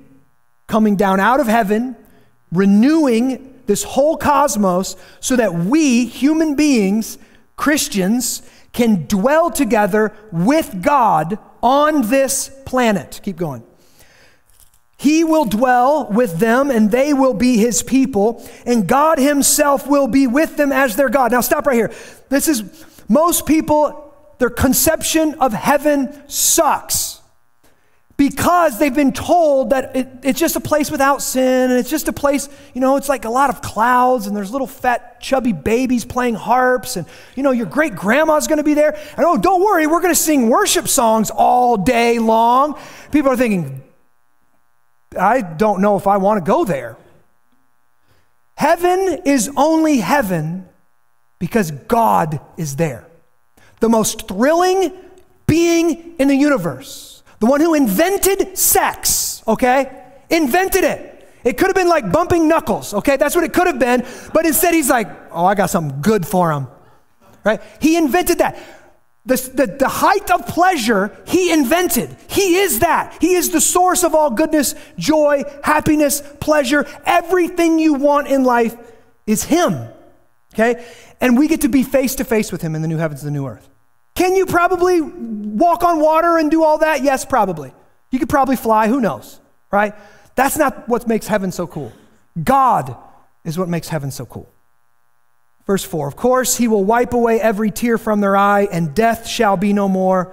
coming 0.66 0.96
down 0.96 1.20
out 1.20 1.40
of 1.40 1.46
heaven, 1.46 1.96
renewing 2.52 3.60
this 3.66 3.82
whole 3.82 4.16
cosmos 4.16 4.96
so 5.20 5.36
that 5.36 5.54
we, 5.54 6.06
human 6.06 6.56
beings, 6.56 7.18
Christians, 7.56 8.42
can 8.72 9.06
dwell 9.06 9.50
together 9.50 10.14
with 10.32 10.82
God 10.82 11.38
on 11.62 12.08
this 12.08 12.50
planet. 12.64 13.20
Keep 13.22 13.36
going. 13.36 13.64
He 14.96 15.22
will 15.22 15.44
dwell 15.44 16.08
with 16.10 16.38
them 16.38 16.70
and 16.70 16.90
they 16.90 17.14
will 17.14 17.34
be 17.34 17.56
his 17.56 17.84
people, 17.84 18.44
and 18.66 18.86
God 18.86 19.18
himself 19.18 19.86
will 19.86 20.08
be 20.08 20.26
with 20.26 20.56
them 20.56 20.72
as 20.72 20.96
their 20.96 21.08
God. 21.08 21.30
Now, 21.30 21.40
stop 21.40 21.66
right 21.66 21.76
here. 21.76 21.92
This 22.28 22.48
is 22.48 22.64
most 23.08 23.46
people, 23.46 24.12
their 24.38 24.50
conception 24.50 25.34
of 25.34 25.52
heaven 25.52 26.28
sucks. 26.28 27.20
Because 28.18 28.80
they've 28.80 28.96
been 28.96 29.12
told 29.12 29.70
that 29.70 29.94
it, 29.94 30.08
it's 30.24 30.40
just 30.40 30.56
a 30.56 30.60
place 30.60 30.90
without 30.90 31.22
sin 31.22 31.70
and 31.70 31.78
it's 31.78 31.88
just 31.88 32.08
a 32.08 32.12
place, 32.12 32.48
you 32.74 32.80
know, 32.80 32.96
it's 32.96 33.08
like 33.08 33.24
a 33.24 33.30
lot 33.30 33.48
of 33.48 33.62
clouds 33.62 34.26
and 34.26 34.36
there's 34.36 34.50
little 34.50 34.66
fat, 34.66 35.20
chubby 35.20 35.52
babies 35.52 36.04
playing 36.04 36.34
harps 36.34 36.96
and, 36.96 37.06
you 37.36 37.44
know, 37.44 37.52
your 37.52 37.66
great 37.66 37.94
grandma's 37.94 38.48
gonna 38.48 38.64
be 38.64 38.74
there. 38.74 38.98
And 39.16 39.24
oh, 39.24 39.38
don't 39.38 39.62
worry, 39.62 39.86
we're 39.86 40.02
gonna 40.02 40.16
sing 40.16 40.50
worship 40.50 40.88
songs 40.88 41.30
all 41.30 41.76
day 41.76 42.18
long. 42.18 42.76
People 43.12 43.30
are 43.30 43.36
thinking, 43.36 43.84
I 45.18 45.40
don't 45.40 45.80
know 45.80 45.96
if 45.96 46.08
I 46.08 46.16
wanna 46.16 46.40
go 46.40 46.64
there. 46.64 46.96
Heaven 48.56 49.20
is 49.26 49.48
only 49.56 49.98
heaven 49.98 50.68
because 51.38 51.70
God 51.70 52.40
is 52.56 52.74
there. 52.74 53.06
The 53.78 53.88
most 53.88 54.26
thrilling 54.26 54.92
being 55.46 56.16
in 56.18 56.26
the 56.26 56.34
universe 56.34 57.17
the 57.40 57.46
one 57.46 57.60
who 57.60 57.74
invented 57.74 58.58
sex, 58.58 59.42
okay? 59.46 60.04
Invented 60.30 60.84
it. 60.84 61.14
It 61.44 61.56
could 61.56 61.68
have 61.68 61.76
been 61.76 61.88
like 61.88 62.10
bumping 62.10 62.48
knuckles, 62.48 62.92
okay? 62.94 63.16
That's 63.16 63.34
what 63.34 63.44
it 63.44 63.52
could 63.52 63.66
have 63.66 63.78
been. 63.78 64.04
But 64.34 64.44
instead, 64.44 64.74
he's 64.74 64.90
like, 64.90 65.08
oh, 65.30 65.46
I 65.46 65.54
got 65.54 65.70
something 65.70 66.00
good 66.00 66.26
for 66.26 66.52
him, 66.52 66.66
right? 67.44 67.62
He 67.80 67.96
invented 67.96 68.38
that. 68.38 68.58
The, 69.24 69.36
the, 69.54 69.66
the 69.66 69.88
height 69.88 70.30
of 70.30 70.46
pleasure, 70.46 71.16
he 71.26 71.52
invented. 71.52 72.16
He 72.28 72.56
is 72.56 72.80
that. 72.80 73.16
He 73.20 73.34
is 73.34 73.50
the 73.50 73.60
source 73.60 74.02
of 74.02 74.14
all 74.14 74.30
goodness, 74.30 74.74
joy, 74.96 75.44
happiness, 75.62 76.22
pleasure. 76.40 76.86
Everything 77.04 77.78
you 77.78 77.94
want 77.94 78.28
in 78.28 78.44
life 78.44 78.74
is 79.26 79.44
him, 79.44 79.88
okay? 80.54 80.86
And 81.20 81.38
we 81.38 81.46
get 81.46 81.60
to 81.60 81.68
be 81.68 81.82
face 81.82 82.14
to 82.16 82.24
face 82.24 82.50
with 82.50 82.62
him 82.62 82.74
in 82.74 82.82
the 82.82 82.88
new 82.88 82.96
heavens 82.96 83.22
the 83.22 83.30
new 83.30 83.46
earth. 83.46 83.68
Can 84.18 84.34
you 84.34 84.46
probably 84.46 85.00
walk 85.00 85.84
on 85.84 86.00
water 86.00 86.38
and 86.38 86.50
do 86.50 86.64
all 86.64 86.78
that? 86.78 87.04
Yes, 87.04 87.24
probably. 87.24 87.72
You 88.10 88.18
could 88.18 88.28
probably 88.28 88.56
fly, 88.56 88.88
who 88.88 89.00
knows, 89.00 89.40
right? 89.70 89.94
That's 90.34 90.58
not 90.58 90.88
what 90.88 91.06
makes 91.06 91.28
heaven 91.28 91.52
so 91.52 91.68
cool. 91.68 91.92
God 92.42 92.96
is 93.44 93.56
what 93.56 93.68
makes 93.68 93.88
heaven 93.88 94.10
so 94.10 94.26
cool. 94.26 94.48
Verse 95.68 95.84
4 95.84 96.08
Of 96.08 96.16
course, 96.16 96.56
he 96.56 96.66
will 96.66 96.84
wipe 96.84 97.12
away 97.12 97.40
every 97.40 97.70
tear 97.70 97.96
from 97.96 98.20
their 98.20 98.36
eye, 98.36 98.66
and 98.72 98.92
death 98.92 99.24
shall 99.24 99.56
be 99.56 99.72
no 99.72 99.88
more. 99.88 100.32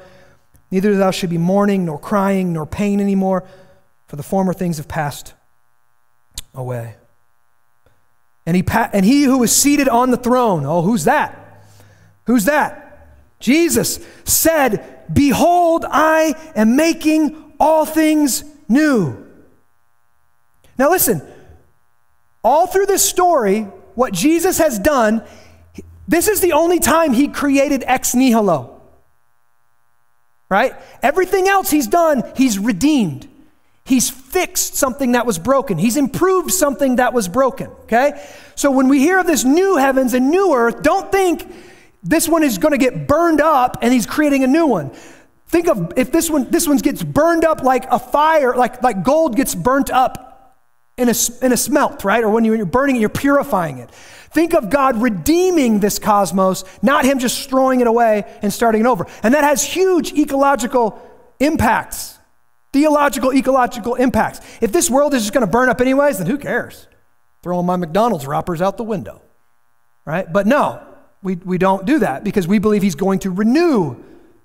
Neither 0.72 0.96
thou 0.96 1.12
should 1.12 1.30
be 1.30 1.38
mourning, 1.38 1.86
nor 1.86 2.00
crying, 2.00 2.54
nor 2.54 2.66
pain 2.66 3.00
anymore, 3.00 3.44
for 4.08 4.16
the 4.16 4.24
former 4.24 4.54
things 4.54 4.78
have 4.78 4.88
passed 4.88 5.36
away. 6.56 6.96
And 8.48 8.56
he, 8.56 8.64
pa- 8.64 8.90
and 8.94 9.06
he 9.06 9.26
who 9.26 9.38
was 9.38 9.56
seated 9.56 9.88
on 9.88 10.10
the 10.10 10.18
throne, 10.18 10.66
oh, 10.66 10.82
who's 10.82 11.04
that? 11.04 11.62
Who's 12.26 12.46
that? 12.46 12.85
Jesus 13.46 14.00
said, 14.24 15.04
Behold, 15.14 15.86
I 15.88 16.34
am 16.56 16.76
making 16.76 17.54
all 17.60 17.86
things 17.86 18.44
new. 18.68 19.24
Now, 20.80 20.90
listen, 20.90 21.22
all 22.44 22.66
through 22.66 22.88
this 22.88 23.08
story, 23.08 23.62
what 23.94 24.14
Jesus 24.14 24.58
has 24.58 24.80
done, 24.80 25.24
this 26.08 26.28
is 26.28 26.42
the 26.42 26.54
only 26.54 26.80
time 26.80 27.14
he 27.14 27.28
created 27.28 27.84
ex 27.86 28.16
nihilo. 28.16 28.82
Right? 30.50 30.74
Everything 31.04 31.48
else 31.48 31.70
he's 31.70 31.86
done, 31.86 32.24
he's 32.36 32.58
redeemed. 32.58 33.28
He's 33.84 34.10
fixed 34.10 34.74
something 34.74 35.12
that 35.12 35.28
was 35.28 35.38
broken. 35.38 35.78
He's 35.78 35.98
improved 35.98 36.50
something 36.50 36.96
that 36.96 37.14
was 37.14 37.28
broken. 37.28 37.68
Okay? 37.84 38.28
So 38.56 38.72
when 38.72 38.88
we 38.88 38.98
hear 39.02 39.20
of 39.20 39.28
this 39.28 39.44
new 39.44 39.78
heavens 39.78 40.16
and 40.16 40.32
new 40.32 40.56
earth, 40.56 40.82
don't 40.82 41.12
think 41.12 41.48
this 42.06 42.30
one 42.30 42.44
is 42.44 42.60
going 42.60 42.72
to 42.72 42.78
get 42.78 43.08
burned 43.08 43.42
up 43.42 43.80
and 43.82 43.92
he's 43.92 44.06
creating 44.06 44.44
a 44.44 44.48
new 44.48 44.68
one. 44.68 44.92
Think 45.48 45.68
of 45.68 45.94
if 45.98 46.12
this 46.12 46.30
one 46.30 46.50
this 46.50 46.68
one 46.68 46.78
gets 46.78 47.04
burned 47.04 47.44
up 47.44 47.64
like 47.64 47.86
a 47.90 48.00
fire, 48.00 48.56
like, 48.56 48.82
like 48.84 49.04
gold 49.04 49.36
gets 49.36 49.56
burnt 49.56 49.90
up 49.90 50.26
in 50.98 51.10
a, 51.10 51.16
in 51.42 51.52
a 51.52 51.58
smelt, 51.58 52.04
right? 52.04 52.24
Or 52.24 52.30
when 52.30 52.46
you're 52.46 52.66
burning 52.66 52.96
it, 52.96 53.00
you're 53.00 53.10
purifying 53.10 53.80
it. 53.80 53.92
Think 53.92 54.54
of 54.54 54.70
God 54.70 55.02
redeeming 55.02 55.80
this 55.80 55.98
cosmos, 55.98 56.64
not 56.82 57.06
Him 57.06 57.20
just 57.20 57.50
throwing 57.50 57.82
it 57.82 57.88
away 57.88 58.24
and 58.42 58.54
starting 58.54 58.82
it 58.82 58.88
over. 58.88 59.08
And 59.24 59.34
that 59.34 59.44
has 59.44 59.64
huge 59.64 60.14
ecological 60.14 61.02
impacts, 61.40 62.20
theological, 62.72 63.34
ecological 63.34 63.96
impacts. 63.96 64.42
If 64.62 64.72
this 64.72 64.90
world 64.90 65.14
is 65.14 65.24
just 65.24 65.34
going 65.34 65.46
to 65.46 65.52
burn 65.52 65.70
up 65.70 65.82
anyways, 65.82 66.20
then 66.20 66.28
who 66.28 66.38
cares? 66.38 66.88
Throwing 67.42 67.66
my 67.66 67.78
McDonald's 67.78 68.28
wrappers 68.28 68.62
out 68.62 68.78
the 68.78 68.84
window, 68.84 69.22
right? 70.06 70.32
But 70.32 70.48
no, 70.48 70.86
we, 71.26 71.36
we 71.38 71.58
don't 71.58 71.86
do 71.86 72.00
that 72.00 72.24
because 72.24 72.48
we 72.48 72.60
believe 72.60 72.84
He's 72.84 72.96
going 72.96 73.20
to 73.20 73.32
renew 73.32 73.98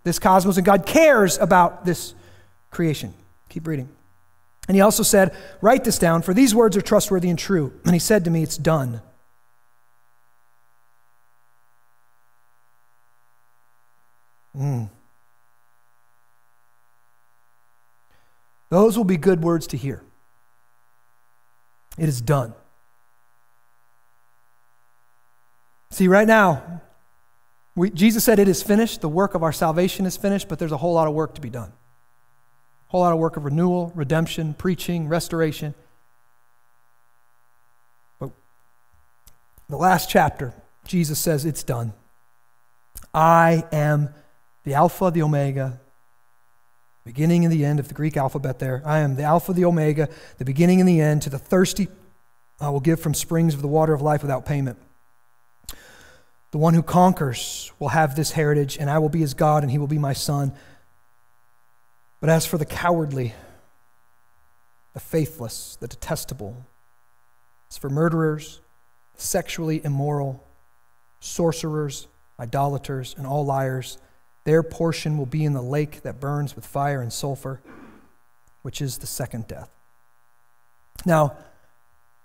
this 0.03 0.19
cosmos 0.19 0.57
and 0.57 0.65
God 0.65 0.87
cares 0.87 1.37
about 1.37 1.85
this 1.85 2.15
creation. 2.71 3.13
Keep 3.51 3.67
reading. 3.67 3.89
And 4.67 4.75
He 4.75 4.81
also 4.81 5.03
said, 5.03 5.37
Write 5.61 5.85
this 5.85 5.99
down, 5.99 6.23
for 6.23 6.33
these 6.33 6.55
words 6.55 6.77
are 6.77 6.81
trustworthy 6.81 7.29
and 7.29 7.39
true. 7.39 7.79
And 7.85 7.93
He 7.93 7.99
said 7.99 8.25
to 8.25 8.31
me, 8.31 8.43
It's 8.43 8.57
done. 8.57 9.03
Mm. 14.57 14.89
Those 18.71 18.97
will 18.97 19.05
be 19.05 19.19
good 19.19 19.43
words 19.43 19.67
to 19.69 19.77
hear. 19.77 20.03
It 21.99 22.09
is 22.09 22.23
done. 22.23 22.55
See, 25.91 26.09
right 26.09 26.27
now, 26.27 26.81
we, 27.75 27.91
Jesus 27.91 28.25
said 28.25 28.39
it 28.39 28.49
is 28.49 28.63
finished. 28.63 29.01
The 29.01 29.09
work 29.09 29.35
of 29.35 29.43
our 29.43 29.53
salvation 29.53 30.07
is 30.07 30.17
finished, 30.17 30.49
but 30.49 30.59
there's 30.59 30.73
a 30.73 30.77
whole 30.77 30.95
lot 30.95 31.09
of 31.09 31.15
work 31.15 31.35
to 31.35 31.41
be 31.41 31.51
done. 31.51 31.71
A 31.71 32.91
whole 32.91 33.01
lot 33.01 33.13
of 33.13 33.19
work 33.19 33.37
of 33.37 33.45
renewal, 33.45 33.93
redemption, 33.95 34.55
preaching, 34.55 35.09
restoration. 35.09 35.75
But 38.19 38.31
the 39.69 39.77
last 39.77 40.11
chapter, 40.11 40.55
Jesus 40.87 41.19
says 41.19 41.45
it's 41.45 41.63
done. 41.63 41.93
I 43.13 43.65
am 43.73 44.11
the 44.65 44.75
Alpha, 44.75 45.11
the 45.11 45.23
Omega, 45.23 45.81
beginning 47.05 47.45
and 47.45 47.53
the 47.53 47.65
end 47.65 47.81
of 47.81 47.89
the 47.89 47.95
Greek 47.95 48.17
alphabet 48.17 48.59
there. 48.59 48.83
I 48.85 48.99
am 48.99 49.17
the 49.17 49.23
Alpha, 49.23 49.53
the 49.53 49.65
Omega, 49.65 50.09
the 50.39 50.45
beginning 50.45 50.81
and 50.81 50.89
the 50.89 51.01
end. 51.01 51.23
To 51.23 51.31
the 51.31 51.39
thirsty, 51.39 51.89
I 52.61 52.71
will 52.71 52.81
give 52.81 53.01
from 53.01 53.15
springs 53.15 53.55
of 53.55 53.63
the 53.63 53.69
water 53.69 53.93
of 53.93 54.03
life 54.03 54.23
without 54.23 54.47
payment. 54.47 54.79
The 56.51 56.59
one 56.59 56.75
who 56.75 56.83
conquers 56.83 57.71
will 57.79 57.89
have 57.89 58.17
this 58.17 58.33
heritage, 58.33 58.77
and 58.79 58.91
I 58.91 58.99
will 58.99 59.09
be 59.09 59.21
his 59.21 59.35
God, 59.35 59.63
and 59.63 59.71
he 59.71 59.79
will 59.79 59.87
be 59.87 59.99
my 59.99 60.13
son. 60.13 60.53
But 62.21 62.29
as 62.29 62.45
for 62.45 62.59
the 62.59 62.67
cowardly, 62.67 63.35
the 64.93 65.01
faithless, 65.01 65.77
the 65.81 65.87
detestable, 65.87 66.57
as 67.71 67.79
for 67.79 67.89
murderers, 67.89 68.61
sexually 69.15 69.81
immoral, 69.85 70.45
sorcerers, 71.21 72.09
idolaters, 72.39 73.15
and 73.17 73.27
all 73.27 73.45
liars, 73.45 73.99
their 74.45 74.63
portion 74.63 75.19
will 75.19 75.27
be 75.27 75.45
in 75.45 75.53
the 75.53 75.63
lake 75.63 76.03
that 76.03 76.19
burns 76.19 76.57
with 76.57 76.67
fire 76.67 77.01
and 77.01 77.13
sulfur, 77.13 77.61
which 78.63 78.83
is 78.83 78.99
the 78.99 79.07
second 79.07 79.47
death. 79.47 79.71
Now, 81.07 81.37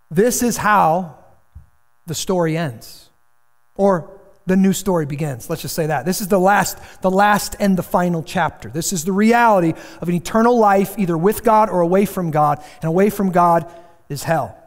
this 0.09 0.41
is 0.41 0.57
how 0.57 1.17
the 2.07 2.15
story 2.15 2.57
ends. 2.57 3.09
Or 3.75 4.11
the 4.45 4.55
new 4.55 4.73
story 4.73 5.05
begins. 5.05 5.49
Let's 5.49 5.63
just 5.63 5.75
say 5.75 5.87
that. 5.87 6.05
This 6.05 6.21
is 6.21 6.27
the 6.27 6.39
last, 6.39 6.77
the 7.01 7.11
last 7.11 7.55
and 7.59 7.77
the 7.77 7.83
final 7.83 8.21
chapter. 8.23 8.69
This 8.69 8.93
is 8.93 9.03
the 9.03 9.11
reality 9.11 9.73
of 10.01 10.07
an 10.07 10.15
eternal 10.15 10.57
life, 10.57 10.95
either 10.97 11.17
with 11.17 11.43
God 11.43 11.69
or 11.69 11.81
away 11.81 12.05
from 12.05 12.31
God. 12.31 12.63
And 12.81 12.85
away 12.85 13.09
from 13.09 13.31
God 13.31 13.71
is 14.07 14.23
hell. 14.23 14.57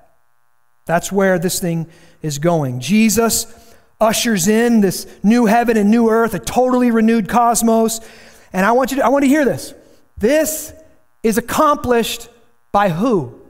That's 0.85 1.13
where 1.13 1.39
this 1.39 1.61
thing 1.61 1.87
is 2.23 2.39
going. 2.39 2.81
Jesus 2.81 3.47
ushers 4.01 4.49
in 4.49 4.81
this 4.81 5.07
new 5.23 5.47
heaven 5.47 5.77
and 5.77 5.91
new 5.91 6.09
earth, 6.09 6.35
a 6.35 6.39
totally 6.39 6.91
renewed 6.91 7.29
cosmos. 7.29 8.01
And 8.53 8.65
I 8.65 8.73
want 8.73 8.91
you 8.91 8.99
to, 8.99 9.05
I 9.05 9.09
want 9.09 9.25
to 9.25 9.29
hear 9.29 9.45
this. 9.45 9.75
This 10.17 10.73
is 11.23 11.39
accomplished 11.39 12.29
by 12.73 12.89
who? 12.89 13.41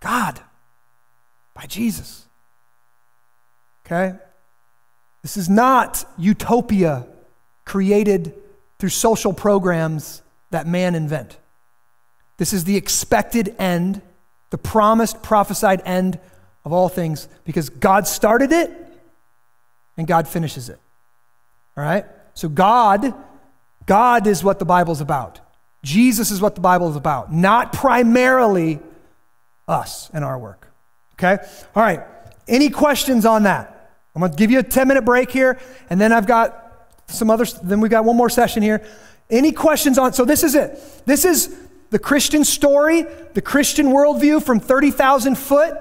God. 0.00 0.40
By 1.54 1.66
Jesus. 1.66 2.26
Okay? 3.90 4.16
This 5.22 5.36
is 5.36 5.48
not 5.48 6.04
utopia 6.16 7.06
created 7.64 8.34
through 8.78 8.88
social 8.88 9.32
programs 9.32 10.22
that 10.50 10.66
man 10.66 10.94
invent. 10.94 11.36
This 12.36 12.52
is 12.52 12.64
the 12.64 12.76
expected 12.76 13.54
end, 13.58 14.00
the 14.50 14.58
promised, 14.58 15.22
prophesied 15.22 15.82
end 15.84 16.18
of 16.64 16.72
all 16.72 16.88
things 16.88 17.28
because 17.44 17.68
God 17.68 18.06
started 18.06 18.52
it 18.52 18.70
and 19.96 20.06
God 20.06 20.26
finishes 20.26 20.68
it. 20.68 20.78
All 21.76 21.84
right? 21.84 22.06
So 22.34 22.48
God 22.48 23.14
God 23.90 24.28
is 24.28 24.44
what 24.44 24.60
the 24.60 24.64
Bible's 24.64 25.00
about. 25.00 25.40
Jesus 25.82 26.30
is 26.30 26.40
what 26.40 26.54
the 26.54 26.60
Bible 26.60 26.90
is 26.90 26.94
about, 26.94 27.32
not 27.32 27.72
primarily 27.72 28.78
us 29.66 30.08
and 30.12 30.24
our 30.24 30.38
work. 30.38 30.68
Okay? 31.14 31.38
All 31.74 31.82
right. 31.82 32.02
Any 32.46 32.70
questions 32.70 33.26
on 33.26 33.42
that? 33.42 33.79
I'm 34.14 34.20
going 34.20 34.32
to 34.32 34.38
give 34.38 34.50
you 34.50 34.58
a 34.58 34.62
10 34.62 34.88
minute 34.88 35.04
break 35.04 35.30
here, 35.30 35.58
and 35.88 36.00
then 36.00 36.12
I've 36.12 36.26
got 36.26 36.88
some 37.06 37.30
other, 37.30 37.44
then 37.62 37.80
we've 37.80 37.90
got 37.90 38.04
one 38.04 38.16
more 38.16 38.30
session 38.30 38.62
here. 38.62 38.84
Any 39.28 39.52
questions 39.52 39.98
on? 39.98 40.12
So 40.12 40.24
this 40.24 40.42
is 40.42 40.54
it. 40.54 40.80
This 41.06 41.24
is 41.24 41.56
the 41.90 41.98
Christian 41.98 42.44
story, 42.44 43.04
the 43.34 43.42
Christian 43.42 43.86
worldview 43.86 44.42
from 44.42 44.60
30,000 44.60 45.36
foot. 45.36 45.74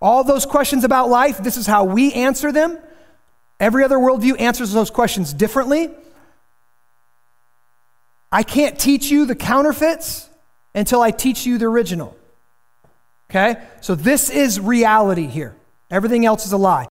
All 0.00 0.24
those 0.24 0.46
questions 0.46 0.84
about 0.84 1.08
life, 1.08 1.38
this 1.38 1.56
is 1.56 1.66
how 1.66 1.84
we 1.84 2.12
answer 2.12 2.52
them. 2.52 2.78
Every 3.60 3.84
other 3.84 3.96
worldview 3.96 4.40
answers 4.40 4.72
those 4.72 4.90
questions 4.90 5.32
differently. 5.32 5.90
I 8.32 8.42
can't 8.42 8.78
teach 8.78 9.10
you 9.10 9.26
the 9.26 9.36
counterfeits 9.36 10.28
until 10.74 11.02
I 11.02 11.10
teach 11.10 11.46
you 11.46 11.58
the 11.58 11.66
original. 11.66 12.16
Okay? 13.30 13.62
So 13.80 13.94
this 13.94 14.30
is 14.30 14.58
reality 14.58 15.26
here. 15.26 15.54
Everything 15.90 16.26
else 16.26 16.46
is 16.46 16.52
a 16.52 16.56
lie. 16.56 16.88